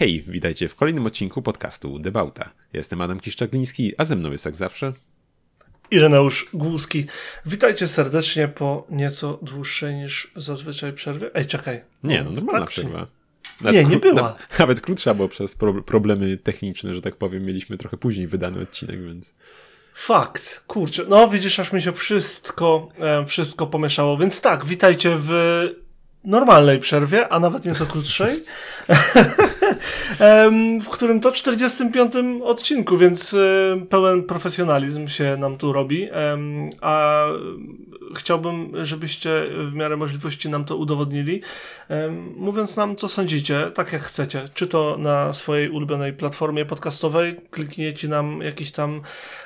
Hej, 0.00 0.24
witajcie 0.28 0.68
w 0.68 0.74
kolejnym 0.74 1.06
odcinku 1.06 1.42
podcastu 1.42 1.98
Debauta. 1.98 2.50
Jestem 2.72 3.00
Adam 3.00 3.20
Kiszczagliński, 3.20 3.92
a 3.98 4.04
ze 4.04 4.16
mną 4.16 4.32
jest 4.32 4.44
jak 4.44 4.56
zawsze 4.56 4.92
Ireneusz 5.90 6.50
Głuski. 6.54 7.06
Witajcie 7.46 7.88
serdecznie 7.88 8.48
po 8.48 8.86
nieco 8.90 9.38
dłuższej 9.42 9.94
niż 9.94 10.30
zazwyczaj 10.36 10.92
przerwie. 10.92 11.30
Ej, 11.34 11.46
czekaj. 11.46 11.84
Nie, 12.04 12.22
no 12.22 12.30
normalna 12.30 12.60
tak, 12.60 12.70
przerwa. 12.70 13.06
Nawet 13.60 13.84
nie, 13.84 13.90
nie 13.90 13.96
była. 13.96 14.22
Na, 14.22 14.36
nawet 14.58 14.80
krótsza, 14.80 15.14
bo 15.14 15.28
przez 15.28 15.54
pro, 15.54 15.82
problemy 15.82 16.36
techniczne, 16.36 16.94
że 16.94 17.02
tak 17.02 17.16
powiem, 17.16 17.44
mieliśmy 17.44 17.78
trochę 17.78 17.96
później 17.96 18.26
wydany 18.26 18.60
odcinek, 18.60 19.04
więc... 19.04 19.34
Fakt, 19.94 20.64
kurczę. 20.66 21.04
No 21.08 21.28
widzisz, 21.28 21.60
aż 21.60 21.72
mi 21.72 21.82
się 21.82 21.92
wszystko, 21.92 22.88
e, 22.98 23.26
wszystko 23.26 23.66
pomieszało. 23.66 24.18
Więc 24.18 24.40
tak, 24.40 24.64
witajcie 24.64 25.16
w 25.20 25.30
normalnej 26.24 26.78
przerwie, 26.78 27.28
a 27.28 27.40
nawet 27.40 27.64
nieco 27.64 27.86
krótszej, 27.86 28.44
w 30.84 30.88
którym 30.88 31.20
to 31.20 31.32
45 31.32 32.12
odcinku, 32.42 32.98
więc 32.98 33.36
pełen 33.88 34.22
profesjonalizm 34.22 35.08
się 35.08 35.36
nam 35.36 35.56
tu 35.56 35.72
robi. 35.72 36.08
A 36.80 37.24
chciałbym, 38.16 38.84
żebyście 38.84 39.46
w 39.70 39.74
miarę 39.74 39.96
możliwości 39.96 40.48
nam 40.48 40.64
to 40.64 40.76
udowodnili, 40.76 41.42
mówiąc 42.36 42.76
nam, 42.76 42.96
co 42.96 43.08
sądzicie, 43.08 43.70
tak 43.74 43.92
jak 43.92 44.02
chcecie. 44.02 44.48
Czy 44.54 44.66
to 44.66 44.96
na 44.98 45.32
swojej 45.32 45.70
ulubionej 45.70 46.12
platformie 46.12 46.64
podcastowej, 46.64 47.36
klikniecie 47.50 48.08
nam 48.08 48.42
jakiś 48.42 48.72
tam 48.72 49.00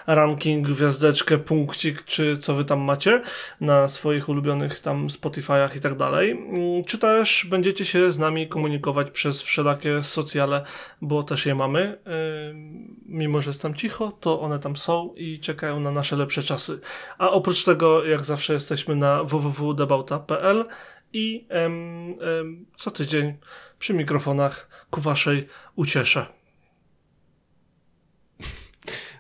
ranking, 0.07 0.69
gwiazdeczkę, 0.69 1.39
punkcik, 1.39 2.05
czy 2.05 2.37
co 2.37 2.55
wy 2.55 2.65
tam 2.65 2.81
macie 2.81 3.23
na 3.61 3.89
swoich 3.89 4.29
ulubionych 4.29 4.81
tam 4.81 5.09
Spotify'ach 5.09 5.77
i 5.77 5.81
tak 5.81 5.97
dalej. 5.97 6.39
Czy 6.87 6.99
też 6.99 7.47
będziecie 7.51 7.85
się 7.85 8.13
z 8.13 8.19
nami 8.19 8.49
komunikować 8.49 9.11
przez 9.11 9.43
wszelakie 9.43 10.03
socjale, 10.03 10.65
bo 11.03 11.23
też 11.23 11.47
je 11.47 11.55
mamy. 11.55 11.99
Mimo, 13.07 13.41
że 13.41 13.51
jest 13.51 13.63
tam 13.63 13.75
cicho, 13.75 14.13
to 14.13 14.41
one 14.41 14.59
tam 14.59 14.77
są 14.77 15.15
i 15.17 15.39
czekają 15.41 15.81
na 15.81 15.91
nasze 15.91 16.17
lepsze 16.17 16.43
czasy. 16.43 16.81
A 17.19 17.31
oprócz 17.31 17.65
tego, 17.65 18.05
jak 18.05 18.23
zawsze 18.23 18.54
jesteśmy 18.55 18.97
na 18.97 19.25
www.debauta.pl 19.25 20.65
i 21.13 21.47
em, 21.49 21.73
em, 22.11 22.67
co 22.77 22.91
tydzień 22.91 23.35
przy 23.79 23.95
mikrofonach 23.95 24.87
ku 24.91 25.01
waszej 25.01 25.49
uciesze. 25.77 26.27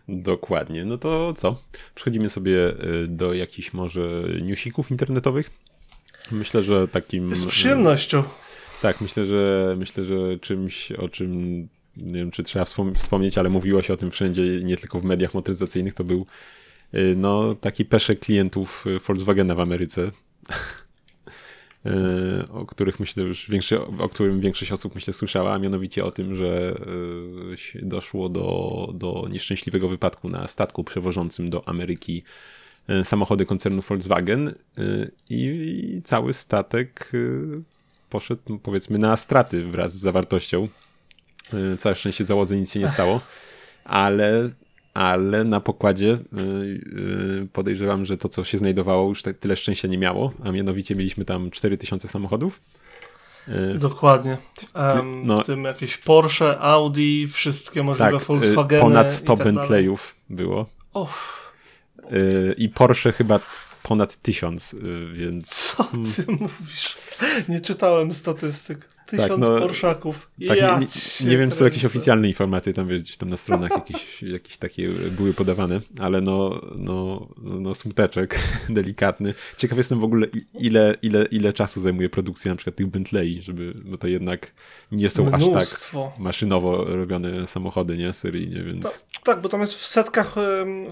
Dokładnie. 0.08 0.84
No 0.84 0.98
to 0.98 1.32
co? 1.32 1.62
Przechodzimy 1.94 2.30
sobie 2.30 2.68
y, 2.68 3.08
do 3.08 3.34
jakichś 3.34 3.72
może 3.72 4.22
newsików 4.42 4.90
internetowych. 4.90 5.50
Myślę, 6.30 6.62
że 6.62 6.88
takim. 6.88 7.36
Z 7.36 7.46
przyjemnością. 7.46 8.22
Tak, 8.82 9.00
myślę, 9.00 9.26
że 9.26 9.74
myślę, 9.78 10.04
że 10.04 10.38
czymś, 10.40 10.92
o 10.92 11.08
czym 11.08 11.60
nie 11.96 12.14
wiem, 12.14 12.30
czy 12.30 12.42
trzeba 12.42 12.64
wspomnieć, 12.94 13.38
ale 13.38 13.48
mówiło 13.48 13.82
się 13.82 13.92
o 13.92 13.96
tym 13.96 14.10
wszędzie, 14.10 14.42
nie 14.42 14.76
tylko 14.76 15.00
w 15.00 15.04
mediach 15.04 15.34
motoryzacyjnych, 15.34 15.94
to 15.94 16.04
był 16.04 16.26
no, 17.16 17.54
taki 17.54 17.84
peszek 17.84 18.20
klientów 18.20 18.84
y, 18.86 18.98
Volkswagena 18.98 19.54
w 19.54 19.60
Ameryce, 19.60 20.02
y, 21.86 21.90
o 22.52 22.66
których 22.66 23.00
myślę 23.00 23.22
już 23.22 23.50
większy, 23.50 23.80
o 23.80 24.08
którym 24.08 24.40
większość 24.40 24.72
osób 24.72 24.94
myślę 24.94 25.12
słyszała, 25.12 25.52
a 25.52 25.58
mianowicie 25.58 26.04
o 26.04 26.10
tym, 26.10 26.34
że 26.34 26.74
doszło 27.82 28.28
do, 28.28 28.88
do 28.94 29.28
nieszczęśliwego 29.30 29.88
wypadku 29.88 30.28
na 30.28 30.46
statku 30.46 30.84
przewożącym 30.84 31.50
do 31.50 31.68
Ameryki 31.68 32.22
samochody 33.04 33.46
koncernu 33.46 33.82
Volkswagen 33.82 34.54
i 35.30 36.00
cały 36.04 36.34
statek 36.34 37.12
poszedł 38.10 38.58
powiedzmy 38.58 38.98
na 38.98 39.16
straty 39.16 39.64
wraz 39.64 39.92
z 39.92 40.00
zawartością. 40.00 40.68
Całe 41.78 41.94
szczęście 41.94 42.24
załodze 42.24 42.56
nic 42.56 42.72
się 42.72 42.80
nie 42.80 42.88
stało, 42.88 43.20
ale 43.84 44.50
ale 44.94 45.44
na 45.44 45.60
pokładzie 45.60 46.12
y, 46.12 46.40
y, 47.42 47.48
podejrzewam, 47.52 48.04
że 48.04 48.16
to, 48.16 48.28
co 48.28 48.44
się 48.44 48.58
znajdowało, 48.58 49.08
już 49.08 49.22
tak 49.22 49.38
tyle 49.38 49.56
szczęścia 49.56 49.88
nie 49.88 49.98
miało, 49.98 50.32
a 50.44 50.50
mianowicie 50.50 50.94
mieliśmy 50.94 51.24
tam 51.24 51.50
4000 51.50 52.08
samochodów. 52.08 52.60
Y, 53.48 53.78
Dokładnie. 53.78 54.38
Um, 54.74 55.26
no, 55.26 55.40
w 55.40 55.46
tym 55.46 55.64
jakieś 55.64 55.96
Porsche, 55.96 56.58
Audi, 56.58 57.26
wszystkie 57.26 57.82
możliwe 57.82 58.12
tak, 58.12 58.22
Volkswageny. 58.22 58.82
Ponad 58.82 59.12
100 59.12 59.36
tak 59.36 59.44
Bentleyów 59.44 60.16
było. 60.30 60.66
Uff. 60.94 61.44
I 62.56 62.68
Porsche 62.68 63.12
chyba 63.12 63.40
ponad 63.82 64.22
1000, 64.22 64.76
więc... 65.12 65.74
Co 65.74 65.84
ty 65.84 66.32
mówisz? 66.32 66.96
Nie 67.48 67.60
czytałem 67.60 68.12
statystyk. 68.12 68.93
Tysiąc 69.06 69.28
tak, 69.28 69.38
no, 69.38 69.58
Porszaków. 69.58 70.30
Tak, 70.48 70.58
ja 70.58 70.78
nie, 70.78 70.86
nie, 71.24 71.30
nie 71.30 71.38
wiem, 71.38 71.50
czy 71.50 71.56
są 71.56 71.64
jakieś 71.64 71.84
oficjalne 71.84 72.28
informacje, 72.28 72.72
tam 72.72 72.88
wiesz, 72.88 73.02
gdzieś 73.02 73.16
tam 73.16 73.28
na 73.28 73.36
stronach 73.36 73.70
jakieś, 73.70 74.22
jakieś 74.22 74.56
takie 74.56 74.88
były 74.88 75.34
podawane, 75.34 75.80
ale 75.98 76.20
no, 76.20 76.60
no, 76.76 77.28
no 77.42 77.74
smuteczek 77.74 78.40
delikatny. 78.68 79.34
Ciekaw 79.56 79.78
jestem 79.78 80.00
w 80.00 80.04
ogóle, 80.04 80.26
ile, 80.54 80.94
ile, 81.02 81.24
ile 81.24 81.52
czasu 81.52 81.80
zajmuje 81.80 82.08
produkcja 82.08 82.52
na 82.52 82.56
przykład 82.56 82.76
tych 82.76 82.86
Bentley, 82.86 83.42
żeby, 83.42 83.74
bo 83.84 83.98
to 83.98 84.08
jednak 84.08 84.52
nie 84.94 85.10
są 85.10 85.24
Mnóstwo. 85.24 86.06
aż 86.06 86.14
tak 86.14 86.18
maszynowo 86.18 86.84
robione 86.84 87.46
samochody, 87.46 87.96
nie, 87.96 88.12
seryjnie, 88.12 88.62
więc... 88.62 88.82
To, 88.82 88.90
tak, 89.24 89.40
bo 89.40 89.48
tam 89.48 89.60
jest 89.60 89.74
w 89.74 89.86
setkach, 89.86 90.34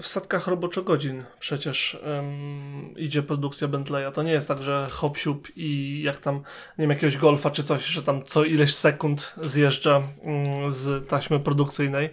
w 0.01 0.07
setkach 0.07 0.47
roboczo-godzin 0.47 1.23
przecież 1.39 1.97
um, 2.05 2.93
idzie 2.97 3.23
produkcja 3.23 3.67
Bentleya. 3.67 4.11
To 4.13 4.23
nie 4.23 4.31
jest 4.31 4.47
tak, 4.47 4.63
że 4.63 4.87
hop 4.91 5.17
i 5.55 6.01
jak 6.05 6.17
tam, 6.17 6.35
nie 6.35 6.81
wiem, 6.81 6.89
jakiegoś 6.89 7.17
Golfa 7.17 7.51
czy 7.51 7.63
coś, 7.63 7.85
że 7.85 8.03
tam 8.03 8.23
co 8.23 8.43
ileś 8.43 8.75
sekund 8.75 9.35
zjeżdża 9.43 10.01
mm, 10.23 10.71
z 10.71 11.07
taśmy 11.07 11.39
produkcyjnej. 11.39 12.09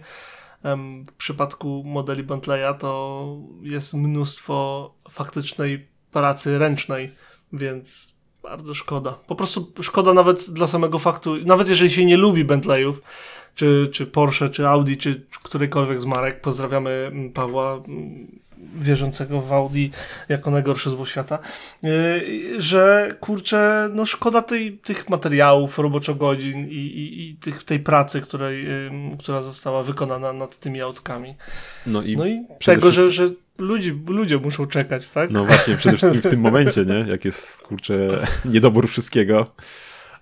W 1.07 1.13
przypadku 1.17 1.83
modeli 1.85 2.23
Bentleya 2.23 2.77
to 2.79 3.25
jest 3.61 3.93
mnóstwo 3.93 4.93
faktycznej 5.09 5.87
pracy 6.11 6.59
ręcznej, 6.59 7.11
więc 7.53 8.13
bardzo 8.51 8.73
szkoda. 8.73 9.11
Po 9.27 9.35
prostu 9.35 9.71
szkoda 9.81 10.13
nawet 10.13 10.49
dla 10.49 10.67
samego 10.67 10.99
faktu, 10.99 11.35
nawet 11.45 11.69
jeżeli 11.69 11.91
się 11.91 12.05
nie 12.05 12.17
lubi 12.17 12.45
Bentleyów, 12.45 13.01
czy, 13.55 13.89
czy 13.91 14.05
Porsche, 14.05 14.49
czy 14.49 14.67
Audi, 14.67 14.93
czy 14.97 15.25
którejkolwiek 15.43 16.01
z 16.01 16.05
marek, 16.05 16.41
pozdrawiamy 16.41 16.89
mm, 16.89 17.31
Pawła 17.31 17.73
mm, 17.87 18.39
wierzącego 18.75 19.41
w 19.41 19.53
Audi 19.53 19.87
jako 20.29 20.51
najgorszy 20.51 20.89
zło 20.89 21.05
świata, 21.05 21.39
yy, 21.83 22.61
że 22.61 23.09
kurczę, 23.19 23.89
no 23.93 24.05
szkoda 24.05 24.41
tej, 24.41 24.77
tych 24.77 25.09
materiałów, 25.09 25.79
roboczogodzin 25.79 26.67
i, 26.69 26.75
i, 26.75 27.29
i 27.29 27.35
tych, 27.35 27.63
tej 27.63 27.79
pracy, 27.79 28.21
której, 28.21 28.67
która 29.19 29.41
została 29.41 29.83
wykonana 29.83 30.33
nad 30.33 30.59
tymi 30.59 30.81
autkami. 30.81 31.35
No 31.85 32.03
i, 32.03 32.17
no 32.17 32.25
i 32.25 32.45
tego, 32.65 32.91
że, 32.91 33.11
że 33.11 33.29
ludzi, 33.57 34.01
ludzie 34.07 34.37
muszą 34.37 34.67
czekać, 34.67 35.09
tak? 35.09 35.31
No 35.31 35.45
właśnie, 35.45 35.75
przede 35.75 35.97
wszystkim 35.97 36.21
w 36.21 36.27
tym 36.27 36.39
momencie, 36.39 36.85
nie? 36.85 37.05
Jak 37.11 37.25
jest, 37.25 37.61
kurczę, 37.61 38.27
niedobór 38.45 38.87
wszystkiego. 38.87 39.45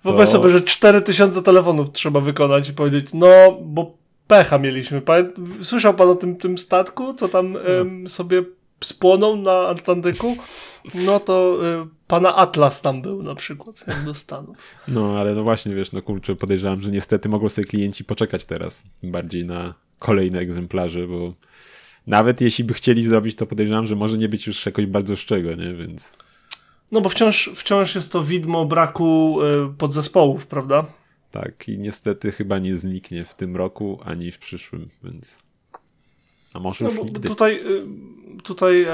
To... 0.02 0.08
Wyobraź 0.08 0.28
sobie, 0.28 0.48
że 0.48 0.60
4000 0.60 1.42
telefonów 1.42 1.92
trzeba 1.92 2.20
wykonać 2.20 2.68
i 2.68 2.72
powiedzieć, 2.72 3.10
no, 3.14 3.58
bo 3.62 3.98
pecha 4.26 4.58
mieliśmy. 4.58 5.02
Słyszał 5.62 5.94
pan 5.94 6.08
o 6.08 6.14
tym, 6.14 6.36
tym 6.36 6.58
statku, 6.58 7.14
co 7.14 7.28
tam 7.28 7.54
hmm. 7.54 8.08
sobie 8.08 8.42
spłonął 8.84 9.36
na 9.36 9.52
Atlantyku? 9.52 10.36
No 10.94 11.20
to 11.20 11.58
y, 11.84 11.88
pana 12.06 12.36
Atlas 12.36 12.82
tam 12.82 13.02
był 13.02 13.22
na 13.22 13.34
przykład, 13.34 13.84
jak 13.86 14.04
do 14.04 14.14
Stanów. 14.14 14.56
No, 14.88 15.18
ale 15.18 15.34
no 15.34 15.42
właśnie, 15.42 15.74
wiesz, 15.74 15.92
no 15.92 16.02
kurczę, 16.02 16.36
podejrzewam, 16.36 16.80
że 16.80 16.90
niestety 16.90 17.28
mogą 17.28 17.48
sobie 17.48 17.66
klienci 17.66 18.04
poczekać 18.04 18.44
teraz 18.44 18.84
bardziej 19.02 19.44
na 19.44 19.74
kolejne 19.98 20.38
egzemplarze, 20.38 21.06
bo 21.06 21.32
nawet 22.06 22.40
jeśli 22.40 22.64
by 22.64 22.74
chcieli 22.74 23.02
zrobić, 23.02 23.36
to 23.36 23.46
podejrzewam, 23.46 23.86
że 23.86 23.96
może 23.96 24.16
nie 24.16 24.28
być 24.28 24.46
już 24.46 24.66
jakoś 24.66 24.86
bardzo 24.86 25.16
szczego, 25.16 25.54
nie, 25.54 25.74
więc... 25.74 26.12
No 26.92 27.00
bo 27.00 27.08
wciąż, 27.08 27.50
wciąż 27.54 27.94
jest 27.94 28.12
to 28.12 28.22
widmo 28.22 28.64
braku 28.64 29.38
y, 29.42 29.74
podzespołów, 29.78 30.46
prawda? 30.46 30.86
Tak, 31.30 31.68
i 31.68 31.78
niestety 31.78 32.32
chyba 32.32 32.58
nie 32.58 32.76
zniknie 32.76 33.24
w 33.24 33.34
tym 33.34 33.56
roku 33.56 34.00
ani 34.04 34.32
w 34.32 34.38
przyszłym, 34.38 34.88
więc. 35.04 35.38
A 36.54 36.58
może 36.58 36.84
no, 36.84 36.90
już 36.90 37.04
nigdy. 37.04 37.28
Tutaj, 37.28 37.60
y, 37.66 38.42
tutaj 38.42 38.86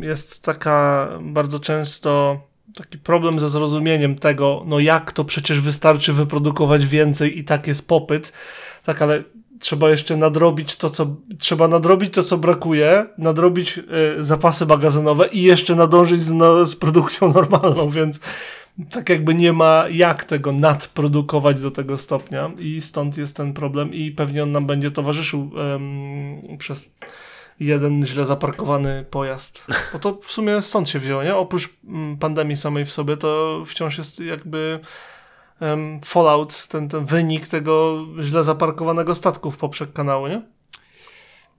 jest 0.00 0.42
taka 0.42 1.08
bardzo 1.22 1.60
często 1.60 2.40
taki 2.74 2.98
problem 2.98 3.40
ze 3.40 3.48
zrozumieniem 3.48 4.16
tego, 4.16 4.64
no 4.66 4.80
jak 4.80 5.12
to 5.12 5.24
przecież 5.24 5.60
wystarczy 5.60 6.12
wyprodukować 6.12 6.86
więcej 6.86 7.38
i 7.38 7.44
tak 7.44 7.66
jest 7.66 7.88
popyt, 7.88 8.32
tak, 8.84 9.02
ale 9.02 9.22
trzeba 9.60 9.90
jeszcze 9.90 10.16
nadrobić 10.16 10.76
to, 10.76 10.90
co 10.90 11.16
trzeba 11.38 11.68
nadrobić 11.68 12.14
to, 12.14 12.22
co 12.22 12.38
brakuje, 12.38 13.06
nadrobić 13.18 13.78
y, 13.78 14.24
zapasy 14.24 14.66
magazynowe 14.66 15.26
i 15.26 15.42
jeszcze 15.42 15.74
nadążyć 15.74 16.20
z, 16.20 16.32
no, 16.32 16.66
z 16.66 16.76
produkcją 16.76 17.32
normalną, 17.40 17.90
więc 17.90 18.20
tak 18.90 19.08
jakby 19.08 19.34
nie 19.34 19.52
ma 19.52 19.84
jak 19.90 20.24
tego 20.24 20.52
nadprodukować 20.52 21.60
do 21.60 21.70
tego 21.70 21.96
stopnia 21.96 22.50
i 22.58 22.80
stąd 22.80 23.18
jest 23.18 23.36
ten 23.36 23.52
problem 23.52 23.94
i 23.94 24.10
pewnie 24.10 24.42
on 24.42 24.52
nam 24.52 24.66
będzie 24.66 24.90
towarzyszył 24.90 25.50
um, 25.54 26.58
przez 26.58 26.92
jeden 27.60 28.06
źle 28.06 28.26
zaparkowany 28.26 29.04
pojazd. 29.10 29.66
Bo 29.92 29.98
to 29.98 30.18
w 30.22 30.32
sumie 30.32 30.62
stąd 30.62 30.88
się 30.88 30.98
wzięło, 30.98 31.22
nie? 31.22 31.36
Oprócz 31.36 31.68
mm, 31.88 32.16
pandemii 32.16 32.56
samej 32.56 32.84
w 32.84 32.90
sobie 32.90 33.16
to 33.16 33.62
wciąż 33.66 33.98
jest 33.98 34.20
jakby 34.20 34.80
um, 35.60 36.00
fallout, 36.04 36.68
ten, 36.68 36.88
ten 36.88 37.04
wynik 37.04 37.48
tego 37.48 38.04
źle 38.20 38.44
zaparkowanego 38.44 39.14
statku 39.14 39.50
w 39.50 39.56
poprzek 39.56 39.92
kanału, 39.92 40.26
nie? 40.26 40.42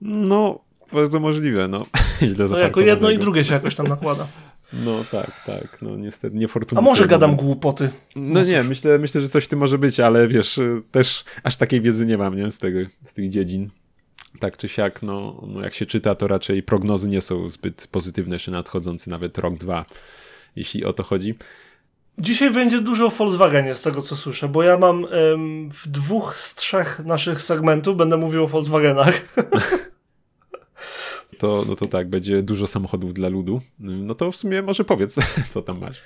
No, 0.00 0.58
bardzo 0.92 1.20
możliwe, 1.20 1.68
no. 1.68 1.86
źle 2.32 2.46
no 2.50 2.58
jako 2.58 2.80
jedno 2.80 3.10
i 3.10 3.18
drugie 3.18 3.44
się 3.44 3.54
jakoś 3.54 3.74
tam 3.74 3.88
nakłada. 3.88 4.26
No 4.72 5.04
tak, 5.10 5.44
tak, 5.46 5.82
no 5.82 5.96
niestety 5.96 6.36
niefortunnie. 6.36 6.78
A 6.78 6.84
może 6.84 7.06
gadam 7.06 7.36
głupoty? 7.36 7.90
No, 8.16 8.22
no 8.40 8.44
nie, 8.44 8.62
myślę, 8.62 8.98
myślę, 8.98 9.20
że 9.20 9.28
coś 9.28 9.44
w 9.44 9.48
tym 9.48 9.58
może 9.58 9.78
być, 9.78 10.00
ale 10.00 10.28
wiesz, 10.28 10.60
też 10.90 11.24
aż 11.42 11.56
takiej 11.56 11.80
wiedzy 11.80 12.06
nie 12.06 12.18
mam, 12.18 12.36
nie, 12.36 12.50
z, 12.50 12.58
tego, 12.58 12.78
z 13.04 13.12
tych 13.12 13.30
dziedzin. 13.30 13.70
Tak 14.40 14.56
czy 14.56 14.68
siak, 14.68 15.02
no, 15.02 15.42
no 15.46 15.60
jak 15.60 15.74
się 15.74 15.86
czyta, 15.86 16.14
to 16.14 16.28
raczej 16.28 16.62
prognozy 16.62 17.08
nie 17.08 17.20
są 17.20 17.50
zbyt 17.50 17.86
pozytywne 17.90 18.34
jeszcze 18.34 18.50
nadchodzący 18.50 19.10
nawet 19.10 19.38
rok, 19.38 19.54
dwa, 19.54 19.84
jeśli 20.56 20.84
o 20.84 20.92
to 20.92 21.02
chodzi. 21.02 21.34
Dzisiaj 22.20 22.50
będzie 22.50 22.80
dużo 22.80 23.06
o 23.06 23.10
Volkswagenie 23.10 23.74
z 23.74 23.82
tego 23.82 24.02
co 24.02 24.16
słyszę, 24.16 24.48
bo 24.48 24.62
ja 24.62 24.78
mam 24.78 25.04
ym, 25.04 25.70
w 25.70 25.88
dwóch 25.88 26.38
z 26.38 26.54
trzech 26.54 27.00
naszych 27.04 27.42
segmentów 27.42 27.96
będę 27.96 28.16
mówił 28.16 28.44
o 28.44 28.48
Volkswagenach. 28.48 29.34
to, 31.38 31.64
no 31.68 31.76
to 31.76 31.86
tak, 31.86 32.08
będzie 32.08 32.42
dużo 32.42 32.66
samochodów 32.66 33.14
dla 33.14 33.28
ludu. 33.28 33.60
No 33.78 34.14
to 34.14 34.32
w 34.32 34.36
sumie 34.36 34.62
może 34.62 34.84
powiedz, 34.84 35.16
co 35.52 35.62
tam 35.62 35.80
masz. 35.80 36.02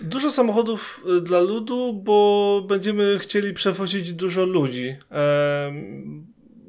Dużo 0.00 0.30
samochodów 0.30 1.04
y, 1.18 1.20
dla 1.20 1.40
ludu, 1.40 1.92
bo 2.04 2.62
będziemy 2.68 3.18
chcieli 3.18 3.52
przewozić 3.52 4.12
dużo 4.12 4.44
ludzi. 4.44 4.96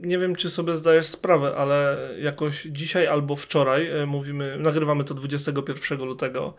nie 0.02 0.18
wiem, 0.18 0.36
czy 0.36 0.50
sobie 0.50 0.76
zdajesz 0.76 1.06
sprawę, 1.06 1.56
ale 1.58 2.10
jakoś 2.22 2.68
dzisiaj 2.72 3.08
albo 3.08 3.36
wczoraj, 3.36 3.88
e, 3.88 4.06
mówimy, 4.06 4.58
nagrywamy 4.60 5.04
to 5.04 5.14
21 5.14 6.00
lutego, 6.00 6.54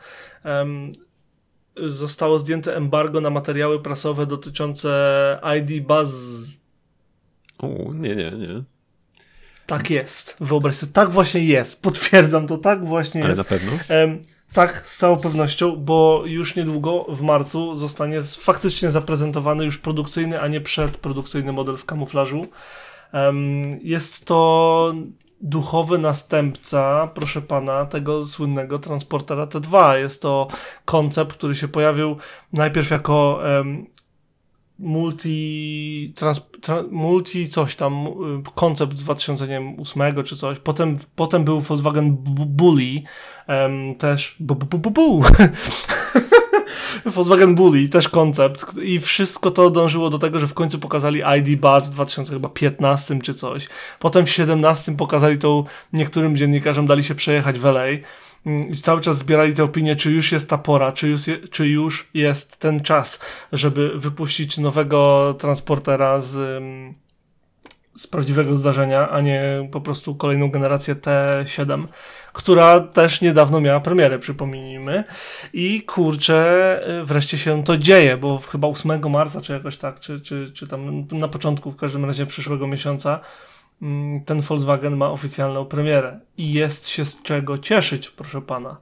zostało 1.86 2.38
zdjęte 2.38 2.76
embargo 2.76 3.20
na 3.20 3.30
materiały 3.30 3.82
prasowe 3.82 4.26
dotyczące 4.26 5.40
ID 5.58 5.86
Buzz. 5.86 6.12
O, 7.58 7.68
nie, 7.94 8.16
nie, 8.16 8.30
nie. 8.30 8.62
Tak 9.66 9.90
jest. 9.90 10.36
Wyobraź 10.40 10.76
sobie, 10.76 10.92
tak 10.92 11.10
właśnie 11.10 11.44
jest. 11.44 11.82
Potwierdzam 11.82 12.46
to, 12.46 12.58
tak 12.58 12.84
właśnie 12.86 13.20
Ale 13.20 13.30
jest. 13.30 13.38
na 13.38 13.44
pewno? 13.44 13.72
Um, 13.90 14.22
tak, 14.52 14.88
z 14.88 14.96
całą 14.96 15.16
pewnością, 15.16 15.76
bo 15.76 16.22
już 16.26 16.56
niedługo 16.56 17.06
w 17.08 17.22
marcu 17.22 17.76
zostanie 17.76 18.22
faktycznie 18.22 18.90
zaprezentowany 18.90 19.64
już 19.64 19.78
produkcyjny, 19.78 20.40
a 20.40 20.48
nie 20.48 20.60
przedprodukcyjny 20.60 21.52
model 21.52 21.76
w 21.76 21.84
kamuflażu. 21.84 22.46
Um, 23.12 23.78
jest 23.82 24.24
to 24.24 24.94
duchowy 25.40 25.98
następca, 25.98 27.10
proszę 27.14 27.42
pana, 27.42 27.84
tego 27.84 28.26
słynnego 28.26 28.78
transportera 28.78 29.46
T2. 29.46 29.94
Jest 29.94 30.22
to 30.22 30.48
koncept, 30.84 31.32
który 31.32 31.54
się 31.54 31.68
pojawił 31.68 32.16
najpierw 32.52 32.90
jako 32.90 33.40
um, 33.58 33.86
multi, 34.78 36.12
trans, 36.16 36.40
tra, 36.60 36.82
multi 36.90 37.48
coś 37.48 37.76
tam, 37.76 38.06
koncept 38.54 38.96
z 38.96 39.02
2008 39.02 40.24
czy 40.24 40.36
coś. 40.36 40.58
Potem, 40.58 40.94
potem 41.16 41.44
był 41.44 41.60
Volkswagen 41.60 42.16
Bully, 42.46 43.02
um, 43.48 43.94
też 43.94 44.36
bu, 44.40 44.54
bu, 44.54 44.78
bu, 44.78 44.90
bu. 44.90 45.22
Volkswagen 47.06 47.54
Bully, 47.54 47.88
też 47.88 48.08
koncept 48.08 48.78
i 48.82 49.00
wszystko 49.00 49.50
to 49.50 49.70
dążyło 49.70 50.10
do 50.10 50.18
tego, 50.18 50.40
że 50.40 50.46
w 50.46 50.54
końcu 50.54 50.78
pokazali 50.78 51.22
ID 51.38 51.60
Buzz 51.60 51.86
w 51.86 51.90
2015 51.90 53.18
czy 53.22 53.34
coś. 53.34 53.68
Potem 53.98 54.22
w 54.22 54.28
2017 54.28 54.96
pokazali 54.96 55.38
to 55.38 55.64
niektórym 55.92 56.36
dziennikarzom, 56.36 56.86
dali 56.86 57.04
się 57.04 57.14
przejechać 57.14 57.58
w 57.58 57.66
LA 57.66 57.86
Mm, 58.46 58.74
cały 58.74 59.00
czas 59.00 59.18
zbierali 59.18 59.54
te 59.54 59.64
opinie, 59.64 59.96
czy 59.96 60.10
już 60.10 60.32
jest 60.32 60.50
ta 60.50 60.58
pora, 60.58 60.92
czy 60.92 61.08
już, 61.08 61.26
je, 61.26 61.38
czy 61.38 61.68
już 61.68 62.08
jest 62.14 62.56
ten 62.56 62.80
czas, 62.80 63.20
żeby 63.52 63.92
wypuścić 63.94 64.58
nowego 64.58 65.34
transportera 65.38 66.20
z, 66.20 66.36
mm, 66.36 66.94
z 67.96 68.06
prawdziwego 68.06 68.56
zdarzenia, 68.56 69.10
a 69.10 69.20
nie 69.20 69.68
po 69.72 69.80
prostu 69.80 70.14
kolejną 70.14 70.50
generację 70.50 70.94
T7, 70.94 71.86
która 72.32 72.80
też 72.80 73.20
niedawno 73.20 73.60
miała 73.60 73.80
premierę, 73.80 74.18
przypomnijmy. 74.18 75.04
I 75.52 75.82
kurczę, 75.82 76.80
y, 77.02 77.04
wreszcie 77.04 77.38
się 77.38 77.64
to 77.64 77.76
dzieje, 77.76 78.16
bo 78.16 78.38
chyba 78.38 78.68
8 78.68 79.10
marca, 79.10 79.40
czy 79.40 79.52
jakoś 79.52 79.76
tak, 79.76 80.00
czy, 80.00 80.20
czy, 80.20 80.50
czy 80.54 80.66
tam 80.66 81.06
na 81.12 81.28
początku 81.28 81.72
w 81.72 81.76
każdym 81.76 82.04
razie 82.04 82.26
przyszłego 82.26 82.66
miesiąca 82.66 83.20
Mm, 83.82 84.24
ten 84.24 84.40
Volkswagen 84.40 84.96
ma 84.96 85.10
oficjalną 85.10 85.64
premierę 85.64 86.20
i 86.36 86.52
jest 86.52 86.88
się 86.88 87.04
z 87.04 87.22
czego 87.22 87.58
cieszyć, 87.58 88.10
proszę 88.10 88.42
pana. 88.42 88.76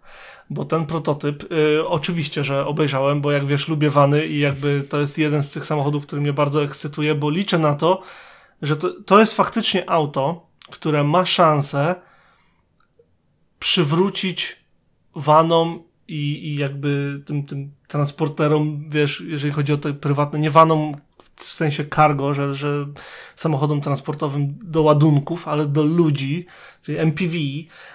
Bo 0.50 0.64
ten 0.64 0.87
prototyp, 0.87 1.52
y, 1.52 1.88
oczywiście, 1.88 2.44
że 2.44 2.66
obejrzałem, 2.66 3.20
bo 3.20 3.32
jak 3.32 3.46
wiesz, 3.46 3.69
lubię 3.69 3.90
wany 3.90 4.26
i 4.26 4.38
jakby 4.38 4.82
to 4.90 5.00
jest 5.00 5.19
jeden 5.19 5.43
z 5.43 5.50
tych 5.50 5.64
samochodów, 5.66 6.06
który 6.06 6.22
mnie 6.22 6.32
bardzo 6.32 6.64
ekscytuje, 6.64 7.14
bo 7.14 7.31
liczę 7.31 7.58
na 7.58 7.75
to, 7.75 8.02
że 8.62 8.76
to, 8.76 9.02
to 9.02 9.20
jest 9.20 9.34
faktycznie 9.34 9.90
auto, 9.90 10.46
które 10.70 11.04
ma 11.04 11.26
szansę 11.26 11.94
przywrócić 13.58 14.56
vanom 15.14 15.82
i, 16.08 16.48
i 16.48 16.56
jakby 16.56 17.22
tym, 17.26 17.46
tym 17.46 17.72
transporterom, 17.88 18.88
wiesz, 18.88 19.20
jeżeli 19.26 19.52
chodzi 19.52 19.72
o 19.72 19.76
te 19.76 19.94
prywatne, 19.94 20.38
nie 20.38 20.50
vanom 20.50 20.96
w 21.36 21.42
sensie 21.42 21.84
cargo, 21.84 22.34
że, 22.34 22.54
że 22.54 22.86
samochodom 23.36 23.80
transportowym 23.80 24.58
do 24.62 24.82
ładunków, 24.82 25.48
ale 25.48 25.66
do 25.66 25.82
ludzi, 25.82 26.46
czyli 26.82 26.98
MPV, 26.98 27.36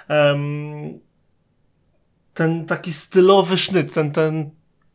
um, 0.10 1.00
ten 2.34 2.66
taki 2.66 2.94
stylowy 2.94 3.58
sznyt, 3.58 3.94
ten, 3.94 4.12
ten 4.12 4.50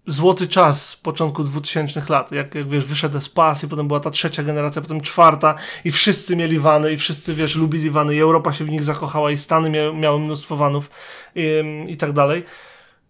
złoty 0.06 0.46
czas 0.46 0.96
początku 0.96 1.44
2000 1.44 2.02
lat, 2.08 2.32
jak, 2.32 2.54
jak 2.54 2.68
wiesz, 2.68 2.84
wyszedł 2.86 3.18
Espas 3.18 3.64
i 3.64 3.68
potem 3.68 3.88
była 3.88 4.00
ta 4.00 4.10
trzecia 4.10 4.42
generacja, 4.42 4.82
potem 4.82 5.00
czwarta 5.00 5.54
i 5.84 5.90
wszyscy 5.90 6.36
mieli 6.36 6.58
wany 6.58 6.92
i 6.92 6.96
wszyscy, 6.96 7.34
wiesz, 7.34 7.56
lubili 7.56 7.90
wany 7.90 8.14
i 8.14 8.20
Europa 8.20 8.52
się 8.52 8.64
w 8.64 8.70
nich 8.70 8.84
zakochała 8.84 9.30
i 9.30 9.36
Stany 9.36 9.70
mia 9.70 9.92
miały 9.92 10.18
mnóstwo 10.20 10.56
vanów 10.56 10.90
i, 11.34 11.62
i 11.88 11.96
tak 11.96 12.12
dalej. 12.12 12.44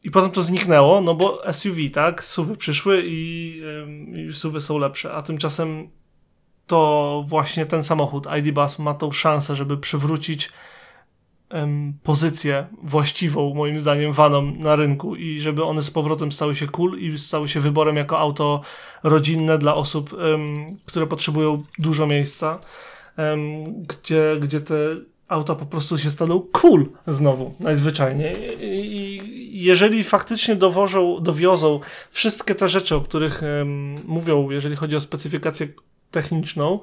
I 0.05 0.11
potem 0.11 0.31
to 0.31 0.43
zniknęło, 0.43 1.01
no 1.01 1.15
bo 1.15 1.53
SUV, 1.53 1.91
tak? 1.93 2.25
SUVy 2.25 2.57
przyszły 2.57 3.03
i, 3.07 3.63
i 4.15 4.35
SUVy 4.35 4.61
są 4.61 4.79
lepsze, 4.79 5.13
a 5.13 5.23
tymczasem 5.23 5.89
to 6.67 7.25
właśnie 7.27 7.67
ten 7.67 7.85
samochód 7.85 8.27
ID 8.39 8.55
Bus 8.55 8.79
ma 8.79 8.95
tą 8.95 9.13
szansę, 9.13 9.57
żeby 9.57 9.77
przywrócić 9.79 10.51
pozycję 12.03 12.67
właściwą, 12.83 13.55
moim 13.55 13.81
zdaniem, 13.81 14.13
vanom 14.13 14.59
na 14.59 14.77
rynku 14.77 15.17
i 15.17 15.41
żeby 15.41 15.65
one 15.65 15.83
z 15.83 15.91
powrotem 15.91 16.33
stały 16.33 16.57
się 16.57 16.69
cool 16.69 16.99
i 16.99 17.19
stały 17.19 17.49
się 17.49 17.61
wyborem 17.61 17.97
jako 17.97 18.19
auto 18.19 18.61
rodzinne 19.03 19.59
dla 19.59 19.75
osób, 19.75 20.17
które 20.87 21.07
potrzebują 21.07 21.63
dużo 21.79 22.07
miejsca, 22.07 22.59
gdzie, 23.89 24.37
gdzie 24.41 24.61
te 24.61 24.75
auta 25.29 25.55
po 25.55 25.67
prostu 25.67 25.99
się 25.99 26.11
staną 26.11 26.41
cool 26.53 26.87
znowu, 27.07 27.55
najzwyczajniej. 27.61 28.37
I 28.61 29.63
jeżeli 29.63 30.05
faktycznie 30.05 30.57
dowożą, 30.57 31.21
dowiozą 31.21 31.81
wszystkie 32.11 32.55
te 32.55 32.69
rzeczy, 32.69 32.97
o 32.97 33.01
których 33.01 33.43
mówią, 34.05 34.51
jeżeli 34.51 34.77
chodzi 34.77 34.97
o 34.97 35.01
specyfikację 35.01 35.69
techniczną, 36.11 36.81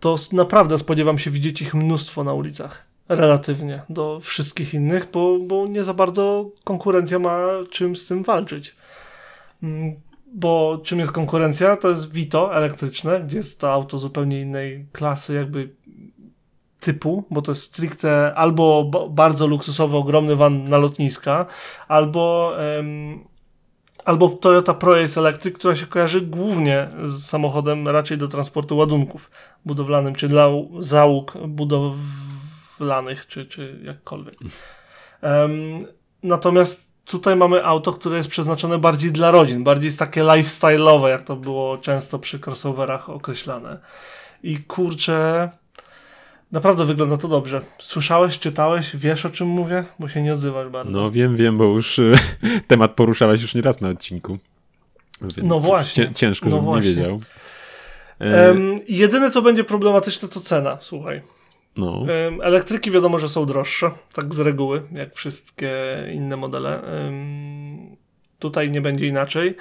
to 0.00 0.16
naprawdę 0.32 0.78
spodziewam 0.78 1.18
się 1.18 1.30
widzieć 1.30 1.62
ich 1.62 1.74
mnóstwo 1.74 2.24
na 2.24 2.32
ulicach. 2.32 2.89
Relatywnie 3.10 3.82
do 3.88 4.20
wszystkich 4.20 4.74
innych, 4.74 5.08
bo, 5.12 5.38
bo 5.38 5.66
nie 5.66 5.84
za 5.84 5.94
bardzo 5.94 6.50
konkurencja 6.64 7.18
ma 7.18 7.46
czym 7.70 7.96
z 7.96 8.06
tym 8.06 8.22
walczyć. 8.22 8.76
Mm, 9.62 9.94
bo 10.32 10.80
czym 10.84 10.98
jest 10.98 11.12
konkurencja? 11.12 11.76
To 11.76 11.88
jest 11.88 12.12
Vito 12.12 12.56
elektryczne, 12.56 13.20
gdzie 13.20 13.38
jest 13.38 13.60
to 13.60 13.72
auto 13.72 13.98
zupełnie 13.98 14.40
innej 14.40 14.86
klasy, 14.92 15.34
jakby 15.34 15.70
typu, 16.80 17.24
bo 17.30 17.42
to 17.42 17.52
jest 17.52 17.62
stricte 17.62 18.34
albo 18.34 18.90
bardzo 19.10 19.46
luksusowy, 19.46 19.96
ogromny 19.96 20.36
van 20.36 20.68
na 20.68 20.78
lotniska, 20.78 21.46
albo, 21.88 22.52
um, 22.76 23.24
albo 24.04 24.28
Toyota 24.28 24.74
Proace 24.74 25.20
Electric, 25.20 25.54
która 25.54 25.76
się 25.76 25.86
kojarzy 25.86 26.20
głównie 26.20 26.88
z 27.04 27.22
samochodem 27.26 27.88
raczej 27.88 28.18
do 28.18 28.28
transportu 28.28 28.76
ładunków 28.76 29.30
budowlanym, 29.64 30.14
czy 30.14 30.28
dla 30.28 30.48
załóg 30.78 31.32
budowlanych, 32.80 33.26
czy, 33.26 33.46
czy 33.46 33.78
jakkolwiek. 33.84 34.34
Um, 35.22 35.86
natomiast 36.22 36.90
tutaj 37.04 37.36
mamy 37.36 37.64
auto, 37.64 37.92
które 37.92 38.16
jest 38.16 38.28
przeznaczone 38.28 38.78
bardziej 38.78 39.12
dla 39.12 39.30
rodzin, 39.30 39.64
bardziej 39.64 39.86
jest 39.86 39.98
takie 39.98 40.22
lifestyle'owe, 40.22 41.08
jak 41.08 41.22
to 41.22 41.36
było 41.36 41.78
często 41.78 42.18
przy 42.18 42.40
crossoverach 42.46 43.10
określane. 43.10 43.78
I 44.42 44.58
kurczę, 44.58 45.50
Naprawdę 46.52 46.84
wygląda 46.84 47.16
to 47.16 47.28
dobrze. 47.28 47.60
Słyszałeś, 47.78 48.38
czytałeś, 48.38 48.96
wiesz 48.96 49.26
o 49.26 49.30
czym 49.30 49.48
mówię? 49.48 49.84
Bo 49.98 50.08
się 50.08 50.22
nie 50.22 50.32
odzywasz 50.32 50.68
bardzo. 50.68 51.00
No 51.00 51.10
wiem, 51.10 51.36
wiem, 51.36 51.58
bo 51.58 51.64
już 51.64 51.98
y, 51.98 52.12
temat 52.68 52.94
poruszałeś 52.94 53.42
już 53.42 53.54
nieraz 53.54 53.80
na 53.80 53.88
odcinku. 53.88 54.38
No 55.42 55.60
właśnie. 55.60 56.12
Ciężko, 56.14 56.46
no 56.46 56.50
żebym 56.50 56.64
właśnie. 56.64 56.90
nie 56.90 56.96
wiedział. 56.96 57.20
Um, 58.20 58.80
jedyne, 58.88 59.30
co 59.30 59.42
będzie 59.42 59.64
problematyczne, 59.64 60.28
to 60.28 60.40
cena, 60.40 60.78
słuchaj. 60.80 61.22
No. 61.76 62.06
Elektryki 62.42 62.90
wiadomo, 62.90 63.18
że 63.18 63.28
są 63.28 63.46
droższe, 63.46 63.90
tak 64.14 64.34
z 64.34 64.38
reguły, 64.38 64.82
jak 64.92 65.14
wszystkie 65.14 65.72
inne 66.14 66.36
modele. 66.36 66.82
Tutaj 68.38 68.70
nie 68.70 68.80
będzie 68.80 69.06
inaczej. 69.06 69.56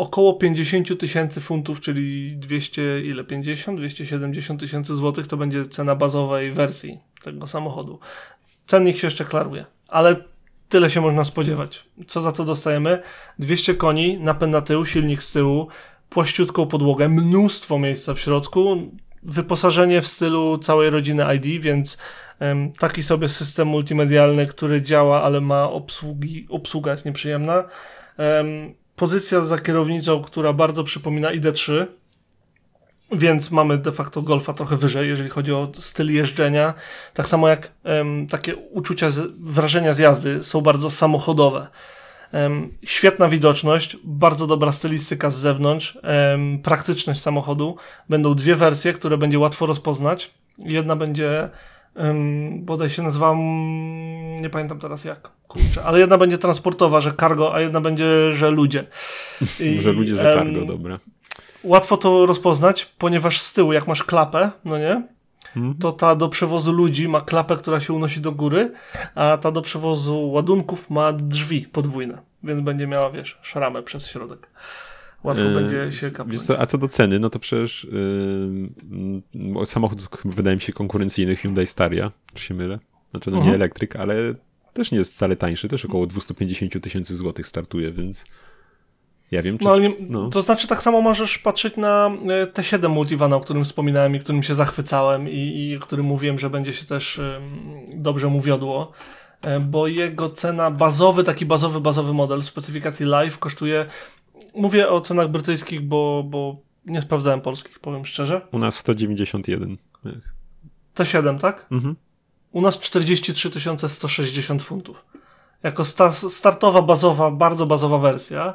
około 0.00 0.34
50 0.34 1.00
tysięcy 1.00 1.40
funtów, 1.40 1.80
czyli 1.80 2.36
200, 2.36 3.00
ile, 3.00 3.24
50, 3.24 3.78
270 3.78 4.60
tysięcy 4.60 4.94
złotych 4.94 5.26
to 5.26 5.36
będzie 5.36 5.64
cena 5.64 5.96
bazowej 5.96 6.52
wersji 6.52 6.98
tego 7.22 7.46
samochodu. 7.46 7.98
Cennik 8.66 8.98
się 8.98 9.06
jeszcze 9.06 9.24
klaruje, 9.24 9.64
ale 9.88 10.16
tyle 10.68 10.90
się 10.90 11.00
można 11.00 11.24
spodziewać. 11.24 11.86
Co 12.06 12.22
za 12.22 12.32
to 12.32 12.44
dostajemy? 12.44 13.02
200 13.38 13.74
koni, 13.74 14.18
napęd 14.18 14.52
na 14.52 14.60
tył, 14.60 14.86
silnik 14.86 15.22
z 15.22 15.32
tyłu, 15.32 15.68
płaściutką 16.08 16.66
podłogę, 16.66 17.08
mnóstwo 17.08 17.78
miejsca 17.78 18.14
w 18.14 18.20
środku, 18.20 18.90
wyposażenie 19.22 20.02
w 20.02 20.06
stylu 20.06 20.58
całej 20.58 20.90
rodziny 20.90 21.34
ID, 21.34 21.62
więc 21.62 21.98
taki 22.78 23.02
sobie 23.02 23.28
system 23.28 23.68
multimedialny, 23.68 24.46
który 24.46 24.82
działa, 24.82 25.22
ale 25.22 25.40
ma 25.40 25.70
obsługi, 25.70 26.46
obsługa 26.50 26.92
jest 26.92 27.04
nieprzyjemna. 27.04 27.64
Pozycja 28.96 29.40
za 29.40 29.58
kierownicą, 29.58 30.22
która 30.22 30.52
bardzo 30.52 30.84
przypomina 30.84 31.30
ID3, 31.30 31.86
więc 33.12 33.50
mamy 33.50 33.78
de 33.78 33.92
facto 33.92 34.22
golfa 34.22 34.52
trochę 34.52 34.76
wyżej, 34.76 35.08
jeżeli 35.08 35.30
chodzi 35.30 35.52
o 35.52 35.72
styl 35.74 36.14
jeżdżenia. 36.14 36.74
Tak 37.14 37.28
samo 37.28 37.48
jak 37.48 37.72
takie 38.30 38.56
uczucia, 38.56 39.08
wrażenia 39.40 39.94
z 39.94 39.98
jazdy 39.98 40.42
są 40.42 40.60
bardzo 40.60 40.90
samochodowe. 40.90 41.66
Um, 42.32 42.68
świetna 42.82 43.28
widoczność, 43.28 43.96
bardzo 44.04 44.46
dobra 44.46 44.72
stylistyka 44.72 45.30
z 45.30 45.36
zewnątrz, 45.36 45.98
um, 46.30 46.58
praktyczność 46.62 47.20
samochodu. 47.20 47.76
Będą 48.08 48.34
dwie 48.34 48.56
wersje, 48.56 48.92
które 48.92 49.18
będzie 49.18 49.38
łatwo 49.38 49.66
rozpoznać. 49.66 50.30
Jedna 50.58 50.96
będzie 50.96 51.50
um, 51.94 52.64
bodaj 52.64 52.90
się 52.90 53.02
nazywa, 53.02 53.34
nie 54.40 54.50
pamiętam 54.50 54.78
teraz 54.78 55.04
jak, 55.04 55.30
kurczę, 55.48 55.82
ale 55.84 55.98
jedna 55.98 56.18
będzie 56.18 56.38
transportowa, 56.38 57.00
że 57.00 57.12
cargo, 57.12 57.54
a 57.54 57.60
jedna 57.60 57.80
będzie, 57.80 58.32
że 58.32 58.50
ludzie. 58.50 58.86
I, 59.60 59.82
że 59.82 59.92
ludzie, 59.92 60.16
że 60.16 60.22
cargo, 60.22 60.64
dobra. 60.64 60.98
Łatwo 61.64 61.96
to 61.96 62.26
rozpoznać, 62.26 62.86
ponieważ 62.98 63.40
z 63.40 63.52
tyłu, 63.52 63.72
jak 63.72 63.86
masz 63.86 64.04
klapę, 64.04 64.50
no 64.64 64.78
nie? 64.78 65.02
Mhm. 65.56 65.74
To 65.74 65.92
ta 65.92 66.14
do 66.14 66.28
przewozu 66.28 66.72
ludzi 66.72 67.08
ma 67.08 67.20
klapę, 67.20 67.56
która 67.56 67.80
się 67.80 67.92
unosi 67.92 68.20
do 68.20 68.32
góry, 68.32 68.72
a 69.14 69.38
ta 69.38 69.50
do 69.50 69.62
przewozu 69.62 70.30
ładunków 70.30 70.90
ma 70.90 71.12
drzwi 71.12 71.62
podwójne, 71.62 72.18
więc 72.42 72.60
będzie 72.60 72.86
miała, 72.86 73.10
wiesz, 73.10 73.38
szramę 73.42 73.82
przez 73.82 74.06
środek. 74.06 74.50
Łatwo 75.24 75.44
yy, 75.44 75.54
będzie 75.54 75.92
się 75.92 76.10
kapnąć. 76.10 76.42
Co, 76.42 76.60
a 76.60 76.66
co 76.66 76.78
do 76.78 76.88
ceny, 76.88 77.18
no 77.18 77.30
to 77.30 77.38
przecież 77.38 77.86
yy, 79.34 79.66
samochód 79.66 80.08
wydaje 80.24 80.56
mi 80.56 80.62
się 80.62 80.72
konkurencyjny 80.72 81.36
Hyundai 81.36 81.66
Staria, 81.66 82.12
czy 82.34 82.44
się 82.44 82.54
mylę? 82.54 82.78
Znaczy 83.10 83.30
no 83.30 83.36
uh 83.36 83.42
-huh. 83.42 83.46
nie 83.46 83.52
mhm. 83.52 83.62
elektryk, 83.62 83.96
ale 83.96 84.34
też 84.72 84.90
nie 84.90 84.98
jest 84.98 85.14
wcale 85.14 85.36
tańszy, 85.36 85.68
też 85.68 85.84
około 85.84 86.06
250 86.06 86.82
tysięcy 86.82 87.16
złotych 87.16 87.46
startuje, 87.46 87.92
więc 87.92 88.24
ja 89.30 89.42
wiem, 89.42 89.58
czy... 89.58 89.64
No, 89.64 89.72
ale 89.72 89.90
no. 90.08 90.28
To 90.28 90.42
znaczy 90.42 90.66
tak 90.66 90.82
samo 90.82 91.00
możesz 91.00 91.38
patrzeć 91.38 91.76
na 91.76 92.06
e, 92.06 92.46
T7 92.46 92.88
Multivana, 92.88 93.36
o 93.36 93.40
którym 93.40 93.64
wspominałem 93.64 94.16
i 94.16 94.18
którym 94.18 94.42
się 94.42 94.54
zachwycałem 94.54 95.28
i, 95.28 95.34
i 95.34 95.78
którym 95.80 96.06
mówiłem, 96.06 96.38
że 96.38 96.50
będzie 96.50 96.72
się 96.72 96.86
też 96.86 97.20
dobrze 97.94 98.26
mu 98.26 98.40
wiodło, 98.40 98.92
e, 99.42 99.60
bo 99.60 99.86
jego 99.86 100.28
cena 100.28 100.70
bazowy, 100.70 101.24
taki 101.24 101.46
bazowy, 101.46 101.80
bazowy 101.80 102.12
model 102.12 102.40
w 102.40 102.44
specyfikacji 102.44 103.06
live 103.06 103.38
kosztuje, 103.38 103.86
mówię 104.54 104.88
o 104.88 105.00
cenach 105.00 105.28
brytyjskich, 105.28 105.80
bo, 105.80 106.24
bo 106.26 106.56
nie 106.84 107.00
sprawdzałem 107.00 107.40
polskich, 107.40 107.78
powiem 107.78 108.06
szczerze. 108.06 108.40
U 108.52 108.58
nas 108.58 108.76
191. 108.76 109.76
T7, 110.94 111.38
tak? 111.38 111.66
Mhm. 111.70 111.96
U 112.52 112.60
nas 112.60 112.78
43 112.78 113.50
160 113.88 114.62
funtów. 114.62 115.04
Jako 115.62 115.84
sta 115.84 116.12
startowa, 116.12 116.82
bazowa, 116.82 117.30
bardzo 117.30 117.66
bazowa 117.66 117.98
wersja. 117.98 118.54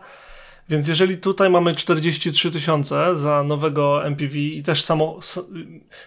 Więc 0.70 0.88
jeżeli 0.88 1.18
tutaj 1.18 1.50
mamy 1.50 1.76
43 1.76 2.52
tysiące 2.52 3.16
za 3.16 3.44
nowego 3.44 4.06
MPV 4.06 4.38
i 4.38 4.64
też 4.64 4.84
samo 4.84 5.20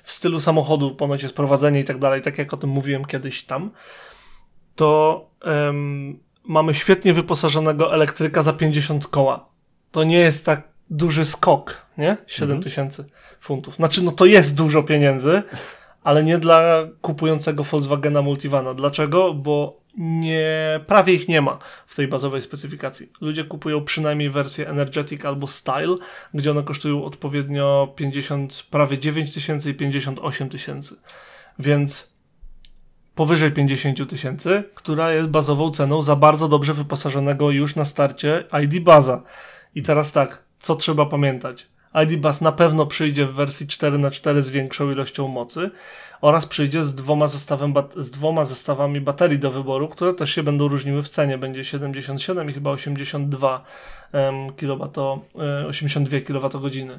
w 0.03 0.13
stylu 0.13 0.41
samochodu 0.41 0.95
ponoć 0.95 1.23
jest 1.23 1.37
prowadzenie 1.37 1.81
i 1.81 1.85
tak 1.85 1.99
dalej, 1.99 2.23
tak 2.23 2.39
jak 2.39 2.55
o 2.55 2.57
tym 2.57 2.71
mówiłem 2.71 3.05
kiedyś 3.05 3.45
tam, 3.45 3.71
to 4.75 5.31
um, 5.45 6.19
mamy 6.45 6.75
świetnie 6.75 7.13
wyposażonego 7.13 7.95
elektryka 7.95 8.43
za 8.43 8.53
50 8.53 9.07
koła. 9.07 9.49
To 9.91 10.05
nie 10.05 10.19
jest 10.19 10.47
tak 10.47 10.69
duży 10.91 11.25
skok, 11.25 11.87
nie? 11.99 12.17
7 12.27 12.51
mhm. 12.51 12.63
tysięcy 12.63 13.05
funtów. 13.41 13.75
Znaczy, 13.75 14.03
no 14.03 14.11
to 14.11 14.27
jest 14.27 14.55
dużo 14.55 14.83
pieniędzy, 14.83 15.43
ale 16.03 16.25
nie 16.25 16.39
dla 16.39 16.87
kupującego 17.01 17.65
Volkswagena 17.65 18.23
Multivana. 18.23 18.75
Dlaczego? 18.75 19.35
Bo 19.35 19.81
nie, 19.99 20.81
prawie 20.87 21.15
ich 21.15 21.29
nie 21.29 21.41
ma 21.41 21.59
w 21.87 21.97
tej 21.97 22.09
bazowej 22.09 22.43
specyfikacji. 22.43 23.13
Ludzie 23.21 23.45
kupują 23.45 23.85
przynajmniej 23.85 24.31
wersję 24.31 24.69
Energetic 24.69 25.25
albo 25.25 25.47
Style, 25.47 25.97
gdzie 26.35 26.51
one 26.51 26.63
kosztują 26.63 27.05
odpowiednio 27.05 27.93
50, 27.97 28.67
prawie 28.71 28.99
9 28.99 29.35
tysięcy 29.35 29.71
i 29.71 29.75
58 29.75 30.49
tysięcy. 30.49 30.97
Więc 31.59 32.13
powyżej 33.15 33.53
50 33.53 34.11
tysięcy, 34.11 34.65
która 34.75 35.13
jest 35.13 35.29
bazową 35.29 35.71
ceną 35.71 36.03
za 36.03 36.17
bardzo 36.17 36.49
dobrze 36.49 36.75
wyposażonego 36.75 37.51
już 37.51 37.77
na 37.77 37.85
starcie 37.85 38.45
ID 38.63 38.83
Baza. 38.85 39.23
I 39.75 39.83
teraz 39.83 40.13
tak, 40.13 40.45
co 40.59 40.77
trzeba 40.77 41.07
pamiętać? 41.07 41.67
ID 42.05 42.21
Bus 42.21 42.41
na 42.41 42.53
pewno 42.53 42.87
przyjdzie 42.87 43.27
w 43.27 43.35
wersji 43.35 43.67
4x4 43.67 44.41
z 44.41 44.51
większą 44.51 44.91
ilością 44.91 45.29
mocy 45.29 45.71
oraz 46.21 46.47
przyjdzie 46.47 46.83
z 46.83 46.95
dwoma, 46.95 47.29
zestawem 47.29 47.75
z 47.97 48.11
dwoma 48.11 48.45
zestawami 48.45 49.01
baterii 49.01 49.39
do 49.39 49.51
wyboru, 49.51 49.89
które 49.89 50.15
też 50.15 50.35
się 50.35 50.43
będą 50.43 50.69
różniły 50.69 51.03
w 51.03 51.09
cenie. 51.09 51.39
Będzie 51.39 51.65
77 51.65 52.51
i 52.51 52.53
chyba 52.53 52.71
82 52.71 53.65
um, 54.13 54.53
kWh, 54.53 55.21
82 55.69 56.21
kWh. 56.21 56.99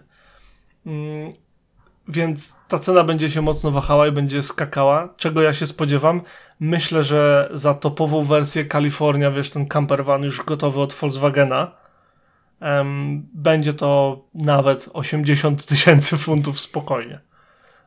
Więc 2.07 2.57
ta 2.67 2.79
cena 2.79 3.03
będzie 3.03 3.29
się 3.29 3.41
mocno 3.41 3.71
wahała 3.71 4.07
i 4.07 4.11
będzie 4.11 4.43
skakała. 4.43 5.13
Czego 5.17 5.41
ja 5.41 5.53
się 5.53 5.67
spodziewam? 5.67 6.21
Myślę, 6.59 7.03
że 7.03 7.49
za 7.53 7.73
topową 7.73 8.23
wersję 8.23 8.65
Kalifornia, 8.65 9.31
wiesz, 9.31 9.49
ten 9.49 9.67
camper 9.67 10.05
van 10.05 10.23
już 10.23 10.43
gotowy 10.43 10.81
od 10.81 10.93
Volkswagena, 10.93 11.71
będzie 13.33 13.73
to 13.73 14.21
nawet 14.33 14.89
80 14.93 15.65
tysięcy 15.65 16.17
funtów 16.17 16.59
spokojnie. 16.59 17.19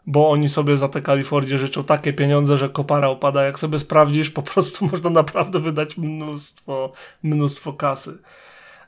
Bo 0.07 0.31
oni 0.31 0.49
sobie 0.49 0.76
za 0.76 0.88
tę 0.88 1.02
Kalifornię 1.02 1.59
życzą 1.59 1.85
takie 1.85 2.12
pieniądze, 2.12 2.59
że 2.59 2.69
kopara 2.69 3.09
opada. 3.09 3.45
Jak 3.45 3.59
sobie 3.59 3.79
sprawdzisz, 3.79 4.31
po 4.31 4.43
prostu 4.43 4.85
można 4.93 5.11
naprawdę 5.11 5.61
wydać 5.61 5.97
mnóstwo, 5.97 6.93
mnóstwo 7.23 7.73
kasy. 7.73 8.19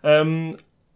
Um, 0.03 0.50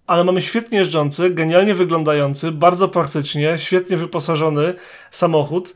ale 0.07 0.25
mamy 0.25 0.43
świetnie 0.43 0.79
jeżdżący, 0.79 1.31
genialnie 1.31 1.75
wyglądający, 1.75 2.53
bardzo 2.53 2.89
praktycznie, 2.89 3.59
świetnie 3.59 3.97
wyposażony 3.97 4.75
samochód 5.11 5.75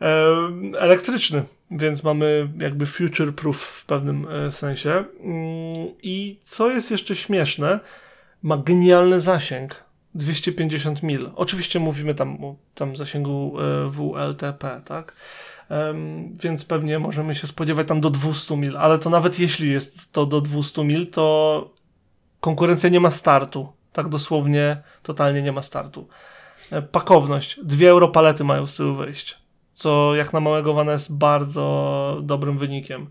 um, 0.00 0.74
elektryczny 0.78 1.44
więc 1.70 2.02
mamy 2.02 2.48
jakby 2.58 2.86
future 2.86 3.34
proof 3.34 3.62
w 3.62 3.86
pewnym 3.86 4.26
e, 4.28 4.52
sensie. 4.52 4.90
Mm, 4.90 5.88
I 6.02 6.38
co 6.44 6.70
jest 6.70 6.90
jeszcze 6.90 7.16
śmieszne, 7.16 7.80
ma 8.42 8.56
genialny 8.56 9.20
zasięg. 9.20 9.90
250 10.14 11.02
mil. 11.02 11.30
Oczywiście 11.36 11.80
mówimy 11.80 12.14
tam 12.14 12.44
o 12.44 12.56
tam 12.74 12.96
zasięgu 12.96 13.56
e, 13.60 13.90
WLTP, 13.90 14.80
tak? 14.84 15.14
Um, 15.70 16.34
więc 16.42 16.64
pewnie 16.64 16.98
możemy 16.98 17.34
się 17.34 17.46
spodziewać 17.46 17.88
tam 17.88 18.00
do 18.00 18.10
200 18.10 18.56
mil, 18.56 18.76
ale 18.76 18.98
to 18.98 19.10
nawet 19.10 19.38
jeśli 19.38 19.72
jest 19.72 20.12
to 20.12 20.26
do 20.26 20.40
200 20.40 20.84
mil, 20.84 21.10
to 21.10 21.70
konkurencja 22.40 22.90
nie 22.90 23.00
ma 23.00 23.10
startu. 23.10 23.72
Tak 23.92 24.08
dosłownie, 24.08 24.82
totalnie 25.02 25.42
nie 25.42 25.52
ma 25.52 25.62
startu. 25.62 26.08
E, 26.70 26.82
pakowność. 26.82 27.60
Dwie 27.62 27.90
europalety 27.90 28.44
mają 28.44 28.66
z 28.66 28.76
tyłu 28.76 28.94
wejść, 28.94 29.38
co 29.74 30.14
jak 30.14 30.32
na 30.32 30.40
małego 30.40 30.74
vana 30.74 30.92
jest 30.92 31.16
bardzo 31.16 32.16
dobrym 32.22 32.58
wynikiem. 32.58 33.10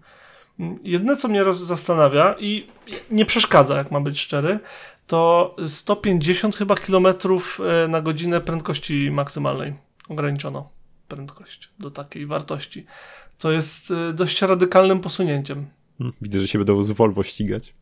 Jedne, 0.84 1.16
co 1.16 1.28
mnie 1.28 1.54
zastanawia 1.54 2.36
i 2.40 2.68
nie 3.12 3.26
przeszkadza, 3.26 3.78
jak 3.78 3.92
mam 3.92 4.04
być 4.04 4.20
szczery, 4.20 4.60
to 5.08 5.56
150 5.68 6.56
chyba 6.56 6.76
kilometrów 6.76 7.60
e, 7.84 7.88
na 7.88 8.02
godzinę 8.02 8.42
prędkości 8.42 9.12
maksymalnej. 9.12 9.74
Ograniczono 10.10 10.70
prędkość 11.08 11.70
do 11.80 11.92
takiej 11.92 12.26
wartości, 12.26 12.86
co 13.38 13.52
jest 13.52 13.92
e, 13.92 14.14
dość 14.14 14.42
radykalnym 14.42 15.00
posunięciem. 15.00 15.68
Hmm, 15.98 16.16
widzę, 16.22 16.42
że 16.42 16.48
się 16.48 16.58
będą 16.58 16.84
z 16.84 16.92
Volvo 16.92 17.24
ścigać. 17.24 17.74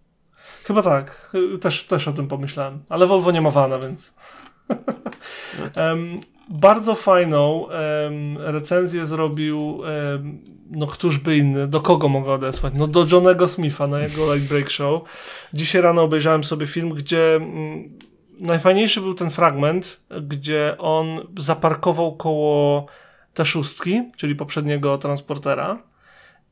Chyba 0.64 0.82
tak. 0.82 1.32
Też, 1.62 1.84
też 1.84 2.08
o 2.08 2.14
tym 2.14 2.28
pomyślałem. 2.28 2.84
Ale 2.90 3.08
Volvo 3.08 3.32
nie 3.32 3.42
ma 3.42 3.52
wana, 3.52 3.80
więc... 3.80 4.16
um, 5.76 6.20
bardzo 6.50 6.96
fajną 6.96 7.52
um, 7.52 8.38
recenzję 8.38 9.06
zrobił 9.06 9.78
um, 9.78 10.42
no 10.72 10.88
któż 10.88 11.18
by 11.18 11.38
inny, 11.38 11.68
do 11.68 11.82
kogo 11.82 12.10
mogę 12.10 12.32
odesłać? 12.32 12.74
No 12.74 12.88
do 12.88 13.06
Johnego 13.12 13.48
Smitha 13.48 13.88
na 13.88 14.00
jego 14.00 14.34
Light 14.34 14.50
Break 14.50 14.70
Show. 14.70 15.02
Dzisiaj 15.54 15.82
rano 15.82 16.02
obejrzałem 16.02 16.44
sobie 16.44 16.68
film, 16.68 16.90
gdzie 16.90 17.36
mm, 17.36 18.00
najfajniejszy 18.40 19.02
był 19.02 19.14
ten 19.14 19.30
fragment, 19.30 20.02
gdzie 20.22 20.76
on 20.80 21.28
zaparkował 21.38 22.16
koło 22.16 22.86
te 23.34 23.46
szóstki, 23.46 24.02
czyli 24.18 24.36
poprzedniego 24.36 24.98
transportera 24.98 25.84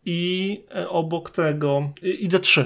i 0.06 0.64
e, 0.76 0.90
obok 0.90 1.30
tego 1.30 1.90
ID3. 2.04 2.66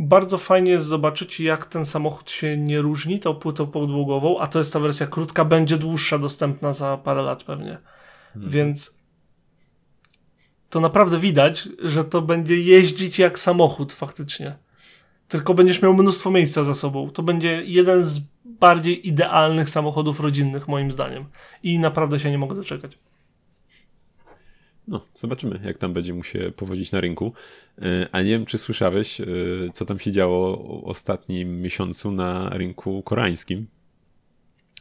Bardzo 0.00 0.38
fajnie 0.38 0.70
jest 0.70 0.86
zobaczyć, 0.86 1.40
jak 1.40 1.66
ten 1.66 1.86
samochód 1.86 2.30
się 2.30 2.56
nie 2.56 2.80
różni 2.80 3.18
tą 3.18 3.34
płytą 3.34 3.66
podłogową, 3.66 4.38
a 4.38 4.46
to 4.46 4.58
jest 4.58 4.72
ta 4.72 4.80
wersja 4.80 5.06
krótka, 5.06 5.44
będzie 5.44 5.78
dłuższa, 5.78 6.18
dostępna 6.18 6.72
za 6.72 6.96
parę 6.96 7.22
lat 7.22 7.44
pewnie. 7.44 7.78
Hmm. 8.32 8.50
Więc 8.50 8.96
to 10.70 10.80
naprawdę 10.80 11.18
widać, 11.18 11.68
że 11.82 12.04
to 12.04 12.22
będzie 12.22 12.60
jeździć 12.60 13.18
jak 13.18 13.38
samochód 13.38 13.92
faktycznie. 13.92 14.56
Tylko 15.28 15.54
będziesz 15.54 15.82
miał 15.82 15.94
mnóstwo 15.94 16.30
miejsca 16.30 16.64
za 16.64 16.74
sobą. 16.74 17.10
To 17.10 17.22
będzie 17.22 17.62
jeden 17.64 18.02
z 18.02 18.20
bardziej 18.44 19.08
idealnych 19.08 19.68
samochodów 19.68 20.20
rodzinnych, 20.20 20.68
moim 20.68 20.90
zdaniem. 20.90 21.24
I 21.62 21.78
naprawdę 21.78 22.20
się 22.20 22.30
nie 22.30 22.38
mogę 22.38 22.54
doczekać. 22.54 22.98
No, 24.90 25.00
zobaczymy, 25.14 25.60
jak 25.64 25.78
tam 25.78 25.92
będzie 25.92 26.14
mu 26.14 26.24
się 26.24 26.52
powodzić 26.56 26.92
na 26.92 27.00
rynku. 27.00 27.32
E, 27.82 28.08
a 28.12 28.22
nie 28.22 28.30
wiem, 28.30 28.46
czy 28.46 28.58
słyszałeś, 28.58 29.20
e, 29.20 29.26
co 29.74 29.84
tam 29.84 29.98
się 29.98 30.12
działo 30.12 30.56
w 30.56 30.84
ostatnim 30.84 31.62
miesiącu 31.62 32.10
na 32.10 32.48
rynku 32.48 33.02
koreańskim, 33.02 33.66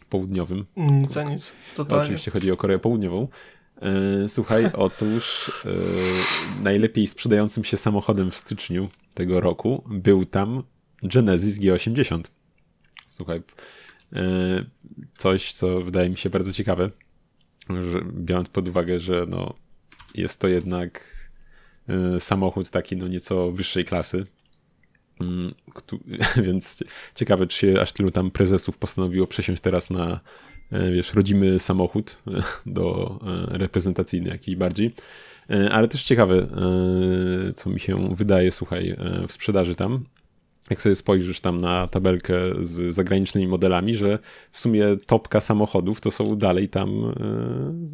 południowym. 0.10 0.66
Nic 0.78 1.18
a 1.18 1.24
nic. 1.24 1.54
Totalnie. 1.75 2.04
Oczywiście 2.04 2.32
chodzi 2.32 2.51
o 2.51 2.58
Koreę 2.58 2.80
Południową. 2.80 3.28
E, 3.82 4.30
słuchaj, 4.30 4.66
otóż 4.74 5.51
najlepiej 6.63 7.08
sprzedającym 7.08 7.63
się 7.63 7.78
samochodem 7.78 8.32
w 8.32 8.38
styczniu 8.38 8.89
tego 9.13 9.39
roku 9.39 9.84
był 9.89 10.25
tam 10.25 10.63
Genesis 11.04 11.60
G80. 11.60 12.22
Słuchaj, 13.10 13.42
coś, 15.18 15.54
co 15.54 15.82
wydaje 15.82 16.10
mi 16.10 16.18
się 16.18 16.30
bardzo 16.30 16.54
ciekawe, 16.54 16.89
że 17.70 18.01
biorąc 18.13 18.50
pod 18.50 18.68
uwagę, 18.68 19.00
że 19.00 19.25
no, 19.30 19.54
jest 20.16 20.42
to 20.42 20.48
jednak 20.48 21.16
e, 21.89 22.20
samochód 22.20 22.70
taki 22.70 22.96
no 22.96 23.08
nieco 23.08 23.51
wyższej 23.51 23.86
klasy. 23.86 24.25
Mm, 25.20 25.54
więc 26.46 26.84
ciekawe, 27.16 27.48
czy 27.48 27.58
się 27.58 27.82
aż 27.82 27.94
tylu 27.94 28.12
tam 28.12 28.32
prezesów 28.32 28.78
postanowiło 28.78 29.28
przesiąść 29.28 29.62
teraz 29.62 29.89
na 29.89 30.20
e, 30.72 30.92
wiesz, 30.92 31.13
rodzimy 31.13 31.60
samochód 31.60 32.18
e, 32.28 32.42
do 32.66 33.20
reprezentacyjny 33.48 34.30
jakiś 34.30 34.56
bardziej. 34.56 34.94
Ale 35.72 35.88
też 35.88 36.04
ciekawe, 36.04 36.48
co 37.56 37.70
mi 37.70 37.80
się 37.80 38.16
wydaje, 38.16 38.51
słuchaj, 38.51 38.96
w 39.28 39.34
sprzedaży 39.34 39.75
tam, 39.75 40.06
jak 40.70 40.82
sobie 40.82 40.96
spojrzysz 40.96 41.42
tam 41.42 41.62
na 41.62 41.88
tabelkę 41.88 42.36
z 42.60 42.94
zagranicznymi 42.94 43.48
modelami, 43.48 43.96
że 43.96 44.20
w 44.51 44.60
sumie 44.60 44.86
topka 45.06 45.39
samochodów 45.39 46.01
to 46.01 46.12
są 46.12 46.36
dalej 46.36 46.70
tam 46.70 47.13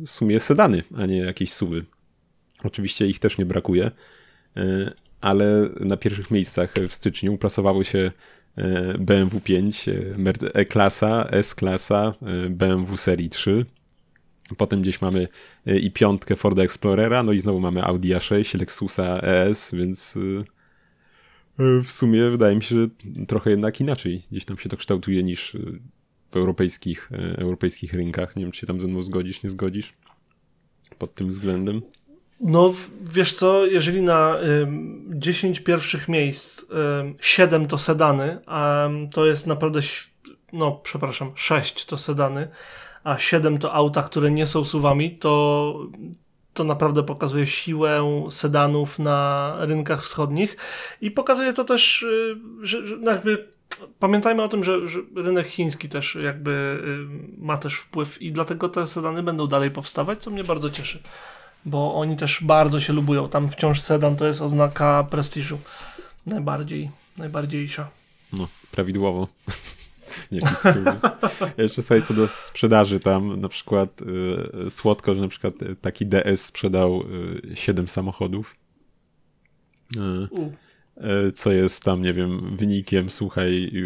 w 0.06 0.10
sumie 0.10 0.40
sedany, 0.40 0.84
a 0.98 1.06
nie 1.06 1.18
jakieś 1.18 1.54
suwy. 1.54 1.86
Oczywiście 2.66 3.08
ich 3.08 3.20
też 3.20 3.38
nie 3.38 3.46
brakuje, 3.46 3.92
e, 4.58 4.92
ale 5.22 5.70
na 5.80 5.98
pierwszych 5.98 6.32
miejscach 6.32 6.74
w 6.90 6.94
styczniu 6.94 7.34
uplasowały 7.34 7.86
się 7.86 8.12
e, 8.56 8.98
BMW 8.98 9.40
5, 9.40 9.90
E-klasa, 10.54 11.28
S-klasa, 11.32 12.14
e, 12.22 12.50
BMW 12.50 12.98
serii 12.98 13.30
3. 13.30 13.66
Potem 14.58 14.82
gdzieś 14.82 15.02
mamy 15.02 15.28
i 15.66 15.92
piątkę 15.92 16.36
Forda 16.36 16.64
Explorera, 16.64 17.24
no 17.24 17.32
i 17.32 17.40
znowu 17.40 17.60
mamy 17.60 17.84
Audi 17.84 18.14
A6, 18.14 18.60
Lexusa 18.60 19.20
ES, 19.22 19.72
więc 19.74 20.18
w 21.84 21.92
sumie 21.92 22.30
wydaje 22.30 22.56
mi 22.56 22.64
się, 22.64 22.76
że 22.76 22.88
trochę 23.28 23.50
jednak 23.50 23.82
inaczej 23.82 24.24
gdzieś 24.32 24.46
tam 24.46 24.58
się 24.58 24.70
to 24.70 24.78
kształtuje 24.78 25.24
niż 25.24 25.58
w 26.32 26.38
europejskich, 26.38 27.10
europejskich 27.38 27.94
rynkach. 27.94 28.36
Nie 28.36 28.44
wiem, 28.44 28.52
czy 28.52 28.62
się 28.62 28.68
tam 28.68 28.80
ze 28.80 28.88
mną 28.88 29.04
zgodzisz, 29.04 29.44
nie 29.44 29.50
zgodzisz 29.50 29.94
pod 30.98 31.16
tym 31.16 31.30
względem. 31.30 31.82
No, 32.40 32.72
wiesz 33.02 33.34
co, 33.34 33.66
jeżeli 33.66 34.02
na 34.02 34.38
y, 34.40 34.68
10 35.10 35.60
pierwszych 35.60 36.08
miejsc 36.08 36.62
y, 36.62 36.66
7 37.22 37.68
to 37.68 37.78
sedany, 37.78 38.40
a 38.46 38.90
to 39.14 39.26
jest 39.26 39.48
naprawdę, 39.48 39.80
no 40.54 40.72
przepraszam, 40.72 41.32
6 41.36 41.86
to 41.86 41.98
sedany, 41.98 42.48
a 43.04 43.18
7 43.18 43.58
to 43.58 43.74
auta, 43.74 44.04
które 44.04 44.32
nie 44.32 44.48
są 44.48 44.64
suwami, 44.64 45.18
to, 45.18 45.80
to 46.54 46.64
naprawdę 46.64 47.04
pokazuje 47.04 47.48
siłę 47.48 48.26
sedanów 48.30 49.00
na 49.00 49.56
rynkach 49.60 50.04
wschodnich 50.04 50.58
i 51.02 51.12
pokazuje 51.12 51.54
to 51.54 51.64
też, 51.64 52.04
y, 52.04 52.36
że, 52.62 52.88
że 52.88 52.96
jakby 52.96 53.48
pamiętajmy 54.00 54.44
o 54.44 54.48
tym, 54.48 54.64
że, 54.64 54.88
że, 54.88 55.00
rynek 55.16 55.48
chiński 55.48 55.90
też 55.90 56.16
jakby 56.16 56.52
y, 56.52 57.46
ma 57.46 57.58
też 57.58 57.76
wpływ 57.76 58.22
i 58.22 58.32
dlatego 58.32 58.70
te 58.70 58.88
sedany 58.88 59.24
będą 59.24 59.48
dalej 59.48 59.72
powstawać, 59.72 60.20
co 60.20 60.32
mnie 60.32 60.44
bardzo 60.44 60.70
cieszy 60.70 61.00
bo 61.66 61.96
oni 61.96 62.16
też 62.16 62.44
bardzo 62.44 62.80
się 62.80 62.94
lubują. 62.94 63.30
Tam 63.30 63.50
wciąż 63.50 63.82
sedan 63.82 64.16
to 64.16 64.26
jest 64.26 64.42
oznaka 64.42 65.08
prestiżu. 65.10 65.60
Najbardziej, 66.26 66.92
najbardziejsza. 67.18 67.90
No, 68.34 68.48
prawidłowo. 68.72 69.28
Jakiś 70.32 70.58
Jeszcze 71.58 71.82
sobie 71.82 72.02
co 72.02 72.14
do 72.14 72.28
sprzedaży 72.28 73.00
tam, 73.00 73.42
na 73.42 73.50
przykład 73.50 74.02
y, 74.66 74.72
słodko, 74.72 75.16
że 75.16 75.22
na 75.22 75.28
przykład 75.28 75.54
taki 75.82 76.06
DS 76.06 76.46
sprzedał 76.46 77.04
y, 77.52 77.56
7 77.56 77.88
samochodów. 77.88 78.56
Y, 79.96 80.00
y, 81.28 81.32
co 81.32 81.52
jest 81.52 81.84
tam, 81.84 82.02
nie 82.02 82.14
wiem, 82.14 82.58
wynikiem, 82.58 83.10
słuchaj, 83.10 83.52
y, 83.54 83.78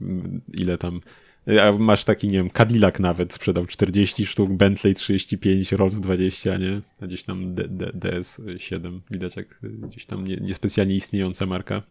y, 0.00 0.40
ile 0.54 0.78
tam 0.78 1.00
a 1.46 1.72
masz 1.72 2.04
taki, 2.04 2.28
nie 2.28 2.38
wiem, 2.38 2.50
Cadillac 2.50 2.98
nawet 2.98 3.32
sprzedał 3.32 3.66
40 3.66 4.26
sztuk, 4.26 4.52
Bentley 4.52 4.94
35, 4.94 5.72
Rolls 5.72 5.94
20, 5.94 6.56
nie? 6.56 6.80
A 7.02 7.06
gdzieś 7.06 7.24
tam 7.24 7.54
D 7.54 7.68
D 7.68 7.92
DS7, 7.94 9.00
widać 9.10 9.36
jak 9.36 9.60
gdzieś 9.62 10.06
tam 10.06 10.26
nie, 10.26 10.36
niespecjalnie 10.36 10.94
istniejąca 10.94 11.46
marka. 11.46 11.82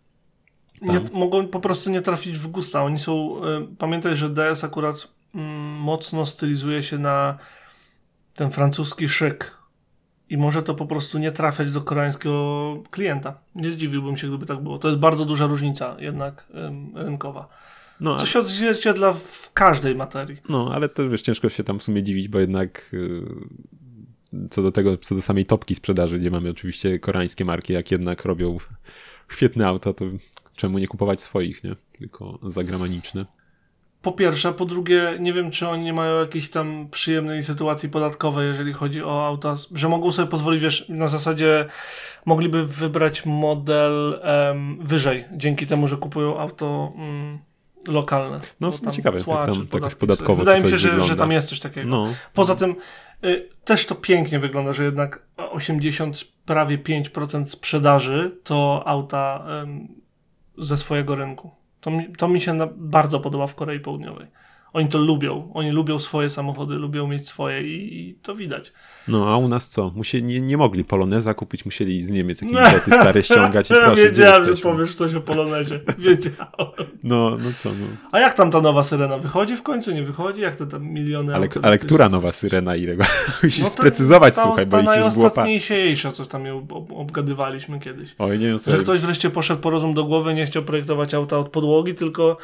Nie, 0.81 1.01
mogą 1.13 1.47
po 1.47 1.59
prostu 1.59 1.91
nie 1.91 2.01
trafić 2.01 2.37
w 2.37 2.47
gusta. 2.47 2.83
Oni 2.83 2.99
są, 2.99 3.43
y, 3.45 3.67
pamiętaj, 3.77 4.15
że 4.15 4.29
DS 4.29 4.63
akurat 4.63 4.95
y, 4.95 5.37
mocno 5.79 6.25
stylizuje 6.25 6.83
się 6.83 6.97
na 6.97 7.37
ten 8.35 8.51
francuski 8.51 9.09
szyk 9.09 9.57
i 10.29 10.37
może 10.37 10.63
to 10.63 10.75
po 10.75 10.85
prostu 10.85 11.17
nie 11.17 11.31
trafiać 11.31 11.71
do 11.71 11.81
koreańskiego 11.81 12.83
klienta. 12.91 13.39
Nie 13.55 13.71
zdziwiłbym 13.71 14.17
się, 14.17 14.27
gdyby 14.27 14.45
tak 14.45 14.63
było. 14.63 14.79
To 14.79 14.87
jest 14.87 14.99
bardzo 14.99 15.25
duża 15.25 15.45
różnica 15.45 15.95
jednak 15.99 16.47
y, 16.95 17.03
rynkowa. 17.03 17.47
No, 17.99 18.15
Co 18.15 18.25
się 18.25 18.39
odzwierciedla 18.39 19.13
w 19.13 19.53
każdej 19.53 19.95
materii. 19.95 20.37
No, 20.49 20.69
ale 20.73 20.89
to 20.89 21.09
wiesz, 21.09 21.21
ciężko 21.21 21.49
się 21.49 21.63
tam 21.63 21.79
w 21.79 21.83
sumie 21.83 22.03
dziwić, 22.03 22.27
bo 22.27 22.39
jednak 22.39 22.89
yy, 22.93 24.47
co 24.49 24.61
do 24.61 24.71
tego, 24.71 24.97
co 24.97 25.15
do 25.15 25.21
samej 25.21 25.45
topki 25.45 25.75
sprzedaży, 25.75 26.19
gdzie 26.19 26.31
mamy 26.31 26.49
oczywiście 26.49 26.99
koreańskie 26.99 27.45
marki, 27.45 27.73
jak 27.73 27.91
jednak 27.91 28.25
robią 28.25 28.57
świetne 29.31 29.67
auta, 29.67 29.93
to 29.93 30.05
czemu 30.55 30.77
nie 30.77 30.87
kupować 30.87 31.21
swoich, 31.21 31.63
nie? 31.63 31.75
Tylko 31.97 32.39
zagraniczne. 32.43 33.25
Po 34.01 34.11
pierwsze, 34.11 34.53
po 34.53 34.65
drugie, 34.65 35.17
nie 35.19 35.33
wiem, 35.33 35.51
czy 35.51 35.67
oni 35.67 35.83
nie 35.83 35.93
mają 35.93 36.19
jakiejś 36.19 36.49
tam 36.49 36.87
przyjemnej 36.91 37.43
sytuacji 37.43 37.89
podatkowej, 37.89 38.47
jeżeli 38.47 38.73
chodzi 38.73 39.03
o 39.03 39.27
auta, 39.27 39.53
że 39.75 39.89
mogą 39.89 40.11
sobie 40.11 40.27
pozwolić, 40.27 40.61
wiesz, 40.61 40.89
na 40.89 41.07
zasadzie 41.07 41.65
mogliby 42.25 42.65
wybrać 42.65 43.25
model 43.25 44.21
wyżej, 44.79 45.25
dzięki 45.31 45.67
temu, 45.67 45.87
że 45.87 45.97
kupują 45.97 46.39
auto 46.39 46.93
um, 46.95 47.39
lokalne. 47.87 48.39
No, 48.59 48.71
tam 48.71 48.93
ciekawe, 48.93 49.17
jak 49.17 49.25
tam 49.25 49.67
jakoś 49.73 49.95
podatkowo 49.95 50.35
Wydaje 50.35 50.63
mi 50.63 50.69
się, 50.69 50.77
że, 50.77 50.99
że, 50.99 51.15
tam 51.15 51.31
jest 51.31 51.49
coś 51.49 51.59
takiego. 51.59 51.89
No. 51.89 52.07
Poza 52.33 52.55
tym 52.55 52.75
y, 53.23 53.49
też 53.63 53.85
to 53.85 53.95
pięknie 53.95 54.39
wygląda, 54.39 54.73
że 54.73 54.83
jednak 54.83 55.21
80, 55.37 56.23
prawie 56.45 56.77
5% 56.77 57.45
sprzedaży 57.45 58.39
to 58.43 58.83
auta 58.85 59.45
y, 60.57 60.63
ze 60.63 60.77
swojego 60.77 61.15
rynku. 61.15 61.51
To 61.81 61.91
mi, 61.91 62.13
to 62.17 62.27
mi 62.27 62.41
się 62.41 62.53
na, 62.53 62.67
bardzo 62.75 63.19
podoba 63.19 63.47
w 63.47 63.55
Korei 63.55 63.79
Południowej. 63.79 64.27
Oni 64.75 64.89
to 64.89 64.97
lubią. 64.97 65.51
Oni 65.53 65.71
lubią 65.71 65.99
swoje 65.99 66.29
samochody, 66.29 66.75
lubią 66.75 67.07
mieć 67.07 67.27
swoje 67.27 67.61
i, 67.61 67.99
i 67.99 68.13
to 68.13 68.35
widać. 68.35 68.73
No, 69.07 69.33
a 69.33 69.37
u 69.37 69.47
nas 69.47 69.69
co? 69.69 69.91
Musieli, 69.95 70.23
nie, 70.23 70.41
nie 70.41 70.57
mogli 70.57 70.83
Poloneza 70.83 71.33
kupić, 71.33 71.65
musieli 71.65 72.03
z 72.03 72.09
Niemiec 72.09 72.41
jakieś 72.41 72.57
bilety 72.59 72.91
stare 72.91 73.23
ściągać 73.23 73.71
i 73.71 73.95
Wiedziałem, 73.95 74.45
że 74.45 74.63
powiesz 74.63 74.93
coś 74.93 75.13
o 75.13 75.21
Polonezie. 75.21 75.79
Wiedziałem. 75.97 76.45
No, 77.03 77.29
no 77.29 77.49
co, 77.57 77.69
no. 77.69 77.85
A 78.11 78.19
jak 78.19 78.33
tam 78.33 78.51
ta 78.51 78.61
nowa 78.61 78.83
Syrena 78.83 79.17
wychodzi 79.17 79.55
w 79.55 79.63
końcu? 79.63 79.91
Nie 79.91 80.03
wychodzi? 80.03 80.41
Jak 80.41 80.55
te 80.55 80.67
tam 80.67 80.87
miliony... 80.87 81.35
Ale, 81.35 81.47
ale 81.61 81.77
która 81.77 82.09
nowa 82.09 82.31
Syrena, 82.31 82.75
ile? 82.75 82.95
Musisz 83.43 83.63
no 83.63 83.69
sprecyzować, 83.69 84.35
ta, 84.35 84.41
słuchaj, 84.41 84.65
bo 84.65 84.71
ta 84.71 84.77
już 84.77 84.85
najostатniejsza, 84.85 86.11
co 86.11 86.25
tam 86.25 86.45
ją 86.45 86.67
obgadywaliśmy 86.95 87.79
kiedyś. 87.79 88.15
Oj, 88.19 88.39
nie 88.39 88.47
wiem, 88.47 88.57
Że 88.67 88.77
ktoś 88.77 88.99
wreszcie 88.99 89.29
poszedł 89.29 89.61
po 89.61 89.69
rozum 89.69 89.93
do 89.93 90.03
głowy, 90.03 90.33
nie 90.33 90.45
chciał 90.45 90.63
projektować 90.63 91.13
auta 91.13 91.37
od 91.37 91.49
podłogi, 91.49 91.93
tylko 91.93 92.37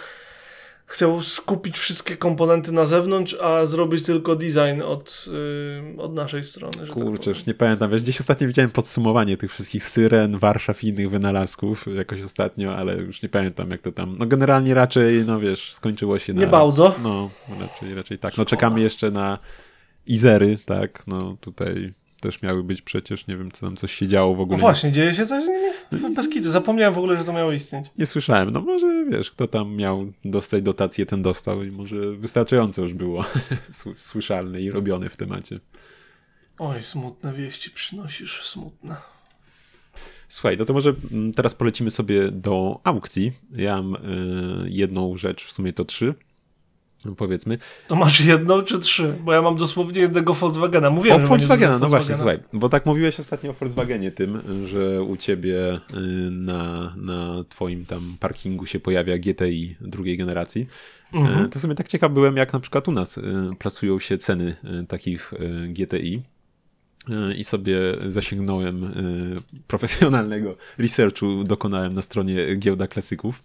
chciał 0.91 1.21
skupić 1.21 1.77
wszystkie 1.77 2.17
komponenty 2.17 2.71
na 2.71 2.85
zewnątrz, 2.85 3.37
a 3.41 3.65
zrobić 3.65 4.03
tylko 4.05 4.35
design 4.35 4.81
od, 4.85 5.25
yy, 5.95 6.01
od 6.01 6.13
naszej 6.13 6.43
strony. 6.43 6.77
Tak 6.77 6.89
Kurczę, 6.89 7.17
tak 7.17 7.27
już 7.27 7.45
nie 7.45 7.53
pamiętam. 7.53 7.91
Wiesz, 7.91 8.01
gdzieś 8.01 8.19
ostatnio 8.19 8.47
widziałem 8.47 8.71
podsumowanie 8.71 9.37
tych 9.37 9.51
wszystkich 9.51 9.83
syren, 9.83 10.37
Warszaw 10.37 10.83
i 10.83 10.87
innych 10.87 11.09
wynalazków 11.09 11.85
jakoś 11.95 12.21
ostatnio, 12.21 12.75
ale 12.75 12.95
już 12.95 13.21
nie 13.21 13.29
pamiętam 13.29 13.71
jak 13.71 13.81
to 13.81 13.91
tam. 13.91 14.15
No 14.19 14.25
generalnie 14.25 14.73
raczej, 14.73 15.25
no 15.25 15.39
wiesz, 15.39 15.73
skończyło 15.73 16.19
się 16.19 16.33
na... 16.33 16.41
Nie 16.41 16.47
bardzo. 16.47 16.95
No, 17.03 17.29
raczej, 17.59 17.95
raczej 17.95 18.17
tak. 18.17 18.37
No 18.37 18.45
czekamy 18.45 18.81
jeszcze 18.81 19.11
na 19.11 19.39
Izery, 20.07 20.57
tak, 20.65 21.07
no 21.07 21.37
tutaj 21.41 21.93
też 22.21 22.41
miały 22.41 22.63
być 22.63 22.81
przecież, 22.81 23.27
nie 23.27 23.37
wiem, 23.37 23.51
co 23.51 23.65
tam 23.65 23.75
coś 23.75 23.93
się 23.93 24.07
działo 24.07 24.33
w 24.33 24.37
No 24.37 24.43
ogóle. 24.43 24.59
właśnie, 24.59 24.91
dzieje 24.91 25.13
się 25.13 25.25
coś 25.25 25.45
z 25.45 25.47
nimi? 25.47 26.15
Bez 26.15 26.29
kitu, 26.29 26.51
zapomniałem 26.51 26.93
w 26.93 26.97
ogóle, 26.97 27.17
że 27.17 27.23
to 27.23 27.33
miało 27.33 27.51
istnieć. 27.51 27.85
Nie 27.97 28.05
słyszałem, 28.05 28.51
no 28.51 28.61
może 28.61 29.05
wiesz, 29.11 29.31
kto 29.31 29.47
tam 29.47 29.75
miał 29.75 30.11
dostać 30.25 30.63
dotację, 30.63 31.05
ten 31.05 31.21
dostał 31.21 31.63
i 31.63 31.71
może 31.71 32.11
wystarczająco 32.11 32.81
już 32.81 32.93
było 32.93 33.21
sły- 33.71 33.93
słyszalne 33.97 34.61
i 34.61 34.71
robione 34.71 35.09
w 35.09 35.17
temacie. 35.17 35.59
Oj, 36.59 36.83
smutne 36.83 37.33
wieści 37.33 37.71
przynosisz, 37.71 38.43
smutne. 38.45 38.95
Słuchaj, 40.27 40.57
no 40.57 40.65
to 40.65 40.73
może 40.73 40.93
mm, 41.11 41.33
teraz 41.33 41.55
polecimy 41.55 41.91
sobie 41.91 42.31
do 42.31 42.79
aukcji. 42.83 43.31
Ja 43.55 43.81
mam 43.81 43.95
y, 43.95 44.69
jedną 44.69 45.17
rzecz, 45.17 45.45
w 45.45 45.51
sumie 45.51 45.73
to 45.73 45.85
trzy, 45.85 46.13
powiedzmy. 47.17 47.57
To 47.87 47.95
masz 47.95 48.21
jedną 48.21 48.61
czy 48.61 48.79
trzy? 48.79 49.15
Bo 49.23 49.33
ja 49.33 49.41
mam 49.41 49.55
dosłownie 49.55 50.01
jednego 50.01 50.33
Volkswagena. 50.33 50.87
O 50.87 51.01
że 51.03 51.09
mam 51.09 51.25
Volkswagena, 51.25 51.71
jednego 51.71 51.85
no 51.85 51.89
właśnie, 51.89 52.15
Volkswagena. 52.15 52.41
słuchaj, 52.41 52.59
bo 52.59 52.69
tak 52.69 52.85
mówiłeś 52.85 53.19
ostatnio 53.19 53.51
o 53.51 53.53
Volkswagenie 53.53 54.11
tym, 54.11 54.41
że 54.65 55.03
u 55.03 55.17
ciebie 55.17 55.75
y, 55.75 55.79
na, 56.31 56.93
na 56.97 57.43
twoim 57.49 57.85
tam 57.85 58.01
parkingu 58.19 58.65
się 58.65 58.79
pojawia 58.79 59.17
GTI 59.17 59.75
drugiej 59.81 60.17
generacji. 60.17 60.67
Mhm. 61.13 61.45
Y, 61.45 61.49
To 61.49 61.59
sobie 61.59 61.75
tak 61.75 61.87
ciekaw 61.87 62.11
byłem, 62.11 62.37
jak 62.37 62.53
na 62.53 62.59
przykład 62.59 62.87
u 62.87 62.91
nas 62.91 63.17
y, 63.17 63.23
pracują 63.59 63.99
się 63.99 64.17
ceny 64.17 64.55
takich 64.87 65.33
GTI. 65.69 66.21
I 67.37 67.43
sobie 67.43 67.77
zasięgnąłem 68.09 68.93
profesjonalnego 69.67 70.57
researchu, 70.77 71.43
dokonałem 71.43 71.93
na 71.93 72.01
stronie 72.01 72.55
Giełda 72.55 72.87
Klasyków. 72.87 73.43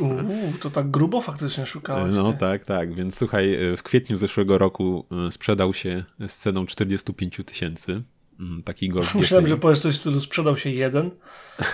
Uuu, 0.00 0.52
to 0.60 0.70
tak 0.70 0.90
grubo 0.90 1.20
faktycznie 1.20 1.66
szukałeś. 1.66 2.14
No 2.16 2.32
ty. 2.32 2.38
tak, 2.38 2.64
tak. 2.64 2.94
Więc 2.94 3.18
słuchaj, 3.18 3.72
y, 3.72 3.76
w 3.76 3.82
kwietniu 3.82 4.16
zeszłego 4.16 4.58
roku 4.58 5.06
y, 5.28 5.32
sprzedał 5.32 5.74
się 5.74 6.04
z 6.26 6.36
ceną 6.36 6.66
45 6.66 7.40
tysięcy. 7.46 8.02
mm, 8.40 8.62
Taki 8.62 8.88
Golf 8.88 9.14
Myślałem, 9.20 9.44
GTI. 9.44 9.50
że 9.50 9.56
powiesz 9.56 9.80
coś 9.80 9.94
w 9.94 9.98
stylu 9.98 10.20
sprzedał 10.20 10.56
się 10.56 10.70
jeden. 10.70 11.10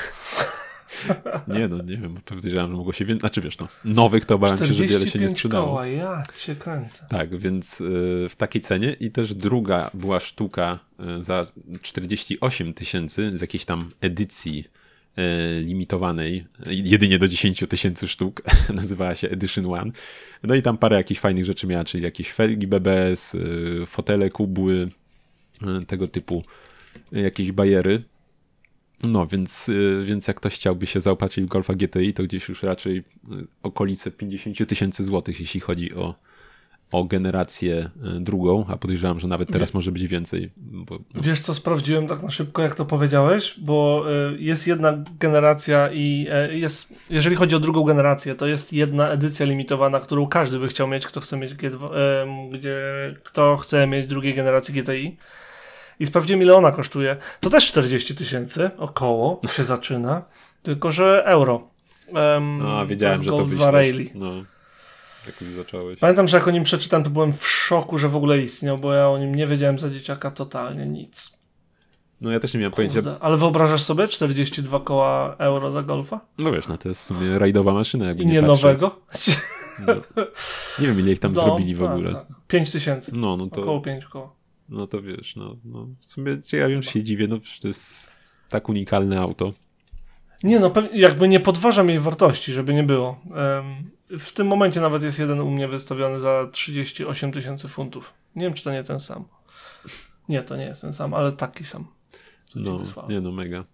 Nie 1.48 1.68
no, 1.68 1.76
nie 1.82 1.96
wiem, 1.96 2.14
podejrzewam, 2.24 2.70
że 2.70 2.76
mogło 2.76 2.92
się 2.92 3.04
więcej, 3.04 3.20
znaczy 3.20 3.40
wiesz 3.40 3.58
no, 3.58 3.68
nowych 3.85 4.24
to 4.24 4.38
bałem 4.38 4.58
się, 4.58 4.66
że 4.66 4.74
wiele 4.74 4.88
się 4.88 4.96
nie 4.98 5.00
45 5.28 5.30
sprzedało. 5.38 5.66
koła, 5.66 5.87
ja 5.87 6.22
cię 6.38 6.56
kręcę. 6.56 7.06
Tak, 7.08 7.38
więc 7.38 7.80
y, 7.80 8.26
w 8.30 8.37
takiej 8.37 8.61
cenie 8.62 8.96
i 9.00 9.11
też 9.11 9.35
druga 9.35 9.90
była 9.94 10.20
sztuka 10.20 10.78
y, 11.18 11.22
za 11.24 11.46
48 11.82 12.74
tysięcy 12.74 13.38
z 13.38 13.40
jakiejś 13.40 13.64
tam 13.64 13.88
edycji 14.00 14.64
limitowanej, 15.64 16.44
y, 16.66 16.75
jedynie 16.75 17.18
do 17.18 17.29
10 17.29 17.64
tysięcy 17.68 18.09
sztuk, 18.09 18.42
nazywała 18.75 19.14
się 19.14 19.31
Edition 19.31 19.66
One. 19.66 19.92
No 20.42 20.55
i 20.55 20.62
tam 20.62 20.79
parę 20.79 20.96
jakichś 20.96 21.20
fajnych 21.20 21.44
rzeczy 21.44 21.66
miała, 21.66 21.85
czyli 21.85 22.05
jakieś 22.05 22.33
felgi 22.33 22.66
BBS, 22.66 23.35
y, 23.35 23.83
fotele, 23.87 24.31
kubły, 24.31 24.88
y, 25.83 25.87
tego 25.87 26.07
typu 26.07 26.44
jakieś 27.12 27.53
bajery. 27.53 28.03
No, 29.05 29.27
więc, 29.27 29.70
więc 30.05 30.29
jak 30.29 30.37
ktoś 30.37 30.55
chciałby 30.55 30.87
się 30.87 31.01
zaopatrzyć 31.01 31.44
w 31.44 31.48
Golfa 31.48 31.75
GTI, 31.75 32.12
to 32.12 32.22
gdzieś 32.22 32.48
już 32.48 32.62
raczej 32.62 33.05
okolice 33.62 34.11
50 34.11 34.68
tysięcy 34.68 35.05
złotych, 35.05 35.40
jeśli 35.40 35.61
chodzi 35.61 35.94
o, 35.94 36.14
o 36.92 37.05
generację 37.05 37.90
y, 38.16 38.20
drugą, 38.20 38.64
a 38.68 38.76
podejrzewam, 38.76 39.20
że 39.20 39.28
nawet 39.28 39.50
teraz 39.52 39.74
może 39.74 39.92
być 39.92 40.07
więcej. 40.07 40.52
Bo, 40.57 40.98
Wiesz 41.14 41.40
co, 41.40 41.55
sprawdziłem 41.55 42.07
tak 42.07 42.22
na 42.22 42.31
szybko, 42.31 42.62
jak 42.62 42.74
to 42.74 42.85
powiedziałeś, 42.85 43.55
bo 43.59 44.05
y, 44.33 44.37
jest 44.38 44.66
jedna 44.66 45.05
generacja 45.20 45.90
i 45.92 46.26
y, 46.50 46.59
jest, 46.59 46.92
jeżeli 47.11 47.37
chodzi 47.37 47.57
o 47.57 47.61
drugą 47.61 47.85
generację, 47.85 48.35
to 48.35 48.46
jest 48.46 48.72
jedna 48.72 49.09
edycja 49.11 49.46
limitowana, 49.46 50.00
którą 50.00 50.26
każdy 50.26 50.59
by 50.59 50.68
chciał 50.68 50.88
mieć, 50.88 51.07
kto 51.07 51.20
chce 51.20 51.37
mieć 51.37 51.55
G2, 51.55 51.90
em, 51.94 52.50
gdzie, 52.50 52.81
kto 53.24 53.57
chce 53.57 53.87
mieć 53.87 54.07
drugiej 54.07 54.35
generacji 54.35 54.74
GTI. 54.74 55.16
I 56.00 56.07
sprawdziłem, 56.07 56.42
ile 56.42 56.55
ona 56.55 56.70
kosztuje. 56.70 57.16
To 57.40 57.50
też 57.50 57.66
40 57.66 58.14
tysięcy, 58.14 58.70
około 58.78 59.40
się 59.52 59.64
zaczyna, 59.64 60.22
tylko 60.62 60.92
że 60.92 61.24
euro. 61.26 61.68
No, 62.59 62.78
a 62.78 62.83
to 62.83 62.87
wiedziałem, 62.87 63.14
jest 63.14 63.24
że 63.31 63.37
to 63.37 63.44
wyślesz. 63.44 63.72
Rally. 63.72 64.11
No, 64.14 64.44
jak 65.26 65.40
już 65.40 65.50
zacząłeś. 65.50 65.98
Pamiętam, 65.98 66.28
że 66.28 66.37
jak 66.37 66.48
o 66.48 66.50
nim 66.50 66.64
przeczytałem, 66.64 67.04
to 67.04 67.11
byłem 67.11 67.32
w 67.32 67.46
szoku, 67.48 67.98
że 67.98 68.08
w 68.08 68.16
ogóle 68.16 68.38
istniał, 68.38 68.78
bo 68.78 68.92
ja 68.94 69.08
o 69.08 69.18
nim 69.18 69.35
nie 69.35 69.46
wiedziałem 69.46 69.78
za 69.78 69.90
dzieciaka 69.90 70.30
totalnie 70.30 70.87
nic. 70.87 71.38
No 72.20 72.30
ja 72.30 72.40
też 72.40 72.54
nie 72.54 72.61
miałem 72.61 72.72
pojęcia. 72.72 73.00
Ale 73.20 73.37
wyobrażasz 73.37 73.82
sobie 73.82 74.08
42 74.08 74.80
koła 74.80 75.37
euro 75.38 75.70
za 75.70 75.82
golfa? 75.82 76.20
No 76.38 76.52
wiesz, 76.52 76.68
no 76.68 76.78
to 76.78 76.88
jest 76.88 77.00
w 77.00 77.04
sumie 77.04 77.38
rajdowa 77.38 77.74
maszyna. 77.74 78.04
Jakby 78.06 78.22
I 78.22 78.26
nie, 78.26 78.42
patrzeć. 78.42 78.62
nowego? 78.62 79.00
No. 79.87 79.94
Nie 80.78 80.87
wiem, 80.87 81.00
ile 81.00 81.12
ich 81.12 81.18
tam 81.18 81.32
No, 81.32 81.42
zrobili 81.42 81.74
w 81.74 81.78
tak, 81.80 81.90
ogóle. 81.90 82.12
Tak. 82.14 82.26
5 82.48 82.72
tysięcy. 82.72 83.12
No, 83.14 83.37
no 83.37 83.46
to, 83.46 83.61
Około 83.61 83.80
5 83.80 84.04
koła. 84.04 84.32
no 84.68 84.87
to 84.87 85.02
wiesz, 85.02 85.37
no, 85.37 85.56
no 85.64 85.88
w 86.00 86.04
sumie 86.04 86.37
ja 86.52 86.68
już 86.68 86.87
się 86.87 87.02
dziwię, 87.02 87.26
no 87.28 87.38
to 87.62 87.68
jest 87.68 88.40
tak 88.48 88.68
unikalne 88.68 89.20
auto. 89.20 89.52
Nie 90.42 90.61
no, 90.61 90.72
jakby 90.94 91.28
nie 91.28 91.40
podważam 91.40 91.88
jej 91.88 91.98
wartości, 91.98 92.52
żeby 92.52 92.74
nie 92.74 92.82
było. 92.82 93.20
Em, 93.26 93.90
w 94.18 94.33
tym 94.33 94.46
momencie 94.46 94.81
nawet 94.81 95.03
jest 95.03 95.18
jeden 95.18 95.40
u 95.40 95.51
mnie 95.51 95.68
wystawiony 95.68 96.18
za 96.18 96.48
38 96.53 97.33
tysięcy 97.33 97.68
funtów. 97.68 98.14
Nie 98.37 98.44
wiem, 98.44 98.55
czy 98.55 98.64
to 98.64 98.72
nie 98.72 98.85
ten 98.85 99.01
sam. 99.01 99.25
Nie, 100.29 100.42
to 100.42 100.57
nie 100.57 100.64
jest 100.64 100.83
ten 100.83 100.92
sam, 100.92 101.14
ale 101.14 101.33
taki 101.33 101.64
sam. 101.64 101.87
No, 102.57 102.79
nie 103.09 103.20
no, 103.20 103.33
mega. 103.33 103.64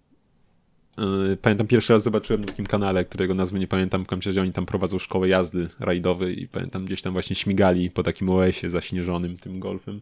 Yy, 0.98 1.36
Pamiętam 1.36 1.66
pierwszy 1.66 1.92
raz 1.92 2.02
zobaczyłem 2.02 2.40
na 2.40 2.46
takim 2.46 2.66
kanale, 2.66 3.04
którego 3.04 3.34
nazwy 3.34 3.58
nie 3.58 3.68
pamiętam, 3.68 4.04
kończę, 4.04 4.32
że 4.32 4.40
oni 4.40 4.52
tam 4.52 4.66
prowadzą 4.66 4.98
szkołę 4.98 5.28
jazdy 5.28 5.68
rajdowej 5.80 6.42
i 6.42 6.48
pamiętam 6.48 6.84
gdzieś 6.84 7.02
tam 7.02 7.12
właśnie 7.12 7.36
śmigali 7.36 7.90
po 7.90 8.02
takim 8.02 8.30
OS-ie 8.30 8.70
zaśnieżonym 8.70 9.36
tym 9.36 9.58
golfem. 9.58 10.00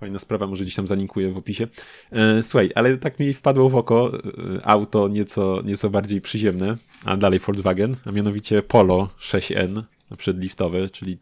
Fajna 0.00 0.18
sprawa, 0.18 0.46
może 0.46 0.64
gdzieś 0.64 0.74
tam 0.74 0.86
zaninkuję 0.86 1.32
w 1.32 1.36
opisie. 1.36 1.66
E, 2.12 2.42
Słuchaj, 2.42 2.70
ale 2.74 2.96
tak 2.96 3.18
mi 3.18 3.34
wpadło 3.34 3.68
w 3.68 3.76
oko 3.76 4.12
e, 4.14 4.66
auto 4.66 5.08
nieco, 5.08 5.62
nieco 5.64 5.90
bardziej 5.90 6.20
przyziemne, 6.20 6.76
a 7.04 7.16
dalej 7.16 7.38
Volkswagen, 7.38 7.96
a 8.06 8.12
mianowicie 8.12 8.62
Polo 8.62 9.08
6N, 9.20 9.82
przedliftowe, 10.18 10.90
czyli 10.90 11.18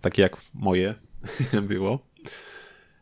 takie 0.00 0.22
jak 0.22 0.36
moje 0.54 0.94
było. 1.68 1.98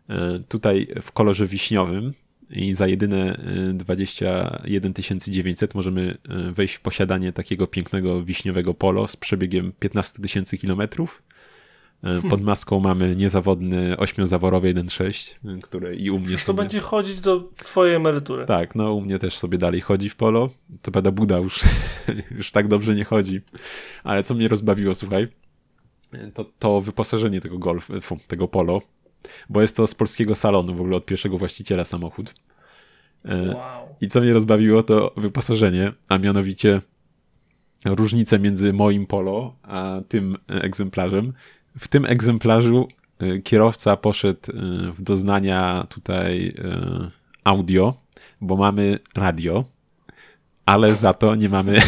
E, 0.08 0.38
Tutaj 0.48 0.88
w 1.02 1.12
kolorze 1.12 1.46
wiśniowym 1.46 2.12
i 2.50 2.74
za 2.74 2.86
jedyne 2.86 3.36
e, 3.36 3.72
21 3.72 4.92
900 5.26 5.74
możemy 5.74 6.18
wejść 6.52 6.74
w 6.74 6.80
posiadanie 6.80 7.32
takiego 7.32 7.66
pięknego 7.66 8.24
wiśniowego 8.24 8.74
Polo 8.74 9.08
z 9.08 9.16
przebiegiem 9.16 9.72
15 9.80 10.22
tysięcy 10.22 10.58
kilometrów. 10.58 11.22
E, 12.06 12.28
Pod 12.28 12.42
maską 12.42 12.80
mamy 12.80 13.16
niezawodny 13.16 13.96
ośmiozaworowy 13.96 14.74
1.6, 14.74 15.60
które 15.62 15.96
i 15.96 16.10
u 16.10 16.18
mnie 16.18 16.36
To 16.36 16.42
sobie... 16.42 16.56
będzie 16.56 16.80
chodzić 16.80 17.20
do 17.20 17.48
twojej 17.56 17.94
emerytury. 17.94 18.46
Tak, 18.46 18.74
no 18.74 18.92
u 18.94 19.00
mnie 19.00 19.18
też 19.18 19.38
sobie 19.38 19.58
dalej 19.58 19.80
chodzi 19.80 20.08
w 20.08 20.16
polo. 20.16 20.48
To 20.82 20.90
prawda 20.90 21.10
Buda 21.10 21.38
już, 21.38 21.60
już 22.36 22.50
tak 22.52 22.68
dobrze 22.68 22.94
nie 22.94 23.04
chodzi. 23.04 23.40
Ale 24.04 24.22
co 24.22 24.34
mnie 24.34 24.48
rozbawiło, 24.48 24.94
słuchaj, 24.94 25.28
to, 26.34 26.44
to 26.58 26.80
wyposażenie 26.80 27.40
tego 27.40 27.58
golf, 27.58 27.88
fu, 28.02 28.18
tego 28.28 28.48
polo, 28.48 28.82
bo 29.48 29.62
jest 29.62 29.76
to 29.76 29.86
z 29.86 29.94
polskiego 29.94 30.34
salonu 30.34 30.74
w 30.74 30.80
ogóle 30.80 30.96
od 30.96 31.06
pierwszego 31.06 31.38
właściciela 31.38 31.84
samochód. 31.84 32.34
E, 33.24 33.54
Wow. 33.54 33.88
I 34.00 34.08
co 34.08 34.20
mnie 34.20 34.32
rozbawiło, 34.32 34.82
to 34.82 35.12
wyposażenie, 35.16 35.92
a 36.08 36.18
mianowicie 36.18 36.80
różnicę 37.84 38.38
między 38.38 38.72
moim 38.72 39.06
polo 39.06 39.56
a 39.62 40.00
tym 40.08 40.36
e, 40.50 40.62
egzemplarzem. 40.62 41.32
W 41.78 41.88
tym 41.88 42.04
egzemplarzu 42.04 42.88
e, 43.18 43.38
kierowca 43.38 43.96
poszedł 43.96 44.40
e, 44.50 44.52
w 44.92 45.02
doznania 45.02 45.86
tutaj 45.88 46.54
e, 46.58 47.10
audio, 47.44 47.94
bo 48.40 48.56
mamy 48.56 48.98
radio, 49.14 49.64
ale 50.66 50.94
za 50.94 51.12
to 51.12 51.34
nie 51.34 51.48
mamy 51.48 51.82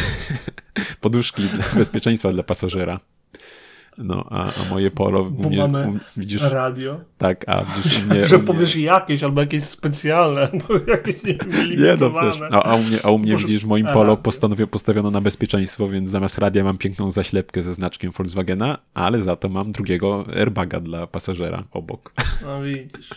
poduszki 1.01 1.43
bezpieczeństwa 1.75 2.33
dla 2.33 2.43
pasażera. 2.43 3.01
No, 3.99 4.25
a, 4.31 4.45
a 4.45 4.71
moje 4.71 4.91
polo, 4.91 5.25
Bo 5.25 5.49
mnie, 5.49 5.59
mamy 5.59 5.99
widzisz, 6.17 6.43
Radio. 6.43 7.01
tak, 7.19 7.45
a 7.49 7.65
widzisz, 7.65 8.05
mnie, 8.07 8.29
że 8.29 8.37
u 8.37 8.39
mnie, 8.39 8.47
powiesz 8.47 8.77
jakieś, 8.77 9.23
albo 9.23 9.41
jakieś 9.41 9.65
specjalne, 9.65 10.41
albo 10.53 10.91
jakieś 10.91 11.23
nie, 11.23 11.35
wiem, 11.35 11.69
Nie, 11.71 11.97
no 12.01 12.11
wiesz, 12.11 12.37
a, 12.51 12.63
a 12.63 12.75
u 12.75 12.83
mnie, 12.83 12.99
a 13.03 13.11
u 13.11 13.19
mnie 13.19 13.33
Boże, 13.33 13.47
widzisz 13.47 13.65
w 13.65 13.67
moim 13.67 13.87
polo 13.87 14.17
postanowię, 14.17 14.67
postawiono 14.67 15.11
na 15.11 15.21
bezpieczeństwo, 15.21 15.89
więc 15.89 16.11
zamiast 16.11 16.39
radia 16.39 16.65
mam 16.65 16.79
piękną 16.79 17.11
zaślepkę 17.11 17.63
ze 17.63 17.75
znaczkiem 17.75 18.13
Volkswagena, 18.13 18.79
ale 18.95 19.23
za 19.23 19.37
to 19.37 19.49
mam 19.49 19.73
drugiego 19.73 20.25
airbaga 20.37 20.81
dla 20.81 21.07
pasażera 21.07 21.65
obok. 21.71 22.13
No 22.43 22.63
widzisz. 22.63 23.11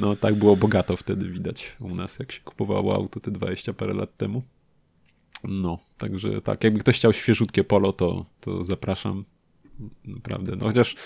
No 0.00 0.16
tak 0.16 0.34
było 0.34 0.56
bogato 0.56 0.96
wtedy 0.96 1.28
widać 1.28 1.76
u 1.80 1.94
nas, 1.94 2.18
jak 2.18 2.32
się 2.32 2.40
kupowało 2.40 2.94
auto 2.94 3.20
te 3.20 3.30
20 3.30 3.72
parę 3.72 3.94
lat 3.94 4.16
temu. 4.16 4.42
No, 5.44 5.78
także 5.98 6.42
tak, 6.42 6.64
jakby 6.64 6.80
ktoś 6.80 6.96
chciał 6.96 7.12
świeżutkie 7.12 7.64
polo, 7.64 7.92
to, 7.92 8.26
to 8.40 8.64
zapraszam. 8.64 9.24
Naprawdę, 10.04 10.52
no 10.58 10.66
chociaż 10.66 10.96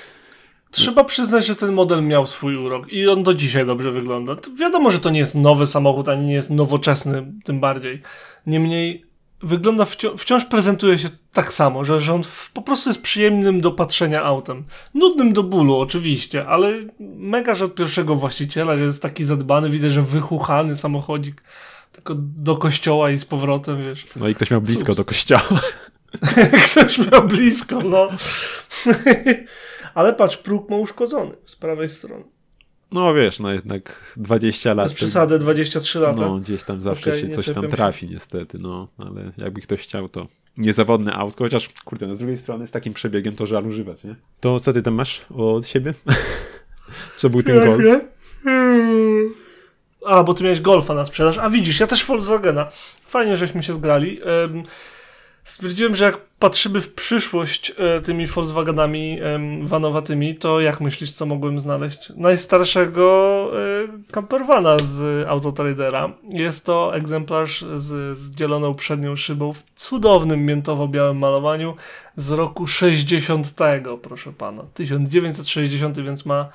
Trzeba 0.71 1.05
przyznać, 1.05 1.47
że 1.47 1.57
ten 1.57 1.73
model 1.73 2.03
miał 2.03 2.27
swój 2.27 2.57
urok 2.57 2.93
i 2.93 3.09
on 3.09 3.23
do 3.23 3.35
dzisiaj 3.35 3.67
dobrze 3.67 3.91
wygląda. 3.91 4.37
Wiadomo, 4.59 4.91
że 4.91 4.99
to 4.99 5.11
nie 5.11 5.19
jest 5.19 5.35
nowy 5.35 5.67
samochód, 5.67 6.09
ani 6.09 6.27
nie 6.27 6.35
jest 6.35 6.51
nowoczesny, 6.51 7.33
tym 7.45 7.61
bardziej. 7.61 8.03
Niemniej 8.47 9.07
wygląda, 9.43 9.85
wciąż, 9.85 10.21
wciąż 10.21 10.45
prezentuje 10.45 10.99
się 10.99 11.09
tak 11.33 11.53
samo, 11.53 11.85
że, 11.85 12.01
że 12.01 12.15
on 12.15 12.23
po 12.55 12.63
prostu 12.63 12.91
jest 12.91 13.03
przyjemnym 13.03 13.61
do 13.61 13.71
patrzenia 13.71 14.23
autem. 14.23 14.65
Nudnym 14.95 15.33
do 15.33 15.43
bólu 15.43 15.77
oczywiście, 15.77 16.47
ale 16.47 16.73
mega, 17.17 17.55
że 17.55 17.65
od 17.65 17.75
pierwszego 17.75 18.17
właściciela, 18.17 18.79
że 18.79 18.85
jest 18.85 19.03
taki 19.03 19.25
zadbany, 19.25 19.71
widać, 19.71 19.93
że 19.93 20.03
wychuchany 20.03 20.77
samochodzik 20.77 21.43
tylko 21.93 22.15
do 22.19 22.57
kościoła 22.57 23.11
i 23.11 23.17
z 23.17 23.25
powrotem, 23.25 23.83
wiesz. 23.83 24.05
No 24.17 24.29
i 24.29 24.35
ktoś 24.35 24.51
miał 24.51 24.61
blisko 24.61 24.87
Cóż. 24.87 24.97
do 24.97 25.05
kościoła. 25.05 25.61
Ktoś 26.71 27.11
miał 27.11 27.27
blisko, 27.29 27.81
no. 27.81 28.09
ale 29.95 30.13
patrz, 30.13 30.37
próg 30.37 30.71
ma 30.71 30.77
uszkodzony 30.77 31.33
z 31.45 31.57
prawej 31.57 31.89
strony. 31.89 32.25
No 32.93 33.15
wiesz, 33.15 33.41
no 33.41 33.53
jednak 33.53 34.15
20 34.17 34.75
lat. 34.75 34.87
Bez 34.87 34.95
przesady, 34.95 35.39
23 35.39 35.99
lata. 35.99 36.21
No, 36.21 36.39
gdzieś 36.39 36.63
tam 36.63 36.81
zawsze 36.81 37.11
Okej, 37.11 37.23
się 37.23 37.29
coś 37.29 37.47
tam 37.47 37.55
czepiam 37.55 37.71
się. 37.71 37.77
trafi 37.77 38.09
niestety, 38.09 38.59
no, 38.59 38.89
ale 38.99 39.33
jakby 39.39 39.61
ktoś 39.61 39.81
chciał, 39.81 40.09
to 40.09 40.27
niezawodne 40.57 41.13
autko, 41.13 41.45
chociaż 41.45 41.69
kurde, 41.85 42.07
no 42.07 42.15
z 42.15 42.19
drugiej 42.19 42.39
strony 42.39 42.67
z 42.67 42.71
takim 42.71 42.95
przebiegiem 42.95 43.37
to 43.37 43.47
żal 43.47 43.67
używać, 43.67 44.05
nie? 44.05 44.15
To 44.41 44.61
co 44.61 44.73
ty 44.73 44.83
tam 44.83 44.95
masz 44.95 45.27
od 45.37 45.67
siebie? 45.67 45.95
co 47.19 47.31
był 47.31 47.43
ten 47.43 47.65
golf? 47.65 47.85
nie? 47.85 48.01
A, 50.07 50.23
bo 50.23 50.35
ty 50.35 50.45
miałeś 50.45 50.61
Golfa 50.61 50.95
na 50.95 51.05
sprzedaż. 51.05 51.39
A 51.39 51.51
widzisz, 51.51 51.81
ja 51.81 51.87
też 51.87 52.05
Volkswagena. 52.05 52.69
Fajnie, 53.07 53.37
żeśmy 53.37 53.63
się 53.63 53.75
zgrali. 53.75 54.21
Em, 54.23 54.63
Stwierdziłem, 55.47 55.97
że 55.97 56.05
jak 56.05 56.19
patrzymy 56.39 56.81
w 56.81 56.95
przyszłość 56.95 57.73
e, 57.79 58.01
tymi 58.01 58.27
Volkswagenami 58.27 59.21
em, 59.23 59.67
vanowatymi, 59.67 60.35
to 60.35 60.61
jak 60.61 60.81
myślisz, 60.81 61.13
co 61.13 61.27
mogłem 61.27 61.59
znaleźć? 61.59 62.13
Najstarszego 62.17 63.51
e, 63.55 64.13
campervana 64.13 64.77
z 64.79 65.29
Autotradera. 65.29 66.13
Jest 66.29 66.65
to 66.65 66.97
egzemplarz 66.97 67.65
z, 67.75 68.19
z 68.19 68.31
dzieloną 68.31 68.75
przednią 68.75 69.17
szybą 69.17 69.53
w 69.53 69.63
cudownym 69.75 70.47
miętowo-białym 70.47 71.19
malowaniu 71.19 71.77
z 72.17 72.31
roku 72.31 72.67
60, 72.67 73.55
proszę 74.03 74.33
pana. 74.33 74.63
1960, 74.75 76.01
więc 76.01 76.27
ma 76.27 76.49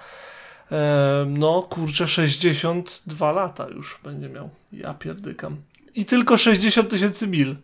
e, 0.71 1.25
no 1.27 1.61
kurczę 1.61 2.07
62 2.07 3.31
lata 3.31 3.67
już 3.67 3.99
będzie 4.03 4.29
miał. 4.29 4.49
Ja 4.73 4.93
pierdykam. 4.93 5.57
I 5.95 6.05
tylko 6.05 6.37
60 6.37 6.89
tysięcy 6.89 7.27
mil. 7.27 7.55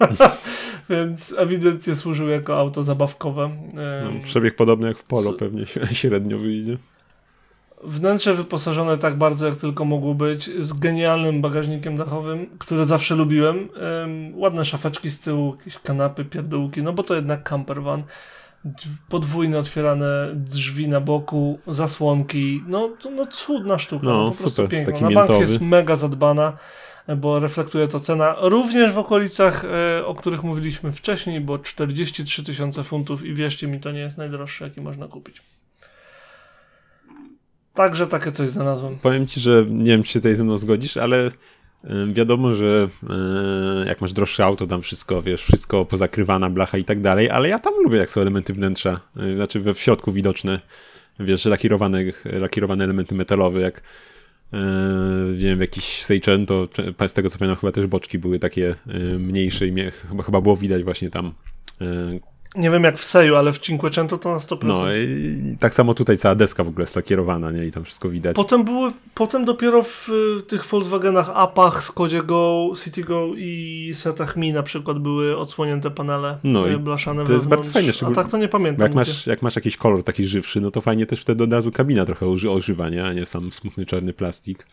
Więc 0.90 1.34
ewidentnie 1.38 1.96
służył 1.96 2.28
jako 2.28 2.58
auto 2.58 2.84
zabawkowe. 2.84 3.50
No, 4.04 4.20
przebieg 4.24 4.56
podobny 4.56 4.88
jak 4.88 4.98
w 4.98 5.04
Polo 5.04 5.32
pewnie 5.32 5.66
średnio 5.92 6.38
wyjdzie. 6.38 6.76
Wnętrze 7.84 8.34
wyposażone 8.34 8.98
tak 8.98 9.16
bardzo, 9.16 9.46
jak 9.46 9.56
tylko 9.56 9.84
mogło 9.84 10.14
być, 10.14 10.50
z 10.58 10.72
genialnym 10.72 11.40
bagażnikiem 11.40 11.96
dachowym, 11.96 12.46
który 12.58 12.84
zawsze 12.84 13.14
lubiłem. 13.14 13.68
Em, 14.02 14.38
ładne 14.38 14.64
szafeczki 14.64 15.10
z 15.10 15.20
tyłu, 15.20 15.56
jakieś 15.58 15.78
kanapy, 15.78 16.24
pierdółki, 16.24 16.82
no 16.82 16.92
bo 16.92 17.02
to 17.02 17.14
jednak 17.14 17.48
campervan. 17.48 18.02
Dźw- 18.02 18.06
Podwójne 19.08 19.58
otwierane 19.58 20.30
drzwi 20.34 20.88
na 20.88 21.00
boku, 21.00 21.58
zasłonki, 21.66 22.62
no, 22.66 22.88
to, 23.00 23.10
no 23.10 23.26
cudna 23.26 23.78
sztuka, 23.78 24.06
No, 24.06 24.12
no, 24.12 24.30
po 24.30 24.36
prostu 24.36 24.50
super, 24.50 24.68
piękna. 24.68 25.10
Na 25.10 25.26
bank 25.26 25.40
jest 25.40 25.60
mega 25.60 25.96
zadbana, 25.96 26.56
bo 27.16 27.40
reflektuje 27.40 27.88
to 27.88 28.00
cena 28.00 28.36
również 28.40 28.92
w 28.92 28.98
okolicach, 28.98 29.64
e, 29.64 30.06
o 30.06 30.14
których 30.14 30.42
mówiliśmy 30.42 30.92
wcześniej, 30.92 31.40
bo 31.40 31.58
43 31.58 32.44
tysiące 32.44 32.84
funtów 32.84 33.24
i 33.24 33.34
wierzcie 33.34 33.66
mi, 33.66 33.80
to 33.80 33.90
nie 33.90 34.00
jest 34.00 34.18
najdroższe, 34.18 34.64
jaki 34.64 34.80
można 34.80 35.08
kupić. 35.08 35.42
Także 37.74 38.06
takie 38.06 38.32
coś 38.32 38.50
znalazłem. 38.50 38.98
Powiem 38.98 39.26
ci, 39.26 39.40
że 39.40 39.64
nie 39.68 39.84
wiem, 39.84 40.02
czy 40.02 40.12
się 40.12 40.18
tutaj 40.18 40.34
ze 40.34 40.44
mną 40.44 40.58
zgodzisz, 40.58 40.96
ale 40.96 41.30
wiadomo, 42.12 42.54
że 42.54 42.88
y, 43.82 43.86
jak 43.86 44.00
masz 44.00 44.12
droższe 44.12 44.44
auto, 44.44 44.66
tam 44.66 44.82
wszystko, 44.82 45.22
wiesz, 45.22 45.42
wszystko 45.42 45.84
pozakrywana, 45.84 46.50
blacha 46.50 46.78
i 46.78 46.84
tak 46.84 47.00
dalej, 47.00 47.30
ale 47.30 47.48
ja 47.48 47.58
tam 47.58 47.74
lubię, 47.84 47.98
jak 47.98 48.10
są 48.10 48.20
elementy 48.20 48.52
wnętrza, 48.52 49.00
y, 49.32 49.36
znaczy 49.36 49.60
we 49.60 49.74
w 49.74 49.80
środku 49.80 50.12
widoczne, 50.12 50.60
wiesz, 51.20 51.44
lakierowane, 51.44 52.02
lakierowane 52.24 52.84
elementy 52.84 53.14
metalowe, 53.14 53.60
jak 53.60 53.78
y, 53.78 54.56
nie 55.32 55.46
wiem, 55.46 55.60
jakiś 55.60 56.02
Seichen, 56.02 56.46
to 56.46 56.68
z 57.06 57.12
tego 57.12 57.30
co 57.30 57.38
pamiętam, 57.38 57.60
chyba 57.60 57.72
też 57.72 57.86
boczki 57.86 58.18
były 58.18 58.38
takie 58.38 58.74
y, 58.86 59.18
mniejsze 59.18 59.66
i 59.66 59.72
mnie, 59.72 59.90
chyba, 59.90 60.22
chyba 60.22 60.40
było 60.40 60.56
widać 60.56 60.84
właśnie 60.84 61.10
tam 61.10 61.32
y, 61.82 62.20
Nie 62.56 62.70
wiem 62.70 62.84
jak 62.84 62.98
w 62.98 63.04
Seju, 63.04 63.36
ale 63.36 63.52
w 63.52 63.58
Cinquecento 63.58 64.18
to 64.18 64.30
na 64.30 64.36
100%. 64.38 64.64
no 64.64 64.94
i 64.94 65.56
tak 65.60 65.74
samo 65.74 65.94
tutaj 65.94 66.18
cała 66.18 66.34
deska 66.34 66.64
w 66.64 66.68
ogóle 66.68 66.82
jest 66.82 66.96
lakierowana, 66.96 67.50
nie? 67.50 67.66
I 67.66 67.70
tam 67.72 67.84
wszystko 67.84 68.08
widać. 68.08 68.36
Potem 68.36 68.64
były, 68.64 68.92
potem 69.14 69.44
dopiero 69.44 69.82
w 69.82 70.08
y, 70.38 70.42
tych 70.42 70.64
Volkswagenach 70.64 71.30
Apach, 71.34 71.82
Skodzie 71.84 72.22
Go, 72.22 72.72
City 72.84 73.02
Go 73.04 73.26
i 73.36 73.90
Setach 73.94 74.36
Mi 74.36 74.52
na 74.52 74.62
przykład 74.62 74.98
były 74.98 75.36
odsłonięte 75.38 75.90
panele 75.90 76.38
No 76.44 76.68
y, 76.68 76.72
i 76.72 76.76
blaszane 76.76 77.24
to 77.24 77.32
jest 77.32 77.44
wewnątrz. 77.44 77.66
bardzo 77.68 77.72
fajne, 77.72 77.90
A 77.90 77.92
szczególnie- 77.92 78.16
tak 78.22 78.28
to 78.28 78.36
nie 78.38 78.48
pamiętam. 78.48 78.82
jak 78.82 78.94
masz, 78.94 79.26
jak 79.26 79.42
masz 79.42 79.56
jakiś 79.56 79.76
kolor 79.76 80.02
taki 80.04 80.24
żywszy, 80.26 80.60
no 80.60 80.70
to 80.70 80.80
fajnie 80.80 81.06
też 81.06 81.20
wtedy 81.20 81.44
od 81.44 81.52
razu 81.52 81.72
kabina 81.72 82.04
trochę 82.04 82.26
oży, 82.26 82.50
ożywa, 82.50 82.88
nie? 82.88 83.04
A 83.04 83.12
nie 83.12 83.26
sam 83.26 83.52
smutny 83.52 83.86
czarny 83.86 84.12
plastik. 84.12 84.66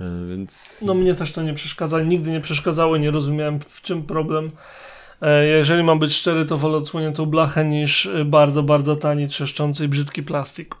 E, 0.00 0.04
Więc 0.30 0.80
No 0.84 0.94
mnie 0.94 1.14
też 1.14 1.32
to 1.32 1.42
nie 1.42 1.54
przeszkadza, 1.54 2.00
nigdy 2.02 2.30
nie 2.30 2.40
przeszkadzało, 2.40 2.96
nie 2.96 3.10
rozumiałem 3.10 3.60
w 3.68 3.82
czym 3.82 4.02
problem. 4.02 4.48
E, 5.22 5.46
Jeżeli 5.46 5.82
mam 5.82 5.98
być 5.98 6.14
szczery, 6.14 6.44
to 6.44 6.56
wolę 6.56 6.76
odsłoniętą 6.76 7.26
blachę 7.26 7.64
niż 7.64 8.06
y, 8.06 8.24
bardzo, 8.24 8.62
bardzo 8.62 8.96
tani, 8.96 9.26
trzeszczący 9.26 9.84
i 9.84 9.88
brzydki 9.88 10.22
plastik. 10.22 10.74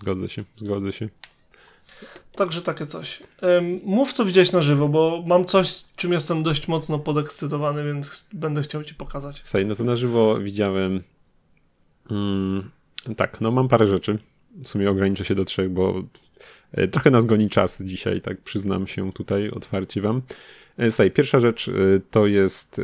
zgodzę 0.00 0.28
się, 0.28 0.44
zgodzę 0.56 0.92
się. 0.92 1.08
Także 2.36 2.62
takie 2.62 2.86
coś. 2.86 3.22
Mów, 3.84 4.12
co 4.12 4.24
widziałeś 4.24 4.52
na 4.52 4.62
żywo, 4.62 4.88
bo 4.88 5.22
mam 5.26 5.44
coś, 5.44 5.84
czym 5.96 6.12
jestem 6.12 6.42
dość 6.42 6.68
mocno 6.68 6.98
podekscytowany, 6.98 7.84
więc 7.84 8.26
będę 8.32 8.62
chciał 8.62 8.84
ci 8.84 8.94
pokazać. 8.94 9.40
Słuchaj, 9.44 9.66
no 9.66 9.74
to 9.74 9.84
na 9.84 9.96
żywo 9.96 10.36
widziałem 10.36 11.02
mm, 12.10 12.70
tak, 13.16 13.40
no 13.40 13.50
mam 13.50 13.68
parę 13.68 13.86
rzeczy. 13.86 14.18
W 14.64 14.68
sumie 14.68 14.90
ograniczę 14.90 15.24
się 15.24 15.34
do 15.34 15.44
trzech, 15.44 15.70
bo 15.70 16.02
e, 16.72 16.88
trochę 16.88 17.10
nas 17.10 17.26
goni 17.26 17.48
czas 17.50 17.82
dzisiaj, 17.82 18.20
tak 18.20 18.40
przyznam 18.40 18.86
się 18.86 19.12
tutaj 19.12 19.50
otwarcie 19.50 20.00
wam. 20.00 20.22
E, 20.78 20.90
Słuchaj, 20.90 21.10
pierwsza 21.10 21.40
rzecz 21.40 21.68
e, 21.68 21.72
to 22.10 22.26
jest 22.26 22.78
e, 22.78 22.82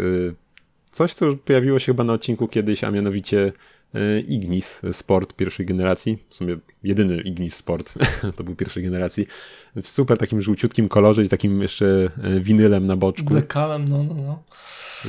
coś, 0.89 1.15
co 1.15 1.27
już 1.27 1.37
pojawiło 1.45 1.79
się 1.79 1.87
chyba 1.87 2.05
na 2.05 2.13
odcinku 2.13 2.49
kiedyś, 2.49 2.85
a 2.85 2.91
mianowicie 2.91 3.53
e, 3.95 4.21
Ignis 4.21 4.83
Sport 4.93 5.35
pierwszej 5.35 5.67
generacji. 5.67 6.19
W 6.29 6.37
sumie 6.37 6.57
jedyny 6.83 7.21
Ignis 7.21 7.55
Sport 7.57 7.95
to 8.37 8.45
był 8.45 8.55
pierwszej 8.57 8.83
generacji. 8.83 9.27
W 9.83 9.89
super 9.89 10.19
takim 10.19 10.41
żółciutkim 10.41 10.89
kolorze 10.89 11.23
i 11.25 11.29
takim 11.29 11.63
jeszcze 11.63 12.09
e, 12.23 12.41
winylem 12.41 12.87
na 12.87 12.97
boczku 12.97 13.35
Dekalem, 13.35 13.89
no, 13.89 14.05
no, 14.05 14.15
no. 14.15 14.43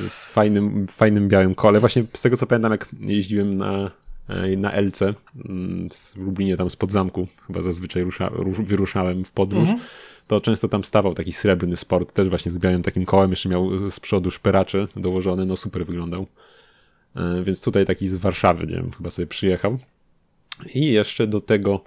z 0.09 0.25
fajnym, 0.25 0.87
fajnym 0.87 1.27
białym 1.27 1.55
kole. 1.55 1.79
Właśnie 1.79 2.03
z 2.13 2.21
tego 2.21 2.37
co 2.37 2.47
pamiętam, 2.47 2.71
jak 2.71 2.89
jeździłem 2.99 3.57
na, 3.57 3.91
e, 4.27 4.57
na 4.57 4.71
Elce 4.71 5.13
mm, 5.45 5.89
w 5.89 6.15
Lublinie, 6.17 6.57
tam 6.57 6.69
spod 6.69 6.91
zamku, 6.91 7.27
chyba 7.47 7.61
zazwyczaj 7.61 8.03
rusza, 8.03 8.29
ru- 8.33 8.63
wyruszałem 8.63 9.23
w 9.23 9.31
podróż, 9.31 9.69
Mhm. 9.69 9.79
To 10.29 10.41
często 10.41 10.67
tam 10.67 10.83
stawał 10.83 11.13
taki 11.13 11.33
srebrny 11.33 11.77
sport, 11.77 12.13
też 12.13 12.29
właśnie 12.29 12.51
z 12.51 12.59
białym 12.59 12.83
takim 12.83 13.05
kołem, 13.05 13.29
jeszcze 13.29 13.49
miał 13.49 13.91
z 13.91 13.99
przodu 13.99 14.31
szperacze 14.31 14.87
dołożone, 14.95 15.45
no 15.45 15.57
super 15.57 15.85
wyglądał. 15.85 16.27
E, 17.15 17.43
Więc 17.43 17.61
tutaj 17.61 17.85
taki 17.85 18.07
z 18.07 18.15
Warszawy, 18.15 18.67
nie 18.67 18.75
wiem, 18.75 18.91
chyba 18.97 19.09
sobie 19.09 19.27
przyjechał. 19.27 19.77
I 20.75 20.85
jeszcze 20.85 21.27
do 21.27 21.41
tego 21.41 21.83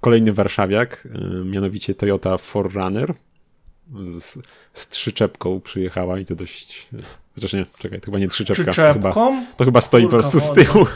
kolejny 0.00 0.32
warszawiak, 0.32 1.08
e, 1.14 1.44
mianowicie 1.44 1.94
Toyota 1.94 2.36
4Runner 2.36 3.14
z, 4.18 4.38
z 4.74 4.88
trzyczepką 4.88 5.60
przyjechała 5.60 6.18
i 6.18 6.24
to 6.24 6.34
dość... 6.34 6.88
Chociaż 7.34 7.52
nie, 7.52 7.66
czekaj, 7.78 8.00
to 8.00 8.04
chyba 8.04 8.18
nie 8.18 8.28
trzyczepka, 8.28 8.72
to 8.72 8.92
chyba, 8.92 9.12
to 9.56 9.64
chyba 9.64 9.80
stoi 9.80 10.02
po 10.02 10.08
Kurka 10.08 10.30
prostu 10.30 10.40
z 10.40 10.52
tyłu 10.52 10.86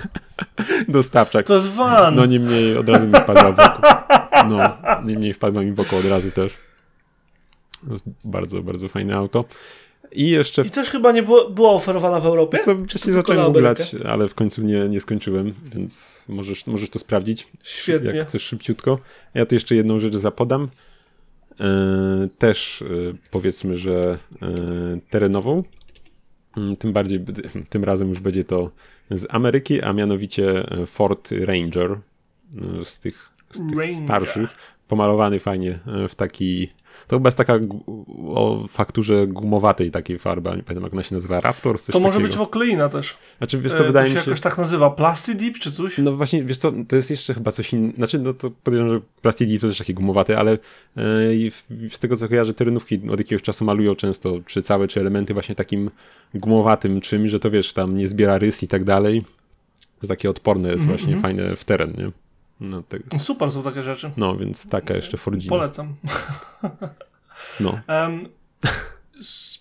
dostawczak. 0.89 1.47
To 1.47 1.55
jest 1.55 1.69
van. 1.69 2.15
No 2.15 2.27
niemniej 2.27 2.77
od 2.77 2.89
razu 2.89 3.07
mi 3.07 3.15
wpadła 3.15 3.53
w 3.53 3.59
oko. 3.61 3.83
No, 4.49 4.77
niemniej 5.05 5.35
wpadła 5.35 5.63
mi 5.63 5.73
w 5.73 5.81
oko 5.81 5.97
od 5.97 6.05
razu 6.05 6.31
też. 6.31 6.64
Bardzo, 8.25 8.63
bardzo 8.63 8.89
fajne 8.89 9.15
auto. 9.17 9.45
I 10.13 10.31
jeszcze 10.31 10.63
I 10.63 10.71
też 10.71 10.89
chyba 10.89 11.13
nie 11.13 11.23
było, 11.23 11.51
była 11.51 11.71
oferowana 11.71 12.21
w 12.21 12.27
Europie? 12.27 12.59
co, 12.59 12.77
wcześniej 12.77 13.15
zacząłem 13.15 13.53
googlać, 13.53 13.95
ale 14.09 14.29
w 14.29 14.35
końcu 14.35 14.63
nie, 14.63 14.89
nie 14.89 15.01
skończyłem, 15.01 15.55
więc 15.75 16.25
możesz, 16.29 16.67
możesz 16.67 16.91
to 16.91 16.99
sprawdzić, 16.99 17.47
Świetnie. 17.63 18.11
jak 18.11 18.27
chcesz 18.27 18.43
szybciutko. 18.43 18.99
Ja 19.35 19.47
tu 19.47 19.55
jeszcze 19.55 19.75
jedną 19.75 20.01
rzecz 20.01 20.15
zapodam. 20.17 20.69
E, 21.61 22.29
też 22.39 22.83
e, 22.83 22.87
powiedzmy, 23.31 23.77
że 23.77 24.19
e, 24.43 24.49
terenową. 25.11 25.63
Mm, 26.57 26.77
Tym 26.77 26.93
bardziej, 26.93 27.25
tym 27.71 27.85
razem 27.85 28.09
już 28.09 28.21
będzie 28.21 28.45
to 28.45 28.71
z 29.11 29.27
Ameryki, 29.31 29.83
a 29.83 29.93
mianowicie 29.93 30.67
Ford 30.87 31.31
Ranger 31.41 31.99
z 32.83 32.99
tych, 32.99 33.31
z 33.51 33.59
tych 33.71 33.91
starszych. 34.05 34.51
Pomalowany 34.89 35.41
fajnie 35.41 35.79
e, 35.87 36.09
w 36.09 36.15
taki 36.15 36.69
to 37.09 37.17
chyba 37.17 37.27
jest 37.27 37.37
taka 37.37 37.59
o 38.27 38.65
fakturze 38.69 39.27
gumowatej 39.27 39.91
takiej 39.91 40.19
farby, 40.19 40.51
nie 40.51 40.63
pamiętam 40.63 40.85
jak 40.85 40.93
ona 40.93 41.03
się 41.03 41.15
nazywa, 41.15 41.41
Raptor? 41.41 41.81
Coś 41.81 41.93
to 41.93 42.01
może 42.01 42.13
takiego. 42.13 42.29
być 42.29 42.37
wokleina 42.37 42.89
też. 42.89 43.17
Znaczy, 43.39 43.61
wiesz 43.61 43.73
co, 43.73 43.85
e, 43.85 43.87
wydaje 43.87 44.07
to 44.07 44.11
się 44.11 44.19
mi 44.19 44.25
się... 44.25 44.31
jakoś 44.31 44.41
tak 44.41 44.59
nazywa, 44.59 44.91
Plastidip 44.91 45.59
czy 45.59 45.73
coś? 45.73 45.99
No 45.99 46.13
właśnie, 46.13 46.45
wiesz 46.45 46.59
co, 46.59 46.73
to 46.89 46.97
jest 46.97 47.11
jeszcze 47.11 47.35
chyba 47.35 47.53
coś 47.53 47.73
innego, 47.73 47.97
znaczy 47.97 48.19
no 48.19 48.35
to 48.35 48.51
podejrzewam, 48.51 48.95
że 48.95 49.01
Plastidip 49.23 49.61
to 49.61 49.69
też 49.69 49.79
takie 49.79 49.95
gumowaty, 49.95 50.39
ale 50.39 50.59
yy, 50.97 51.89
z 51.91 51.99
tego 51.99 52.17
co 52.17 52.29
kojarzę, 52.29 52.55
terenówki 52.55 53.01
od 53.11 53.19
jakiegoś 53.19 53.43
czasu 53.43 53.65
malują 53.65 53.95
często, 53.95 54.41
czy 54.47 54.63
całe, 54.63 54.89
czy 54.89 55.01
elementy 55.01 55.35
właśnie 55.35 55.55
takim 55.55 55.91
gumowatym 56.35 57.01
czymś, 57.01 57.31
że 57.31 57.41
to 57.41 57.51
wiesz, 57.51 57.73
tam 57.73 57.97
nie 57.97 58.09
zbiera 58.09 58.39
rys 58.39 58.63
i 58.63 58.69
tak 58.69 58.85
dalej. 58.85 59.25
To 60.01 60.07
takie 60.07 60.31
odporne 60.31 60.69
jest 60.69 60.85
mm 60.85 60.97
-hmm. 60.97 61.01
właśnie, 61.01 61.21
fajne 61.21 61.57
w 61.57 61.65
teren, 61.65 61.93
nie? 61.99 62.24
No, 62.61 62.83
tego. 62.83 63.19
Super 63.19 63.51
są 63.51 63.63
takie 63.63 63.83
rzeczy. 63.83 64.11
No, 64.17 64.37
więc 64.37 64.69
taka 64.69 64.95
jeszcze 64.95 65.17
Fordzina. 65.17 65.57
Polecam. 65.57 65.95
No. 67.61 67.81
Um, 67.89 68.29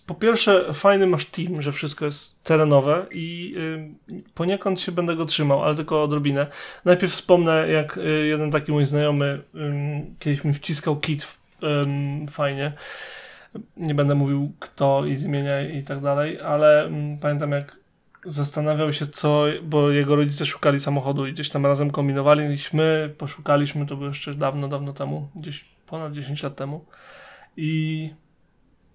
po 0.06 0.14
pierwsze, 0.14 0.72
fajny 0.72 1.06
masz 1.06 1.24
team, 1.26 1.62
że 1.62 1.72
wszystko 1.72 2.04
jest 2.04 2.42
terenowe 2.42 3.06
i 3.10 3.54
y, 4.10 4.22
poniekąd 4.34 4.80
się 4.80 4.92
będę 4.92 5.16
go 5.16 5.24
trzymał, 5.24 5.62
ale 5.64 5.74
tylko 5.74 6.02
odrobinę. 6.02 6.46
Najpierw 6.84 7.12
wspomnę, 7.12 7.68
jak 7.68 7.96
y, 7.96 8.26
jeden 8.26 8.50
taki 8.50 8.72
mój 8.72 8.86
znajomy 8.86 9.42
y, 9.54 9.58
kiedyś 10.18 10.44
mi 10.44 10.54
wciskał 10.54 10.96
kit 10.96 11.38
fajnie. 12.30 12.72
Nie 13.76 13.94
będę 13.94 14.14
mówił 14.14 14.52
kto 14.60 15.06
i 15.06 15.16
z 15.16 15.24
imienia 15.24 15.68
i 15.70 15.82
tak 15.82 16.00
dalej, 16.00 16.40
ale 16.40 16.90
pamiętam 17.20 17.52
jak 17.52 17.76
zastanawiał 18.26 18.92
się 18.92 19.06
co, 19.06 19.44
bo 19.62 19.90
jego 19.90 20.16
rodzice 20.16 20.46
szukali 20.46 20.80
samochodu 20.80 21.26
i 21.26 21.32
gdzieś 21.32 21.50
tam 21.50 21.66
razem 21.66 21.90
kombinowaliśmy, 21.90 23.14
poszukaliśmy, 23.18 23.86
to 23.86 23.96
było 23.96 24.08
jeszcze 24.08 24.34
dawno, 24.34 24.68
dawno 24.68 24.92
temu, 24.92 25.28
gdzieś 25.36 25.64
ponad 25.86 26.12
10 26.12 26.42
lat 26.42 26.56
temu 26.56 26.84
i 27.56 28.10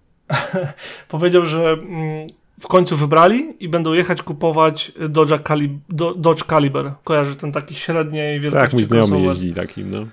powiedział, 1.08 1.46
że 1.46 1.72
mm, 1.72 2.26
w 2.60 2.66
końcu 2.66 2.96
wybrali 2.96 3.54
i 3.60 3.68
będą 3.68 3.92
jechać 3.92 4.22
kupować 4.22 4.92
Dodge, 5.08 5.42
Calib 5.48 5.72
Dodge 6.16 6.44
Caliber. 6.44 6.92
Kojarzy 7.04 7.36
ten 7.36 7.52
taki 7.52 7.74
średniej 7.74 8.40
wielkości 8.40 8.66
Tak, 8.66 8.72
mój 8.72 8.84
znajomy 8.84 9.20
jeździ 9.20 9.52
takim, 9.54 9.90
no. 9.90 10.06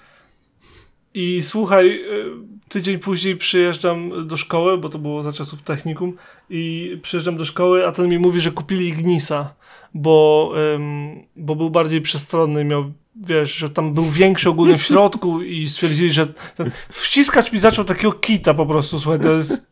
I 1.14 1.42
słuchaj, 1.42 1.90
y, 1.90 2.57
tydzień 2.70 3.00
później 3.00 3.38
przyjeżdżam 3.38 4.28
do 4.28 4.38
szkoły, 4.38 4.78
bo 4.78 4.90
to 4.90 5.00
było 5.00 5.24
za 5.24 5.34
czasów 5.34 5.62
technikum 5.62 6.14
i 6.50 6.98
przyjeżdżam 7.02 7.38
do 7.38 7.46
szkoły, 7.46 7.88
a 7.88 7.92
ten 7.92 8.10
mi 8.10 8.20
mówi, 8.20 8.40
że 8.40 8.52
kupili 8.52 8.88
Ignisa, 8.88 9.54
bo, 9.94 10.52
ym, 10.76 11.24
bo 11.36 11.56
był 11.56 11.70
bardziej 11.70 12.02
przestronny, 12.02 12.64
miał 12.64 12.92
wiesz, 13.24 13.56
że 13.56 13.70
tam 13.70 13.94
był 13.94 14.04
większy 14.04 14.50
ogólnie 14.50 14.78
w 14.78 14.84
środku 14.84 15.42
i 15.42 15.70
stwierdzili, 15.70 16.12
że 16.12 16.28
ten, 16.28 16.72
wciskać 16.90 17.52
mi 17.52 17.60
zaczął 17.60 17.86
takiego 17.86 18.14
kita 18.14 18.54
po 18.54 18.66
prostu, 18.66 19.00
słuchaj, 19.00 19.20
to 19.20 19.32
jest 19.32 19.68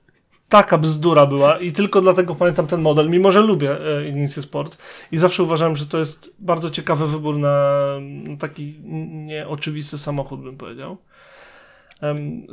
taka 0.49 0.77
bzdura 0.77 1.25
była 1.25 1.59
i 1.59 1.71
tylko 1.71 2.01
dlatego 2.01 2.35
pamiętam 2.35 2.67
ten 2.67 2.81
model, 2.81 3.09
mimo 3.09 3.31
że 3.31 3.41
lubię 3.41 3.97
e, 3.97 4.09
Ignisy 4.09 4.41
Sport 4.41 4.77
i 5.11 5.17
zawsze 5.17 5.43
uważałem, 5.43 5.75
że 5.75 5.85
to 5.85 5.97
jest 5.97 6.35
bardzo 6.39 6.69
ciekawy 6.69 7.07
wybór 7.07 7.37
na, 7.37 7.79
na 8.01 8.37
taki 8.37 8.75
nieoczywisty 9.09 9.97
samochód, 9.97 10.41
bym 10.41 10.57
powiedział. 10.57 10.97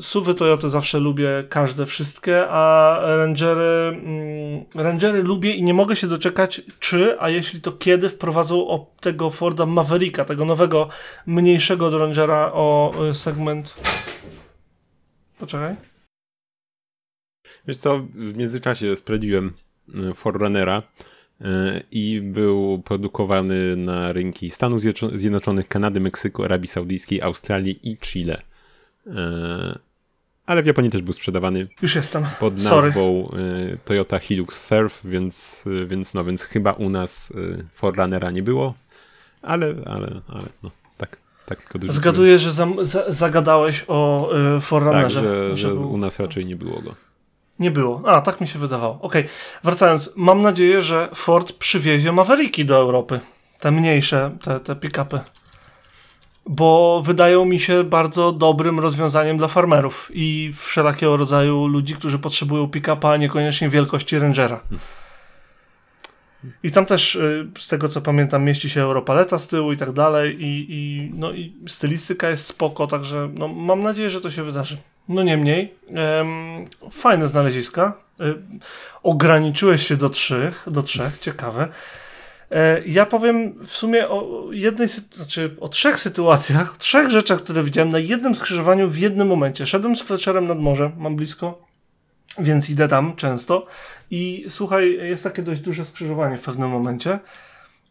Suwy 0.00 0.34
Toyota 0.34 0.68
zawsze 0.68 0.98
lubię 0.98 1.44
każde, 1.48 1.86
wszystkie, 1.86 2.48
a 2.48 2.98
Rangery, 3.02 4.00
mm, 4.04 4.64
Rangery 4.74 5.22
lubię 5.22 5.54
i 5.54 5.62
nie 5.62 5.74
mogę 5.74 5.96
się 5.96 6.06
doczekać, 6.06 6.60
czy, 6.78 7.20
a 7.20 7.30
jeśli 7.30 7.60
to 7.60 7.72
kiedy 7.72 8.08
wprowadzą 8.08 8.86
tego 9.00 9.30
Forda 9.30 9.66
Mavericka, 9.66 10.24
tego 10.24 10.44
nowego, 10.44 10.88
mniejszego 11.26 11.86
od 11.86 11.94
Rangera 11.94 12.50
o 12.52 12.94
y, 13.10 13.14
segment. 13.14 13.74
Poczekaj. 15.38 15.76
Wiesz 17.68 17.76
co, 17.76 17.98
w 17.98 18.36
międzyczasie 18.36 18.96
sprawdziłem 18.96 19.52
y, 20.10 20.14
Forerunnera 20.14 20.82
y, 21.40 21.44
i 21.90 22.20
był 22.20 22.82
produkowany 22.84 23.76
na 23.76 24.12
rynki 24.12 24.50
Stanów 24.50 24.82
Zjednoczonych, 25.14 25.68
Kanady, 25.68 26.00
Meksyku, 26.00 26.44
Arabii 26.44 26.68
Saudyjskiej, 26.68 27.22
Australii 27.22 27.80
i 27.82 27.98
Chile. 27.98 28.51
E, 29.06 29.78
ale 30.46 30.62
w 30.62 30.66
Japonii 30.66 30.90
też 30.90 31.02
był 31.02 31.12
sprzedawany. 31.12 31.68
Już 31.82 31.94
jestem. 31.94 32.26
Pod 32.40 32.54
nazwą 32.54 33.28
Sorry. 33.30 33.78
Toyota 33.84 34.18
Hilux 34.18 34.66
Surf, 34.66 35.00
więc, 35.04 35.64
więc 35.86 36.14
no, 36.14 36.24
więc 36.24 36.42
chyba 36.42 36.72
u 36.72 36.90
nas 36.90 37.32
e, 37.58 37.64
Forerunnera 37.74 38.30
nie 38.30 38.42
było, 38.42 38.74
ale, 39.42 39.66
ale, 39.86 40.20
ale 40.28 40.44
no, 40.62 40.70
tak. 40.96 41.16
tak 41.46 41.74
Zgaduję, 41.88 42.38
że 42.38 42.52
za, 42.52 42.66
za, 42.82 43.04
zagadałeś 43.08 43.84
o 43.88 44.30
y, 44.56 44.60
Forerunnerze. 44.60 45.20
Tak, 45.20 45.28
że, 45.28 45.56
że 45.56 45.68
był... 45.68 45.92
u 45.92 45.98
nas 45.98 46.20
raczej 46.20 46.46
nie 46.46 46.56
było 46.56 46.82
go. 46.82 46.94
Nie 47.58 47.70
było. 47.70 48.02
A, 48.06 48.20
tak 48.20 48.40
mi 48.40 48.48
się 48.48 48.58
wydawało. 48.58 48.94
Okej, 48.94 49.22
okay. 49.22 49.34
wracając. 49.64 50.12
Mam 50.16 50.42
nadzieję, 50.42 50.82
że 50.82 51.08
Ford 51.14 51.52
przywiezie 51.52 52.12
Mavericki 52.12 52.64
do 52.64 52.76
Europy. 52.76 53.20
Te 53.60 53.70
mniejsze, 53.70 54.36
te, 54.42 54.60
te 54.60 54.74
pick-upy 54.74 55.20
bo 56.46 57.02
wydają 57.04 57.44
mi 57.44 57.60
się 57.60 57.84
bardzo 57.84 58.32
dobrym 58.32 58.80
rozwiązaniem 58.80 59.38
dla 59.38 59.48
farmerów 59.48 60.10
i 60.14 60.52
wszelakiego 60.56 61.16
rodzaju 61.16 61.66
ludzi, 61.66 61.94
którzy 61.94 62.18
potrzebują 62.18 62.68
pick-upa, 62.68 63.12
a 63.12 63.16
niekoniecznie 63.16 63.68
wielkości 63.68 64.18
Rangera. 64.18 64.60
I 66.62 66.70
tam 66.70 66.86
też, 66.86 67.14
y, 67.14 67.48
z 67.58 67.68
tego 67.68 67.88
co 67.88 68.00
pamiętam, 68.00 68.44
mieści 68.44 68.70
się 68.70 68.82
Europaleta 68.82 69.38
z 69.38 69.48
tyłu 69.48 69.72
i 69.72 69.76
tak 69.76 69.92
dalej 69.92 70.36
i, 70.42 70.66
i, 70.68 71.10
no, 71.14 71.32
i 71.32 71.54
stylistyka 71.66 72.30
jest 72.30 72.46
spoko, 72.46 72.86
także 72.86 73.30
no, 73.34 73.48
mam 73.48 73.82
nadzieję, 73.82 74.10
że 74.10 74.20
to 74.20 74.30
się 74.30 74.42
wydarzy. 74.42 74.76
No 75.08 75.22
niemniej, 75.22 75.74
fajne 76.90 77.28
znaleziska. 77.28 77.92
Y, 78.20 78.34
ograniczyłeś 79.02 79.86
się 79.86 79.96
do 79.96 80.08
trzech, 80.08 80.66
do 80.70 80.82
trzech, 80.82 81.18
ciekawe. 81.18 81.68
E, 82.52 82.82
ja 82.86 83.06
powiem 83.06 83.54
w 83.66 83.72
sumie 83.72 84.08
o 84.08 84.48
jednej, 84.50 84.88
znaczy 85.12 85.56
o 85.60 85.68
trzech 85.68 86.00
sytuacjach, 86.00 86.74
o 86.74 86.76
trzech 86.76 87.10
rzeczach, 87.10 87.42
które 87.42 87.62
widziałem 87.62 87.90
na 87.90 87.98
jednym 87.98 88.34
skrzyżowaniu 88.34 88.90
w 88.90 88.98
jednym 88.98 89.28
momencie. 89.28 89.66
Szedłem 89.66 89.96
z 89.96 90.02
Fletcherem 90.02 90.46
nad 90.46 90.58
morze, 90.58 90.90
mam 90.96 91.16
blisko, 91.16 91.66
więc 92.38 92.70
idę 92.70 92.88
tam 92.88 93.16
często 93.16 93.66
i 94.10 94.44
słuchaj, 94.48 94.92
jest 94.92 95.24
takie 95.24 95.42
dość 95.42 95.60
duże 95.60 95.84
skrzyżowanie 95.84 96.36
w 96.36 96.40
pewnym 96.40 96.70
momencie, 96.70 97.18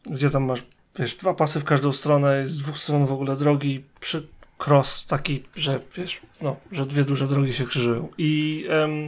gdzie 0.06 0.30
tam 0.30 0.44
masz, 0.44 0.64
wiesz, 1.00 1.16
dwa 1.16 1.34
pasy 1.34 1.60
w 1.60 1.64
każdą 1.64 1.92
stronę, 1.92 2.48
z 2.48 2.58
dwóch 2.58 2.78
stron 2.78 3.06
w 3.06 3.14
ogóle 3.14 3.36
drogi, 3.36 3.84
przy 4.00 4.28
cross 4.68 5.06
taki, 5.06 5.44
że 5.56 5.80
wiesz, 5.98 6.22
no, 6.42 6.56
że 6.72 6.86
dwie 6.86 7.04
duże 7.04 7.28
drogi 7.28 7.54
się 7.54 7.66
krzyżują 7.66 8.10
i 8.18 8.66
em, 8.70 9.08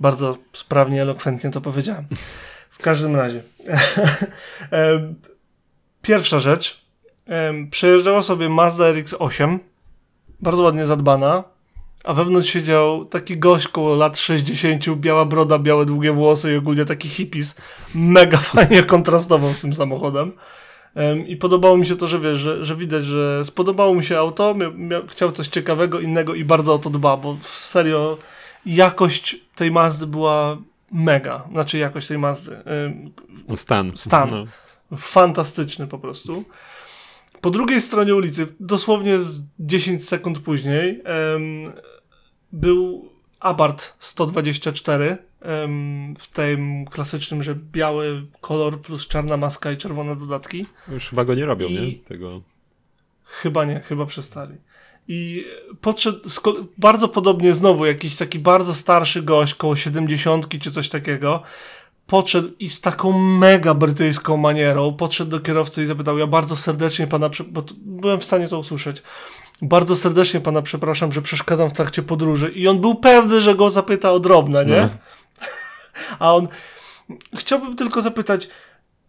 bardzo 0.00 0.38
sprawnie, 0.52 1.02
elokwentnie 1.02 1.50
to 1.50 1.60
powiedziałem. 1.60 2.04
W 2.78 2.82
każdym 2.82 3.16
razie. 3.16 3.42
Pierwsza 6.02 6.40
rzecz. 6.40 6.80
Przejeżdżała 7.70 8.22
sobie 8.22 8.48
Mazda 8.48 8.84
RX-8. 8.84 9.58
Bardzo 10.40 10.62
ładnie 10.62 10.86
zadbana. 10.86 11.44
A 12.04 12.14
wewnątrz 12.14 12.50
siedział 12.50 13.04
taki 13.04 13.38
gość 13.38 13.68
koło 13.68 13.94
lat 13.94 14.18
60, 14.18 14.96
biała 14.96 15.24
broda, 15.24 15.58
białe 15.58 15.86
długie 15.86 16.12
włosy 16.12 16.52
i 16.52 16.56
ogólnie 16.56 16.84
taki 16.84 17.08
hippies. 17.08 17.56
Mega 17.94 18.38
fajnie 18.52 18.82
kontrastował 18.82 19.54
z 19.54 19.60
tym 19.60 19.74
samochodem. 19.74 20.32
I 21.26 21.36
podobało 21.36 21.76
mi 21.76 21.86
się 21.86 21.96
to, 21.96 22.08
że 22.08 22.20
wiesz, 22.20 22.38
że, 22.38 22.64
że 22.64 22.76
widać, 22.76 23.04
że 23.04 23.44
spodobało 23.44 23.94
mu 23.94 24.02
się 24.02 24.18
auto, 24.18 24.54
miał, 24.54 24.74
miał, 24.74 25.06
chciał 25.06 25.32
coś 25.32 25.48
ciekawego, 25.48 26.00
innego 26.00 26.34
i 26.34 26.44
bardzo 26.44 26.74
o 26.74 26.78
to 26.78 26.90
dba, 26.90 27.16
bo 27.16 27.36
serio 27.42 28.18
jakość 28.66 29.36
tej 29.54 29.70
Mazdy 29.70 30.06
była 30.06 30.58
mega, 30.92 31.48
znaczy 31.52 31.78
jakość 31.78 32.08
tej 32.08 32.18
Mazdy. 32.18 32.62
Stan. 33.56 33.96
Stan. 33.96 34.30
No. 34.30 34.46
Fantastyczny 34.96 35.86
po 35.86 35.98
prostu. 35.98 36.44
Po 37.40 37.50
drugiej 37.50 37.80
stronie 37.80 38.14
ulicy, 38.14 38.46
dosłownie 38.60 39.18
z 39.18 39.42
10 39.58 40.04
sekund 40.04 40.38
później, 40.38 41.02
był 42.52 43.08
Abarth 43.40 43.96
124 43.98 45.18
w 46.18 46.26
tym 46.32 46.84
klasycznym, 46.84 47.42
że 47.42 47.54
biały 47.54 48.26
kolor 48.40 48.80
plus 48.80 49.06
czarna 49.08 49.36
maska 49.36 49.72
i 49.72 49.76
czerwone 49.76 50.16
dodatki. 50.16 50.66
Już 50.88 51.08
chyba 51.08 51.24
go 51.24 51.34
nie 51.34 51.44
robią, 51.46 51.68
I... 51.68 51.72
nie? 51.72 51.92
Tego. 52.04 52.42
Chyba 53.24 53.64
nie, 53.64 53.80
chyba 53.80 54.06
przestali. 54.06 54.54
I 55.08 55.46
podszedł 55.80 56.18
bardzo 56.78 57.08
podobnie 57.08 57.54
znowu 57.54 57.86
jakiś 57.86 58.16
taki 58.16 58.38
bardzo 58.38 58.74
starszy 58.74 59.22
gość, 59.22 59.54
koło 59.54 59.76
70 59.76 60.48
czy 60.62 60.70
coś 60.70 60.88
takiego. 60.88 61.42
Podszedł 62.06 62.48
i 62.58 62.68
z 62.68 62.80
taką 62.80 63.18
mega 63.18 63.74
brytyjską 63.74 64.36
manierą 64.36 64.94
podszedł 64.94 65.30
do 65.30 65.40
kierowcy 65.40 65.82
i 65.82 65.86
zapytał: 65.86 66.18
Ja 66.18 66.26
bardzo 66.26 66.56
serdecznie 66.56 67.06
pana, 67.06 67.30
bo 67.48 67.62
byłem 67.80 68.20
w 68.20 68.24
stanie 68.24 68.48
to 68.48 68.58
usłyszeć. 68.58 69.02
Bardzo 69.62 69.96
serdecznie 69.96 70.40
pana 70.40 70.62
przepraszam, 70.62 71.12
że 71.12 71.22
przeszkadzam 71.22 71.70
w 71.70 71.72
trakcie 71.72 72.02
podróży. 72.02 72.52
I 72.54 72.68
on 72.68 72.80
był 72.80 72.94
pewny, 72.94 73.40
że 73.40 73.54
go 73.54 73.70
zapyta 73.70 74.12
o 74.12 74.20
drobne, 74.20 74.64
nie? 74.64 74.80
No. 74.80 74.88
A 76.18 76.34
on. 76.34 76.48
Chciałbym 77.36 77.76
tylko 77.76 78.02
zapytać, 78.02 78.48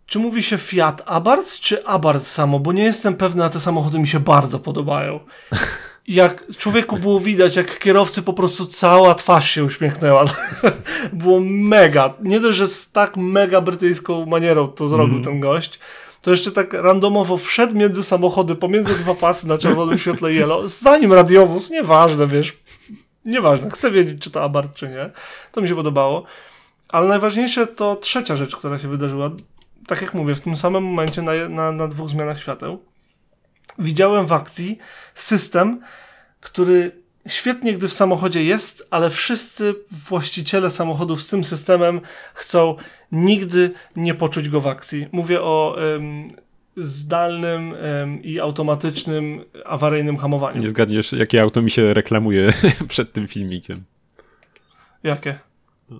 czy 0.06 0.20
mówi 0.20 0.44
się 0.44 0.58
Fiat 0.58 1.04
Abarth, 1.06 1.60
czy 1.60 1.86
Abarth 1.86 2.26
samo? 2.26 2.60
Bo 2.60 2.74
nie 2.74 2.84
jestem 2.84 3.16
pewny, 3.16 3.44
a 3.44 3.50
te 3.50 3.60
samochody 3.60 4.00
mi 4.00 4.08
się 4.08 4.20
bardzo 4.20 4.60
podobają. 4.60 5.20
jak 6.08 6.58
człowieku 6.58 6.98
było 6.98 7.20
widać, 7.20 7.56
jak 7.56 7.80
kierowcy 7.80 8.22
po 8.22 8.34
prostu 8.34 8.66
cała 8.66 9.16
twarz 9.16 9.52
się 9.52 9.64
uśmiechnęła. 9.64 10.26
było 11.14 11.40
mega. 11.44 12.14
Nie 12.22 12.40
dość, 12.40 12.58
że 12.58 12.68
z 12.68 12.92
tak 12.92 13.18
mega 13.18 13.62
brytyjską 13.62 14.26
manierą 14.26 14.68
to 14.68 14.88
zrobił 14.88 15.14
mm. 15.14 15.24
ten 15.24 15.40
gość, 15.40 15.80
to 16.22 16.32
jeszcze 16.32 16.52
tak 16.52 16.74
randomowo 16.74 17.38
wszedł 17.38 17.76
między 17.76 18.04
samochody, 18.04 18.56
pomiędzy 18.56 18.94
dwa 18.94 19.14
pasy 19.14 19.48
na 19.48 19.58
czerwonym 19.58 19.98
świetle 20.08 20.34
yellow, 20.34 20.72
zanim 20.72 21.14
radiowóz, 21.14 21.70
nieważne, 21.70 22.28
wiesz, 22.28 22.58
nieważne, 23.26 23.70
chcę 23.70 23.92
wiedzieć, 23.92 24.22
czy 24.22 24.32
to 24.32 24.44
Abarth, 24.44 24.74
czy 24.74 24.88
nie. 24.88 25.10
To 25.52 25.62
mi 25.62 25.68
się 25.68 25.76
podobało. 25.76 26.24
Ale 26.90 27.08
najważniejsze 27.08 27.68
to 27.68 27.96
trzecia 27.96 28.36
rzecz, 28.36 28.56
która 28.56 28.80
się 28.80 28.88
wydarzyła. 28.88 29.32
Tak 29.88 30.02
jak 30.02 30.14
mówię, 30.14 30.36
w 30.36 30.42
tym 30.42 30.56
samym 30.56 30.84
momencie 30.84 31.22
na, 31.22 31.50
na, 31.50 31.72
na 31.72 31.88
dwóch 31.88 32.10
zmianach 32.10 32.42
świateł 32.42 32.89
widziałem 33.80 34.28
w 34.28 34.34
akcji 34.34 34.78
system, 35.16 35.82
który 36.40 36.92
świetnie, 37.28 37.74
gdy 37.74 37.88
w 37.88 37.94
samochodzie 37.94 38.44
jest, 38.44 38.88
ale 38.90 39.10
wszyscy 39.10 39.76
właściciele 39.92 40.70
samochodów 40.70 41.22
z 41.22 41.30
tym 41.30 41.44
systemem 41.44 42.02
chcą 42.34 42.76
nigdy 43.12 43.72
nie 43.96 44.14
poczuć 44.14 44.50
go 44.50 44.62
w 44.62 44.68
akcji. 44.68 45.08
Mówię 45.12 45.42
o 45.42 45.78
um, 45.94 46.28
zdalnym 46.78 47.72
um, 47.72 48.24
i 48.24 48.40
automatycznym 48.40 49.44
awaryjnym 49.66 50.18
hamowaniu. 50.18 50.62
Nie 50.62 50.70
zgadniesz, 50.70 51.14
jakie 51.14 51.42
auto 51.42 51.62
mi 51.62 51.72
się 51.72 51.94
reklamuje 51.94 52.54
przed 52.88 53.14
tym 53.14 53.28
filmikiem. 53.28 53.84
Jakie? 55.04 55.40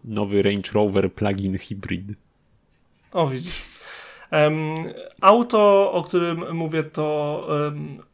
Nowy 0.04 0.42
Range 0.42 0.72
Rover 0.74 1.14
plug-in 1.14 1.58
hybrid. 1.58 2.04
O, 3.12 3.28
widzisz. 3.28 3.69
Auto, 5.22 5.92
o 5.92 6.04
którym 6.04 6.56
mówię, 6.56 6.84
to 6.84 7.48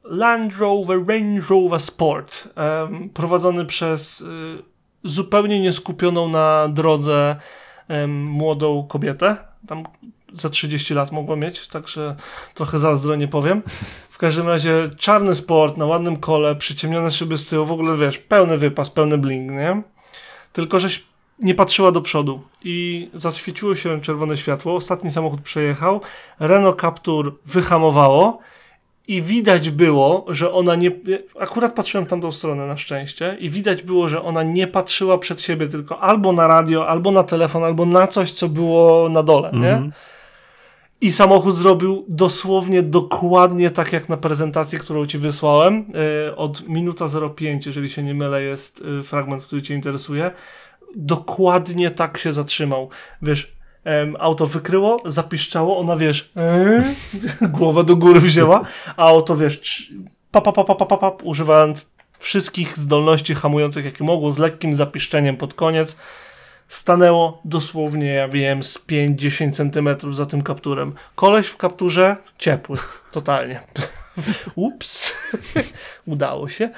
Land 0.03 0.57
Rover 0.59 1.07
Range 1.07 1.41
Rover 1.49 1.79
Sport, 1.79 2.49
prowadzony 3.13 3.65
przez 3.65 4.21
y, 4.21 4.25
zupełnie 5.03 5.61
nieskupioną 5.61 6.29
na 6.29 6.67
drodze 6.67 7.35
młodą 8.07 8.87
kobietę. 8.89 9.37
Tam 9.67 9.83
za 10.33 10.49
30 10.49 10.93
lat 10.93 11.11
mogła 11.11 11.35
mieć, 11.35 11.67
także 11.67 12.15
trochę 12.53 12.79
zazdro 12.79 13.15
nie 13.15 13.27
powiem. 13.27 13.61
W 14.09 14.17
każdym 14.17 14.47
razie 14.47 14.89
czarny 14.97 15.35
sport 15.35 15.77
na 15.77 15.85
ładnym 15.85 16.17
kole, 16.17 16.55
przyciemnione 16.55 17.11
szyby 17.11 17.37
z 17.37 17.47
tyłu, 17.49 17.65
w 17.65 17.71
ogóle 17.71 17.97
wiesz, 17.97 18.17
pełny 18.17 18.57
wypas, 18.57 18.89
pełny 18.89 19.17
bling, 19.17 19.51
nie? 19.51 19.81
Tylko, 20.53 20.79
żeś 20.79 21.03
nie 21.39 21.55
patrzyła 21.55 21.91
do 21.91 22.01
przodu 22.01 22.41
i 22.63 23.09
zaświeciło 23.13 23.75
się 23.75 24.01
czerwone 24.01 24.37
światło. 24.37 24.75
Ostatni 24.75 25.11
samochód 25.11 25.41
przejechał. 25.41 26.01
Renault 26.39 26.81
Captur 26.81 27.39
wyhamowało 27.45 28.39
i 29.07 29.21
widać 29.21 29.69
było, 29.69 30.25
że 30.27 30.51
ona 30.51 30.75
nie. 30.75 30.91
Akurat 31.39 31.75
patrzyłem 31.75 32.05
tamtą 32.05 32.31
stronę 32.31 32.67
na 32.67 32.77
szczęście, 32.77 33.37
i 33.39 33.49
widać 33.49 33.83
było, 33.83 34.09
że 34.09 34.21
ona 34.23 34.43
nie 34.43 34.67
patrzyła 34.67 35.17
przed 35.17 35.41
siebie, 35.41 35.67
tylko 35.67 35.99
albo 35.99 36.33
na 36.33 36.47
radio, 36.47 36.87
albo 36.87 37.11
na 37.11 37.23
telefon, 37.23 37.63
albo 37.63 37.85
na 37.85 38.07
coś, 38.07 38.31
co 38.31 38.49
było 38.49 39.09
na 39.09 39.23
dole, 39.23 39.49
mm 39.49 39.61
-hmm. 39.61 39.63
nie? 39.63 39.73
Mhm. 39.73 39.91
I 41.01 41.11
samochód 41.11 41.55
zrobił 41.55 42.05
dosłownie 42.07 42.83
dokładnie 42.83 43.69
tak 43.69 43.93
jak 43.93 44.09
na 44.09 44.17
prezentacji, 44.17 44.79
którą 44.79 45.05
ci 45.05 45.17
wysłałem. 45.17 45.85
Yy, 46.27 46.35
od 46.35 46.67
minuta 46.67 47.05
05, 47.35 47.65
jeżeli 47.65 47.89
się 47.89 48.03
nie 48.03 48.13
mylę, 48.13 48.43
jest 48.43 48.81
yy, 48.81 49.03
fragment, 49.03 49.43
który 49.43 49.61
cię 49.61 49.75
interesuje 49.75 50.31
dokładnie 50.95 51.91
tak 51.91 52.17
się 52.17 52.33
zatrzymał. 52.33 52.89
Wiesz, 53.21 53.55
auto 54.19 54.47
wykryło, 54.47 55.01
zapiszczało, 55.05 55.77
ona 55.77 55.95
wiesz, 55.95 56.31
ee? 56.35 56.83
głowę 57.41 57.83
do 57.83 57.95
góry 57.95 58.19
wzięła, 58.19 58.61
a 58.97 59.07
auto 59.07 59.37
wiesz, 59.37 59.91
pa, 60.31 60.41
pa, 60.41 60.51
pa, 60.51 60.63
pa, 60.63 60.75
pa, 60.75 60.85
pa, 60.85 60.97
pa, 60.97 61.23
używając 61.23 61.95
wszystkich 62.19 62.77
zdolności 62.77 63.35
hamujących, 63.35 63.85
jakie 63.85 64.03
mogło, 64.03 64.31
z 64.31 64.37
lekkim 64.37 64.75
zapiszczeniem 64.75 65.37
pod 65.37 65.53
koniec, 65.53 65.97
stanęło 66.67 67.41
dosłownie, 67.45 68.13
ja 68.13 68.27
wiem, 68.27 68.63
z 68.63 68.77
5-10 68.77 69.51
centymetrów 69.51 70.15
za 70.15 70.25
tym 70.25 70.41
kapturem. 70.41 70.93
Koleś 71.15 71.47
w 71.47 71.57
kapturze 71.57 72.17
ciepły, 72.37 72.77
totalnie. 73.11 73.61
Ups, 74.55 75.17
udało 76.05 76.49
się. 76.49 76.69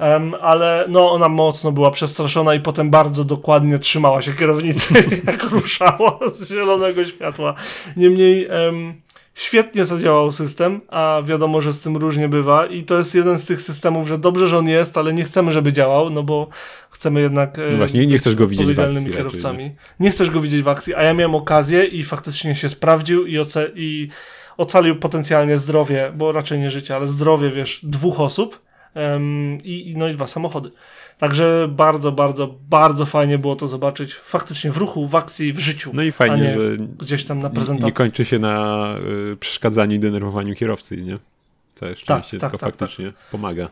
Um, 0.00 0.34
ale 0.40 0.84
no, 0.88 1.12
ona 1.12 1.28
mocno 1.28 1.72
była 1.72 1.90
przestraszona 1.90 2.54
i 2.54 2.60
potem 2.60 2.90
bardzo 2.90 3.24
dokładnie 3.24 3.78
trzymała 3.78 4.22
się 4.22 4.32
kierownicy, 4.32 4.94
jak 5.26 5.42
ruszała 5.42 6.18
z 6.28 6.48
zielonego 6.48 7.04
światła. 7.04 7.54
Niemniej 7.96 8.48
um, 8.48 8.94
świetnie 9.34 9.84
zadziałał 9.84 10.32
system, 10.32 10.80
a 10.88 11.22
wiadomo, 11.24 11.60
że 11.60 11.72
z 11.72 11.80
tym 11.80 11.96
różnie 11.96 12.28
bywa 12.28 12.66
i 12.66 12.82
to 12.82 12.98
jest 12.98 13.14
jeden 13.14 13.38
z 13.38 13.44
tych 13.44 13.62
systemów, 13.62 14.08
że 14.08 14.18
dobrze, 14.18 14.48
że 14.48 14.58
on 14.58 14.68
jest, 14.68 14.98
ale 14.98 15.14
nie 15.14 15.24
chcemy, 15.24 15.52
żeby 15.52 15.72
działał, 15.72 16.10
no 16.10 16.22
bo 16.22 16.48
chcemy 16.90 17.20
jednak 17.20 17.60
no 17.70 17.76
właśnie, 17.76 18.06
nie 18.06 18.18
chcesz 18.18 18.34
go 18.34 18.48
widzieć 18.48 18.72
w 18.72 18.80
akcji 18.80 19.06
kierowcami. 19.06 19.58
Raczej, 19.58 19.76
nie? 20.00 20.06
nie 20.06 20.10
chcesz 20.10 20.30
go 20.30 20.40
widzieć 20.40 20.62
w 20.62 20.68
akcji, 20.68 20.94
a 20.94 21.02
ja 21.02 21.14
miałem 21.14 21.34
okazję 21.34 21.84
i 21.84 22.02
faktycznie 22.02 22.54
się 22.54 22.68
sprawdził 22.68 23.26
i, 23.26 23.38
oce 23.38 23.70
i 23.74 24.08
ocalił 24.56 24.96
potencjalnie 24.96 25.58
zdrowie, 25.58 26.12
bo 26.16 26.32
raczej 26.32 26.58
nie 26.58 26.70
życie, 26.70 26.96
ale 26.96 27.06
zdrowie, 27.06 27.50
wiesz, 27.50 27.80
dwóch 27.82 28.20
osób 28.20 28.60
um, 28.94 29.58
i, 29.64 29.94
no 29.96 30.08
i 30.08 30.14
dwa 30.14 30.26
samochody. 30.26 30.70
Także 31.18 31.68
bardzo, 31.70 32.12
bardzo, 32.12 32.54
bardzo 32.70 33.06
fajnie 33.06 33.38
było 33.38 33.56
to 33.56 33.68
zobaczyć 33.68 34.14
faktycznie 34.14 34.70
w 34.70 34.76
ruchu, 34.76 35.06
w 35.06 35.14
akcji, 35.14 35.52
w 35.52 35.58
życiu. 35.58 35.90
No 35.94 36.02
i 36.02 36.12
fajnie, 36.12 36.54
że 36.54 36.76
gdzieś 36.98 37.24
tam 37.24 37.40
na 37.40 37.50
prezentacji. 37.50 37.86
Nie 37.86 37.92
kończy 37.92 38.24
się 38.24 38.38
na 38.38 38.86
y, 39.32 39.36
przeszkadzaniu 39.36 39.94
i 39.96 39.98
denerwowaniu 39.98 40.54
kierowcy, 40.54 40.96
nie? 40.96 41.18
Całe 41.74 41.92
tak, 41.92 42.00
szczęście, 42.00 42.38
tak, 42.38 42.50
tylko 42.50 42.66
tak, 42.66 42.76
faktycznie 42.76 43.06
tak. 43.06 43.30
pomaga. 43.30 43.68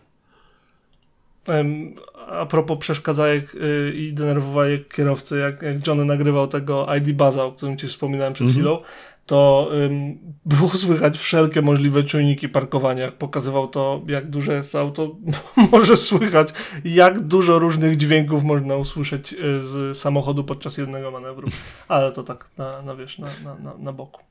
A 2.30 2.47
propos 2.47 2.78
przeszkadzajek 2.78 3.55
y, 3.55 3.93
i 3.97 4.12
denerwowajek 4.12 4.95
kierowcy, 4.95 5.39
jak, 5.39 5.62
jak 5.62 5.87
Johnny 5.87 6.05
nagrywał 6.05 6.47
tego 6.47 6.87
ID 6.99 7.12
Baza, 7.12 7.45
o 7.45 7.53
którym 7.53 7.76
ci 7.76 7.87
wspominałem 7.87 8.32
przed 8.32 8.47
mm 8.47 8.53
-hmm. 8.53 8.59
chwilą, 8.59 8.78
to 9.27 9.70
ym, 9.72 10.18
było 10.47 10.68
słychać 10.68 11.18
wszelkie 11.18 11.62
możliwe 11.62 12.03
czujniki 12.03 12.49
parkowania. 12.49 13.12
Pokazywał 13.12 13.68
to, 13.68 14.03
jak 14.07 14.31
duże 14.31 14.55
jest 14.55 14.75
auto, 14.75 15.16
może 15.72 15.97
słychać, 15.97 16.49
jak 16.85 17.20
dużo 17.20 17.59
różnych 17.59 17.97
dźwięków 17.97 18.45
można 18.45 18.77
usłyszeć 18.77 19.33
y, 19.33 19.61
z 19.61 19.99
samochodu 19.99 20.45
podczas 20.45 20.79
jednego 20.79 21.11
manewru. 21.11 21.49
Ale 21.89 22.12
to 22.12 22.22
tak 22.22 22.51
na, 22.59 22.83
na 22.83 22.97
wiesz, 22.97 23.18
na, 23.18 23.29
na, 23.62 23.75
na 23.79 23.93
boku. 23.93 24.22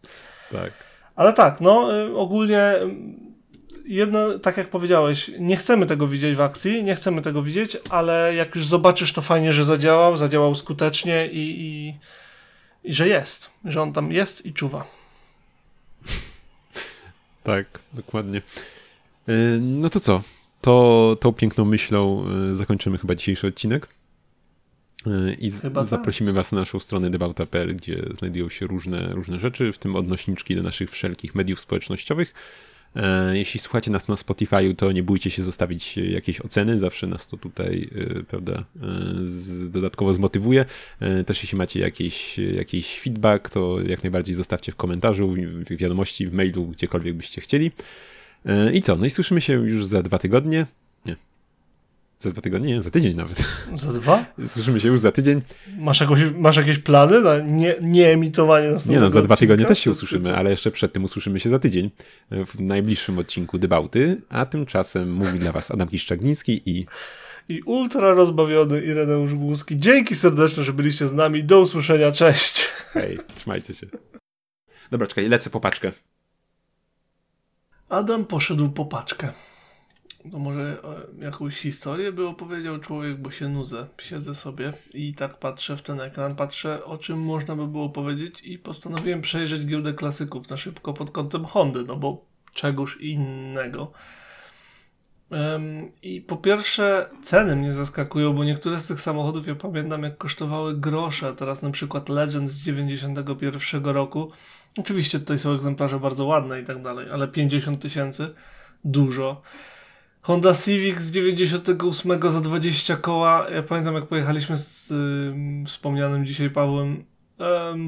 Tak. 0.52 0.72
Ale 1.16 1.34
tak, 1.34 1.62
no 1.62 1.98
y, 1.98 2.18
ogólnie 2.18 2.74
jedno, 3.86 4.40
tak 4.40 4.58
jak 4.58 4.70
powiedziałeś, 4.70 5.32
nie 5.40 5.58
chcemy 5.58 5.86
tego 5.86 6.08
widzieć 6.08 6.36
w 6.36 6.42
akcji, 6.42 6.84
nie 6.84 6.96
chcemy 6.96 7.22
tego 7.22 7.44
widzieć, 7.44 7.78
ale 7.90 8.36
jak 8.36 8.56
już 8.56 8.68
zobaczysz, 8.68 9.14
to 9.14 9.22
fajnie, 9.22 9.54
że 9.54 9.66
zadziałał, 9.66 10.18
zadziałał 10.18 10.56
skutecznie 10.56 11.28
i, 11.28 11.62
i 11.62 11.94
i 12.84 12.94
że 12.94 13.08
jest, 13.08 13.50
że 13.66 13.82
on 13.82 13.94
tam 13.94 14.12
jest 14.12 14.46
i 14.46 14.54
czuwa. 14.54 14.86
Tak, 17.44 17.80
dokładnie. 17.94 18.42
Y, 19.30 19.60
no 19.62 19.90
to 19.90 20.00
co? 20.00 20.22
To 20.62 21.18
tą 21.20 21.34
piękną 21.34 21.66
myślą 21.66 22.26
y, 22.52 22.56
zakończymy 22.56 22.98
chyba 22.98 23.16
dzisiejszy 23.16 23.48
odcinek. 23.48 23.88
Y, 25.08 25.38
I 25.40 25.52
chyba 25.52 25.86
zaprosimy 25.86 26.30
tak. 26.30 26.36
Was 26.36 26.52
na 26.52 26.60
naszą 26.60 26.80
stronę 26.80 27.10
debauta.pl, 27.10 27.76
gdzie 27.76 28.04
znajdują 28.14 28.50
się 28.50 28.66
różne, 28.66 29.14
różne 29.14 29.40
rzeczy, 29.40 29.74
w 29.74 29.78
tym 29.78 29.96
odnośniczki 29.96 30.56
do 30.56 30.64
naszych 30.64 30.92
wszelkich 30.92 31.36
mediów 31.36 31.60
społecznościowych. 31.60 32.34
E, 32.96 33.38
jeśli 33.38 33.60
słuchacie 33.60 33.92
nas 33.92 34.08
na 34.08 34.16
Spotify'u, 34.16 34.76
to 34.76 34.92
nie 34.92 35.04
bójcie 35.04 35.32
się 35.32 35.44
zostawić 35.44 35.98
jakieś 35.98 36.42
oceny, 36.42 36.80
zawsze 36.80 37.08
nas 37.08 37.28
to 37.28 37.38
tutaj, 37.38 37.90
e, 38.20 38.24
prawda, 38.24 38.64
e, 38.82 39.70
dodatkowo 39.70 40.14
zmotywuje. 40.14 40.66
Też 41.26 41.44
jeśli 41.44 41.58
macie 41.58 41.80
jakiś, 41.80 42.38
jakiś 42.38 43.00
feedback, 43.00 43.50
to 43.50 43.82
jak 43.82 44.04
najbardziej 44.04 44.36
zostawcie 44.36 44.72
w 44.72 44.76
komentarzu, 44.76 45.36
w 45.70 45.78
wiadomości, 45.78 46.28
w 46.28 46.34
mailu, 46.34 46.66
gdziekolwiek 46.66 47.16
byście 47.16 47.42
chcieli. 47.42 47.72
I 48.74 48.82
co? 48.82 48.96
No 48.96 49.06
i 49.06 49.10
słyszymy 49.10 49.42
się 49.42 49.54
już 49.54 49.86
za 49.86 50.04
dwa 50.04 50.20
tygodnie. 50.20 50.66
Za 52.24 52.32
dwa 52.32 52.42
tygodnie? 52.42 52.76
Nie, 52.76 52.82
za 52.82 52.92
tydzień 52.92 53.16
nawet. 53.16 53.44
Za 53.74 53.94
dwa? 53.94 54.26
Słyszymy 54.48 54.80
się 54.80 54.88
już 54.88 55.00
za 55.00 55.12
tydzień. 55.12 55.42
Masz, 55.78 56.02
jakoś, 56.02 56.20
masz 56.36 56.58
jakieś 56.58 56.80
plany 56.80 57.22
na 57.22 57.40
nie, 57.40 57.76
nie 57.82 58.12
emitowanie 58.12 58.76
Nie 58.86 59.00
no, 59.00 59.10
za 59.10 59.22
dwa 59.22 59.38
tygodnie 59.38 59.66
też 59.66 59.80
się 59.80 59.92
usłyszymy, 59.92 60.36
ale 60.36 60.50
jeszcze 60.50 60.72
przed 60.72 60.94
tym 60.94 61.04
usłyszymy 61.04 61.40
się 61.40 61.50
za 61.50 61.60
tydzień 61.60 61.92
w 62.32 62.60
najbliższym 62.60 63.18
odcinku 63.18 63.58
Debauty, 63.58 64.22
a 64.30 64.46
tymczasem 64.46 65.12
mówi 65.12 65.40
dla 65.40 65.52
was 65.52 65.72
Adam 65.72 65.88
Kiszczagniński 65.88 66.62
i 66.66 66.86
i 67.50 67.62
ultra 67.62 68.14
rozbawiony 68.14 68.82
Ireneusz 68.82 69.36
Głuski. 69.36 69.78
Dzięki 69.78 70.16
serdeczne, 70.16 70.64
że 70.64 70.74
byliście 70.74 71.08
z 71.08 71.14
nami. 71.14 71.44
Do 71.44 71.62
usłyszenia. 71.62 72.12
Cześć. 72.12 72.66
Hej, 72.94 73.20
trzymajcie 73.36 73.74
się. 73.74 73.88
Dobra, 74.92 75.08
czekaj, 75.08 75.30
lecę 75.30 75.50
po 75.50 75.60
paczkę. 75.60 75.92
Adam 77.90 78.26
poszedł 78.26 78.70
po 78.70 78.86
paczkę. 78.86 79.34
To 80.32 80.40
może 80.40 80.78
e, 81.20 81.24
jakąś 81.26 81.58
historię 81.58 82.12
by 82.12 82.28
opowiedział 82.28 82.80
człowiek, 82.80 83.18
bo 83.18 83.32
się 83.32 83.50
nudzę. 83.50 83.88
Siedzę 84.02 84.36
sobie 84.36 84.74
i 84.94 85.14
tak 85.14 85.40
patrzę 85.40 85.78
w 85.78 85.82
ten 85.82 86.02
ekran, 86.02 86.36
patrzę 86.36 86.86
o 86.86 86.98
czym 86.98 87.22
można 87.22 87.56
by 87.56 87.68
było 87.68 87.90
powiedzieć 87.90 88.42
i 88.44 88.58
postanowiłem 88.58 89.22
przejrzeć 89.22 89.66
giełdę 89.66 89.94
klasyków 89.94 90.50
na 90.50 90.58
szybko 90.58 90.94
pod 90.94 91.12
kątem 91.12 91.46
Hondy, 91.46 91.84
no 91.84 91.96
bo 91.96 92.26
czegoż 92.54 93.02
innego. 93.02 93.92
Um, 95.32 95.92
I 96.02 96.22
po 96.22 96.38
pierwsze, 96.38 97.10
ceny 97.24 97.56
mnie 97.56 97.74
zaskakują, 97.74 98.34
bo 98.34 98.44
niektóre 98.44 98.80
z 98.80 98.88
tych 98.88 99.02
samochodów 99.02 99.48
ja 99.48 99.56
pamiętam, 99.56 100.04
jak 100.04 100.18
kosztowały 100.18 100.78
grosze. 100.78 101.36
Teraz 101.36 101.62
na 101.62 101.72
przykład 101.72 102.10
Legend 102.10 102.50
z 102.50 102.64
91 102.64 103.86
roku. 103.86 104.32
Oczywiście 104.78 105.20
tutaj 105.20 105.40
są 105.40 105.54
egzemplarze 105.54 106.00
bardzo 106.00 106.26
ładne 106.26 106.62
i 106.62 106.66
tak 106.66 106.82
dalej, 106.82 107.08
ale 107.12 107.28
50 107.28 107.82
tysięcy 107.82 108.34
dużo. 108.84 109.42
Honda 110.24 110.54
Civic 110.54 111.02
z 111.02 111.12
98 111.12 112.32
za 112.32 112.42
20 112.42 112.98
koła. 112.98 113.50
Ja 113.50 113.64
pamiętam, 113.64 113.96
jak 113.96 114.08
pojechaliśmy 114.08 114.58
z 114.58 114.92
y, 114.92 115.66
wspomnianym 115.68 116.26
dzisiaj 116.26 116.50
Pawłem 116.50 117.06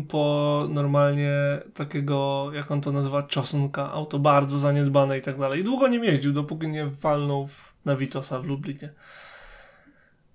po 0.08 0.66
normalnie 0.70 1.32
takiego, 1.74 2.50
jak 2.54 2.72
on 2.72 2.82
to 2.82 2.92
nazywa, 2.92 3.24
czosnka, 3.24 3.92
auto 3.92 4.20
bardzo 4.20 4.60
zaniedbane 4.60 5.18
i 5.18 5.22
tak 5.22 5.40
dalej. 5.40 5.60
I 5.60 5.64
długo 5.64 5.88
nie 5.88 5.98
jeździł, 5.98 6.34
dopóki 6.34 6.68
nie 6.68 6.86
walnął 6.86 7.48
w, 7.48 7.76
na 7.86 7.96
Vitosa 7.96 8.40
w 8.40 8.46
Lublinie. 8.46 8.94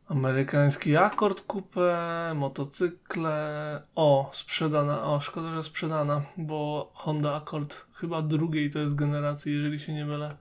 Amerykański 0.09 0.97
Accord 0.97 1.47
Coupe, 1.47 2.33
motocykle. 2.35 3.83
O, 3.95 4.31
sprzedana. 4.33 5.05
O, 5.05 5.21
szkoda, 5.21 5.55
że 5.55 5.63
sprzedana, 5.63 6.23
bo 6.37 6.91
Honda 6.95 7.35
Accord 7.35 7.87
chyba 7.95 8.23
drugiej 8.23 8.71
to 8.71 8.79
jest 8.79 8.95
generacji, 8.95 9.53
jeżeli 9.53 9.81
się 9.81 9.93
nie 9.95 10.07
mylę. 10.07 10.37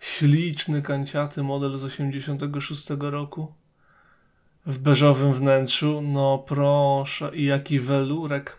Śliczny, 0.00 0.82
kanciaty 0.82 1.42
model 1.42 1.78
z 1.78 1.84
86 1.84 2.86
roku 2.98 3.52
w 4.66 4.78
beżowym 4.78 5.32
wnętrzu. 5.32 6.00
No 6.02 6.38
proszę, 6.38 7.30
i 7.34 7.44
jaki 7.44 7.80
welurek. 7.80 8.56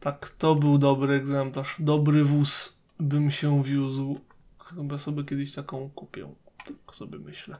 Tak, 0.00 0.30
to 0.30 0.54
był 0.54 0.78
dobry 0.78 1.14
egzemplarz. 1.14 1.76
Dobry 1.78 2.24
wóz 2.24 2.80
bym 3.00 3.30
się 3.30 3.62
wiózł. 3.62 4.20
Chyba 4.58 4.98
sobie 4.98 5.24
kiedyś 5.24 5.52
taką 5.52 5.90
kupię. 5.90 6.28
Tak 6.56 6.96
sobie 6.96 7.18
myślę. 7.18 7.56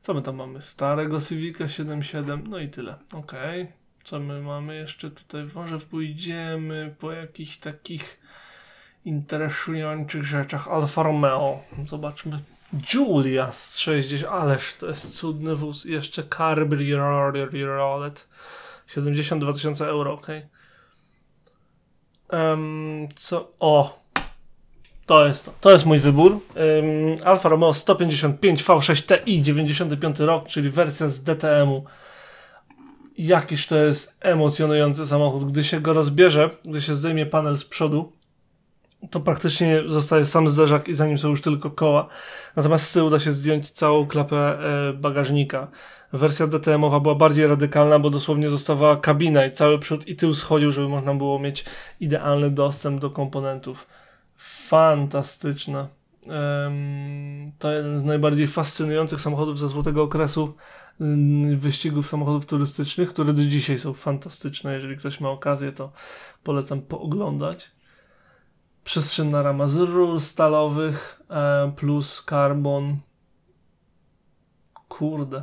Co 0.00 0.14
my 0.14 0.22
tam 0.22 0.36
mamy? 0.36 0.62
Starego 0.62 1.20
Civica 1.20 1.64
7.7. 1.64 2.48
No 2.48 2.58
i 2.58 2.68
tyle. 2.68 2.98
Ok. 3.12 3.32
Co 4.04 4.20
my 4.20 4.42
mamy 4.42 4.76
jeszcze 4.76 5.10
tutaj? 5.10 5.48
Może 5.54 5.78
pójdziemy 5.78 6.94
po 6.98 7.12
jakichś 7.12 7.56
takich 7.56 8.20
interesujących 9.04 10.24
rzeczach. 10.24 10.68
Alfa 10.68 11.02
Romeo. 11.02 11.60
Zobaczmy 11.84 12.40
Julia 12.94 13.52
z 13.52 13.78
60, 13.78 14.32
ależ 14.32 14.74
to 14.74 14.86
jest 14.86 15.18
cudny 15.18 15.56
wóz. 15.56 15.84
Jeszcze 15.84 16.22
Cabriolet. 16.22 18.28
72 18.86 19.52
tysiące 19.52 19.88
euro, 19.88 20.12
ok. 20.12 20.26
Um, 22.32 23.08
co? 23.14 23.52
O! 23.60 24.00
To 25.06 25.26
jest 25.26 25.44
to. 25.44 25.52
To 25.60 25.70
jest 25.70 25.86
mój 25.86 25.98
wybór. 25.98 26.32
Um, 26.32 26.40
Alfa 27.24 27.48
Romeo 27.48 27.74
155 27.74 28.64
V6 28.64 29.24
Ti 29.24 29.42
95 29.42 30.18
rok, 30.18 30.48
czyli 30.48 30.70
wersja 30.70 31.08
z 31.08 31.22
DTM-u. 31.22 31.84
Jakiż 33.18 33.66
to 33.66 33.76
jest 33.76 34.16
emocjonujący 34.20 35.06
samochód. 35.06 35.52
Gdy 35.52 35.64
się 35.64 35.80
go 35.80 35.92
rozbierze, 35.92 36.50
gdy 36.64 36.80
się 36.80 36.94
zdejmie 36.94 37.26
panel 37.26 37.58
z 37.58 37.64
przodu, 37.64 38.12
to 39.10 39.20
praktycznie 39.20 39.82
zostaje 39.86 40.24
sam 40.24 40.48
zderzak 40.48 40.88
i 40.88 40.94
za 40.94 41.06
nim 41.06 41.18
są 41.18 41.28
już 41.28 41.42
tylko 41.42 41.70
koła. 41.70 42.08
Natomiast 42.56 42.88
z 42.88 42.92
tyłu 42.92 43.10
da 43.10 43.18
się 43.18 43.32
zdjąć 43.32 43.70
całą 43.70 44.06
klapę 44.06 44.36
e, 44.36 44.92
bagażnika. 44.92 45.68
Wersja 46.12 46.46
DTM-owa 46.46 47.00
była 47.00 47.14
bardziej 47.14 47.46
radykalna, 47.46 47.98
bo 47.98 48.10
dosłownie 48.10 48.48
zostawała 48.48 48.96
kabina 48.96 49.46
i 49.46 49.52
cały 49.52 49.78
przód 49.78 50.08
i 50.08 50.16
tył 50.16 50.34
schodził, 50.34 50.72
żeby 50.72 50.88
można 50.88 51.14
było 51.14 51.38
mieć 51.38 51.64
idealny 52.00 52.50
dostęp 52.50 53.00
do 53.00 53.10
komponentów. 53.10 53.86
Fantastyczna. 54.36 55.88
To 57.58 57.72
jeden 57.72 57.98
z 57.98 58.04
najbardziej 58.04 58.46
fascynujących 58.46 59.20
samochodów 59.20 59.58
ze 59.58 59.68
złotego 59.68 60.02
okresu 60.02 60.54
wyścigów 61.56 62.08
samochodów 62.08 62.46
turystycznych, 62.46 63.08
które 63.08 63.32
do 63.32 63.44
dzisiaj 63.44 63.78
są 63.78 63.92
fantastyczne. 63.92 64.74
Jeżeli 64.74 64.96
ktoś 64.96 65.20
ma 65.20 65.30
okazję, 65.30 65.72
to 65.72 65.92
polecam 66.42 66.82
pooglądać 66.82 67.70
przestrzenna 68.84 69.42
rama 69.42 69.68
z 69.68 69.76
rur 69.76 70.20
stalowych 70.20 71.22
e, 71.30 71.72
plus 71.76 72.22
karbon. 72.22 72.98
Kurde. 74.88 75.42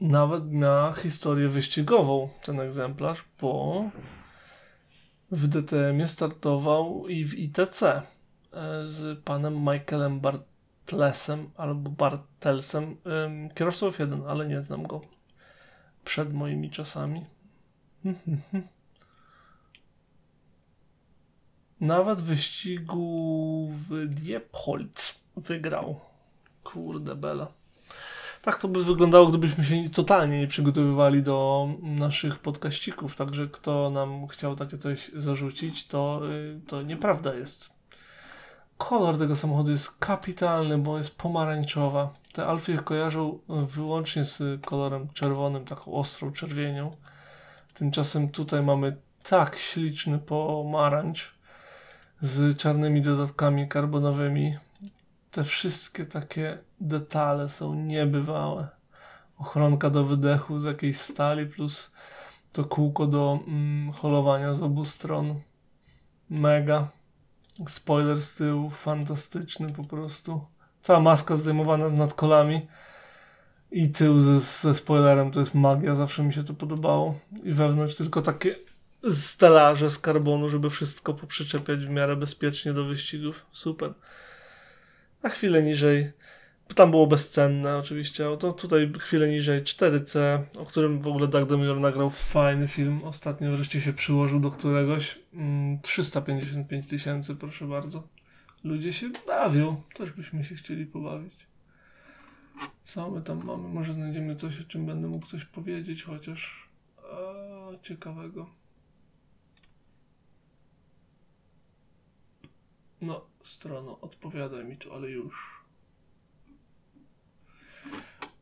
Nawet 0.00 0.52
miała 0.52 0.92
historię 0.92 1.48
wyścigową 1.48 2.28
ten 2.42 2.60
egzemplarz, 2.60 3.24
bo 3.40 3.82
w 5.30 5.48
DTM 5.48 6.06
startował 6.06 7.08
i 7.08 7.24
w 7.24 7.34
ITC 7.34 7.82
e, 7.82 8.02
z 8.84 9.20
panem 9.24 9.54
Michaelem 9.54 10.20
Bartlesem 10.20 11.50
albo 11.56 11.90
Bartelsem. 11.90 12.96
Kierowcą 13.54 13.90
F1, 13.90 14.28
ale 14.28 14.48
nie 14.48 14.62
znam 14.62 14.86
go 14.86 15.00
przed 16.04 16.34
moimi 16.34 16.70
czasami. 16.70 17.24
Nawet 21.80 22.20
wyścigu 22.20 23.70
w 23.88 24.06
Diepholz 24.06 25.24
wygrał. 25.36 26.00
Kurde 26.64 27.14
bela. 27.14 27.46
Tak 28.42 28.58
to 28.58 28.68
by 28.68 28.84
wyglądało, 28.84 29.26
gdybyśmy 29.26 29.64
się 29.64 29.90
totalnie 29.90 30.40
nie 30.40 30.46
przygotowywali 30.46 31.22
do 31.22 31.68
naszych 31.82 32.38
podkaścików. 32.38 33.16
Także 33.16 33.46
kto 33.46 33.90
nam 33.90 34.28
chciał 34.28 34.56
takie 34.56 34.78
coś 34.78 35.10
zarzucić, 35.14 35.86
to, 35.86 36.20
y, 36.32 36.60
to 36.66 36.82
nieprawda 36.82 37.34
jest. 37.34 37.70
Kolor 38.78 39.18
tego 39.18 39.36
samochodu 39.36 39.70
jest 39.70 39.98
kapitalny, 39.98 40.78
bo 40.78 40.98
jest 40.98 41.18
pomarańczowa. 41.18 42.12
Te 42.32 42.46
Alfy 42.46 42.78
kojarzą 42.78 43.38
wyłącznie 43.48 44.24
z 44.24 44.64
kolorem 44.66 45.08
czerwonym, 45.14 45.64
taką 45.64 45.92
ostrą 45.92 46.32
czerwienią. 46.32 46.90
Tymczasem 47.74 48.28
tutaj 48.28 48.62
mamy 48.62 48.96
tak 49.22 49.58
śliczny 49.58 50.18
pomarańcz 50.18 51.37
z 52.20 52.56
czarnymi 52.56 53.02
dodatkami 53.02 53.68
karbonowymi. 53.68 54.56
Te 55.30 55.44
wszystkie 55.44 56.06
takie 56.06 56.58
detale 56.80 57.48
są 57.48 57.74
niebywałe. 57.74 58.68
Ochronka 59.38 59.90
do 59.90 60.04
wydechu 60.04 60.58
z 60.58 60.64
jakiejś 60.64 60.96
stali 60.96 61.46
plus 61.46 61.92
to 62.52 62.64
kółko 62.64 63.06
do 63.06 63.38
mm, 63.46 63.92
holowania 63.92 64.54
z 64.54 64.62
obu 64.62 64.84
stron. 64.84 65.40
Mega. 66.30 66.88
Spoiler 67.68 68.22
z 68.22 68.34
tyłu, 68.34 68.70
fantastyczny 68.70 69.68
po 69.68 69.84
prostu. 69.84 70.40
Cała 70.82 71.00
maska 71.00 71.36
zdejmowana 71.36 71.88
z 71.88 71.92
nadkolami 71.92 72.68
i 73.70 73.88
tył 73.88 74.20
ze, 74.20 74.40
ze 74.40 74.74
spoilerem 74.74 75.30
to 75.30 75.40
jest 75.40 75.54
magia, 75.54 75.94
zawsze 75.94 76.22
mi 76.22 76.32
się 76.32 76.44
to 76.44 76.54
podobało. 76.54 77.14
I 77.44 77.52
wewnątrz 77.52 77.96
tylko 77.96 78.22
takie 78.22 78.67
stelaże 79.10 79.90
z 79.90 79.98
karbonu, 79.98 80.48
żeby 80.48 80.70
wszystko 80.70 81.14
poprzyczepiać 81.14 81.86
w 81.86 81.90
miarę 81.90 82.16
bezpiecznie 82.16 82.72
do 82.72 82.84
wyścigów. 82.84 83.46
Super. 83.52 83.94
A 85.22 85.28
chwilę 85.28 85.62
niżej, 85.62 86.12
tam 86.74 86.90
było 86.90 87.06
bezcenne 87.06 87.76
oczywiście, 87.76 88.24
to 88.38 88.52
tutaj 88.52 88.92
chwilę 88.98 89.28
niżej 89.28 89.62
4C, 89.62 90.38
o 90.58 90.64
którym 90.64 91.00
w 91.00 91.06
ogóle 91.06 91.28
Doug 91.28 91.48
DeMiller 91.48 91.80
nagrał 91.80 92.10
fajny 92.10 92.68
film, 92.68 93.04
ostatnio 93.04 93.56
wreszcie 93.56 93.80
się 93.80 93.92
przyłożył 93.92 94.40
do 94.40 94.50
któregoś. 94.50 95.18
355 95.82 96.70
mm, 96.70 96.82
tysięcy, 96.90 97.34
proszę 97.36 97.66
bardzo. 97.66 98.08
Ludzie 98.64 98.92
się 98.92 99.10
bawią, 99.26 99.82
też 99.94 100.12
byśmy 100.12 100.44
się 100.44 100.54
chcieli 100.54 100.86
pobawić. 100.86 101.46
Co 102.82 103.10
my 103.10 103.22
tam 103.22 103.44
mamy? 103.44 103.68
Może 103.68 103.92
znajdziemy 103.92 104.36
coś, 104.36 104.60
o 104.60 104.64
czym 104.64 104.86
będę 104.86 105.08
mógł 105.08 105.26
coś 105.26 105.44
powiedzieć, 105.44 106.02
chociaż 106.02 106.68
a, 106.98 107.82
ciekawego. 107.82 108.50
No, 113.02 113.24
strono, 113.42 114.00
odpowiadaj 114.00 114.64
mi 114.64 114.76
tu, 114.76 114.94
ale 114.94 115.10
już. 115.10 115.58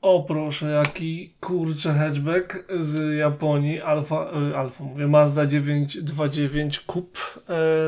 O 0.03 0.23
proszę, 0.23 0.71
jaki 0.71 1.35
kurczę 1.41 1.95
hatchback 1.95 2.65
z 2.81 3.19
Japonii, 3.19 3.81
Alfa, 3.81 4.31
y, 4.51 4.57
Alfa 4.57 4.85
mówię, 4.85 5.07
Mazda 5.07 5.47
929 5.47 6.81
Coupe 6.81 7.21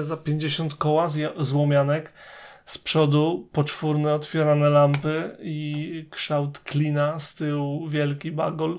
y, 0.01 0.05
za 0.05 0.17
50 0.17 0.75
koła 0.75 1.09
z, 1.09 1.35
złomianek. 1.39 2.13
Z 2.67 2.79
przodu 2.79 3.49
poczwórne 3.53 4.15
otwierane 4.15 4.71
lampy 4.71 5.37
i 5.41 6.07
kształt 6.11 6.59
klina, 6.59 7.19
z 7.19 7.35
tyłu 7.35 7.89
wielki 7.89 8.33
bagol. 8.33 8.79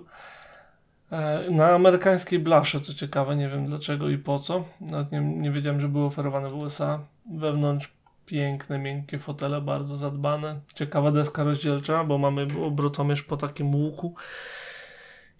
E, 1.11 1.47
na 1.51 1.71
amerykańskiej 1.71 2.39
blasze, 2.39 2.79
co 2.79 2.93
ciekawe, 2.93 3.35
nie 3.35 3.49
wiem 3.49 3.65
dlaczego 3.65 4.09
i 4.09 4.17
po 4.17 4.39
co. 4.39 4.65
Nawet 4.81 5.11
nie, 5.11 5.19
nie 5.19 5.51
wiedziałem, 5.51 5.81
że 5.81 5.89
były 5.89 6.05
oferowane 6.05 6.49
w 6.49 6.55
USA. 6.55 6.99
Wewnątrz 7.30 7.93
piękne, 8.25 8.80
miękkie 8.80 9.19
fotele, 9.19 9.61
bardzo 9.61 9.97
zadbane. 9.97 10.59
Ciekawa 10.73 11.11
deska 11.11 11.43
rozdzielcza, 11.43 12.03
bo 12.03 12.17
mamy 12.17 12.47
obrotomierz 12.65 13.23
po 13.23 13.38
takim 13.38 13.75
łuku 13.75 14.15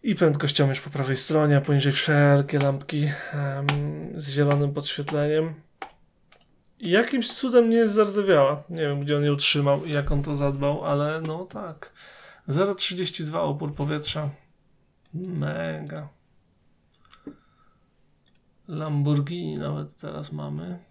i 0.04 0.16
prędkościomierz 0.16 0.82
po 0.82 0.90
prawej 0.90 1.18
stronie, 1.18 1.58
a 1.58 1.62
poniżej 1.62 1.92
wszelkie 1.92 2.60
lampki 2.60 3.04
um, 3.34 3.68
z 4.16 4.30
zielonym 4.30 4.74
podświetleniem. 4.74 5.54
Jakimś 6.80 7.34
cudem 7.34 7.70
nie 7.70 7.78
jest 7.78 7.94
zardzewiała. 7.94 8.64
Nie 8.70 8.82
wiem, 8.82 9.00
gdzie 9.00 9.18
on 9.18 9.24
ją 9.24 9.36
trzymał 9.36 9.86
i 9.86 9.92
jak 9.92 10.12
on 10.12 10.24
to 10.24 10.36
zadbał, 10.36 10.86
ale 10.86 11.22
no 11.22 11.46
tak. 11.46 11.94
0,32 12.50 13.38
opór 13.38 13.76
powietrza. 13.76 14.30
Mega. 15.14 16.10
Lamborghini 18.68 19.58
nawet 19.58 19.98
teraz 19.98 20.32
mamy. 20.32 20.89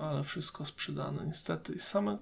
Ale 0.00 0.22
wszystko 0.22 0.64
sprzedane 0.64 1.26
niestety. 1.26 1.72
I, 1.72 1.80
same... 1.80 2.18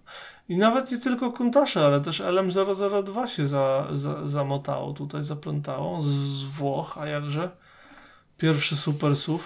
I 0.49 0.57
nawet 0.57 0.91
nie 0.91 0.99
tylko 0.99 1.33
Kuntasze, 1.33 1.87
ale 1.87 2.01
też 2.01 2.21
LM002 2.21 3.27
się 3.27 3.47
za, 3.47 3.89
za, 3.95 4.29
zamotało 4.29 4.93
tutaj, 4.93 5.25
zaplątało 5.25 6.03
z, 6.03 6.07
z 6.07 6.43
Włoch, 6.43 6.99
a 6.99 7.07
jakże. 7.07 7.51
Pierwszy 8.39 8.77
super 8.77 9.17
SUV. 9.17 9.45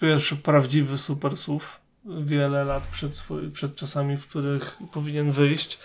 Pierwszy 0.00 0.36
prawdziwy 0.36 0.98
super 0.98 1.36
SUV. 1.36 1.64
Wiele 2.04 2.64
lat 2.64 2.86
przed, 2.86 3.14
swój, 3.14 3.50
przed 3.50 3.76
czasami, 3.76 4.16
w 4.16 4.26
których 4.26 4.78
powinien 4.92 5.32
wyjść. 5.32 5.78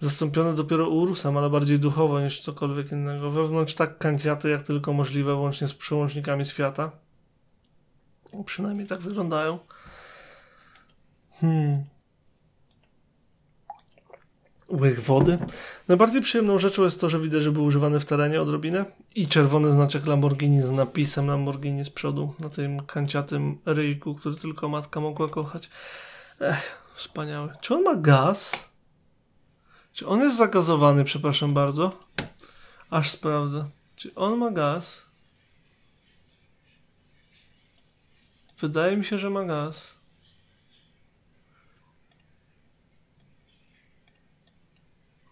Zastąpiony 0.00 0.54
dopiero 0.54 0.88
Urusem, 0.88 1.36
ale 1.36 1.50
bardziej 1.50 1.78
duchowo 1.78 2.20
niż 2.20 2.40
cokolwiek 2.40 2.92
innego. 2.92 3.30
Wewnątrz 3.30 3.74
tak 3.74 3.98
kanciaty 3.98 4.50
jak 4.50 4.62
tylko 4.62 4.92
możliwe, 4.92 5.34
łącznie 5.34 5.68
z 5.68 5.74
przełącznikami 5.74 6.44
świata. 6.44 6.90
Przynajmniej 8.46 8.86
tak 8.86 9.00
wyglądają. 9.00 9.58
Hmm. 11.40 11.84
Łyk 14.70 15.00
wody. 15.00 15.38
Najbardziej 15.88 16.22
przyjemną 16.22 16.58
rzeczą 16.58 16.82
jest 16.82 17.00
to, 17.00 17.08
że 17.08 17.20
widać, 17.20 17.42
że 17.42 17.52
był 17.52 17.64
używany 17.64 18.00
w 18.00 18.04
terenie 18.04 18.42
odrobinę 18.42 18.84
i 19.14 19.28
czerwony 19.28 19.70
znaczek 19.70 20.06
Lamborghini 20.06 20.62
z 20.62 20.70
napisem 20.70 21.26
Lamborghini 21.26 21.84
z 21.84 21.90
przodu 21.90 22.34
na 22.38 22.48
tym 22.48 22.86
kanciatym 22.86 23.58
ryjku, 23.66 24.14
który 24.14 24.36
tylko 24.36 24.68
matka 24.68 25.00
mogła 25.00 25.28
kochać. 25.28 25.70
Ech, 26.40 26.82
wspaniały. 26.94 27.52
Czy 27.60 27.74
on 27.74 27.82
ma 27.82 27.96
gaz? 27.96 28.70
Czy 29.92 30.06
on 30.06 30.20
jest 30.20 30.36
zagazowany, 30.36 31.04
przepraszam 31.04 31.54
bardzo? 31.54 31.90
Aż 32.90 33.10
sprawdzę. 33.10 33.64
Czy 33.96 34.14
on 34.14 34.38
ma 34.38 34.50
gaz? 34.50 35.02
Wydaje 38.58 38.96
mi 38.96 39.04
się, 39.04 39.18
że 39.18 39.30
ma 39.30 39.44
gaz. 39.44 39.99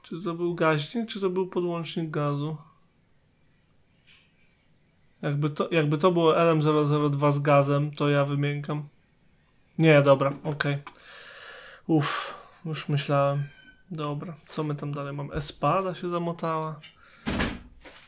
Czy 0.08 0.22
to 0.22 0.34
był 0.34 0.54
gaźnik, 0.54 1.08
czy 1.08 1.20
to 1.20 1.30
był 1.30 1.46
podłącznik 1.46 2.10
gazu? 2.10 2.56
Jakby 5.22 5.50
to, 5.50 5.68
jakby 5.70 5.98
to 5.98 6.12
było 6.12 6.32
LM002 6.32 7.32
z 7.32 7.38
gazem, 7.38 7.90
to 7.90 8.08
ja 8.08 8.24
wymiękam. 8.24 8.88
Nie, 9.78 10.02
dobra, 10.02 10.32
okej. 10.44 10.74
Okay. 10.74 10.82
Uff, 11.86 12.34
już 12.64 12.88
myślałem. 12.88 13.48
Dobra, 13.90 14.34
co 14.48 14.64
my 14.64 14.74
tam 14.74 14.92
dalej 14.92 15.12
mamy? 15.12 15.34
Espada 15.34 15.94
się 15.94 16.10
zamotała. 16.10 16.80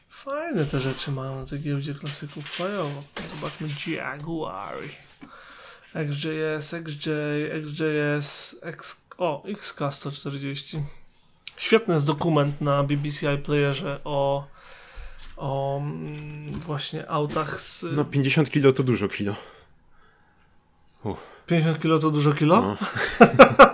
Fajne 0.08 0.64
te 0.64 0.80
rzeczy 0.80 1.12
mają 1.12 1.36
na 1.36 1.46
tej 1.46 1.60
giełdzie 1.60 1.94
klasyków. 1.94 2.48
Fajowo. 2.48 3.02
Zobaczmy 3.34 3.68
Jaguary. 3.86 4.88
XJS, 5.94 6.74
XJ, 6.74 7.10
XJS, 7.50 8.56
X... 8.62 9.02
O, 9.18 9.42
XK140. 9.46 10.80
Świetny 11.60 11.94
jest 11.94 12.06
dokument 12.06 12.60
na 12.60 12.82
BBC 12.82 13.34
iPlayerze 13.34 14.00
o, 14.04 14.46
o 15.36 15.78
mm, 15.78 16.46
właśnie 16.46 17.10
autach 17.10 17.60
z... 17.60 17.84
No 17.96 18.04
50 18.04 18.50
kilo 18.50 18.72
to 18.72 18.82
dużo 18.82 19.08
kilo. 19.08 19.34
Uh. 21.04 21.16
50 21.46 21.80
kilo 21.80 21.98
to 21.98 22.10
dużo 22.10 22.32
kilo? 22.32 22.60
No. 22.60 22.76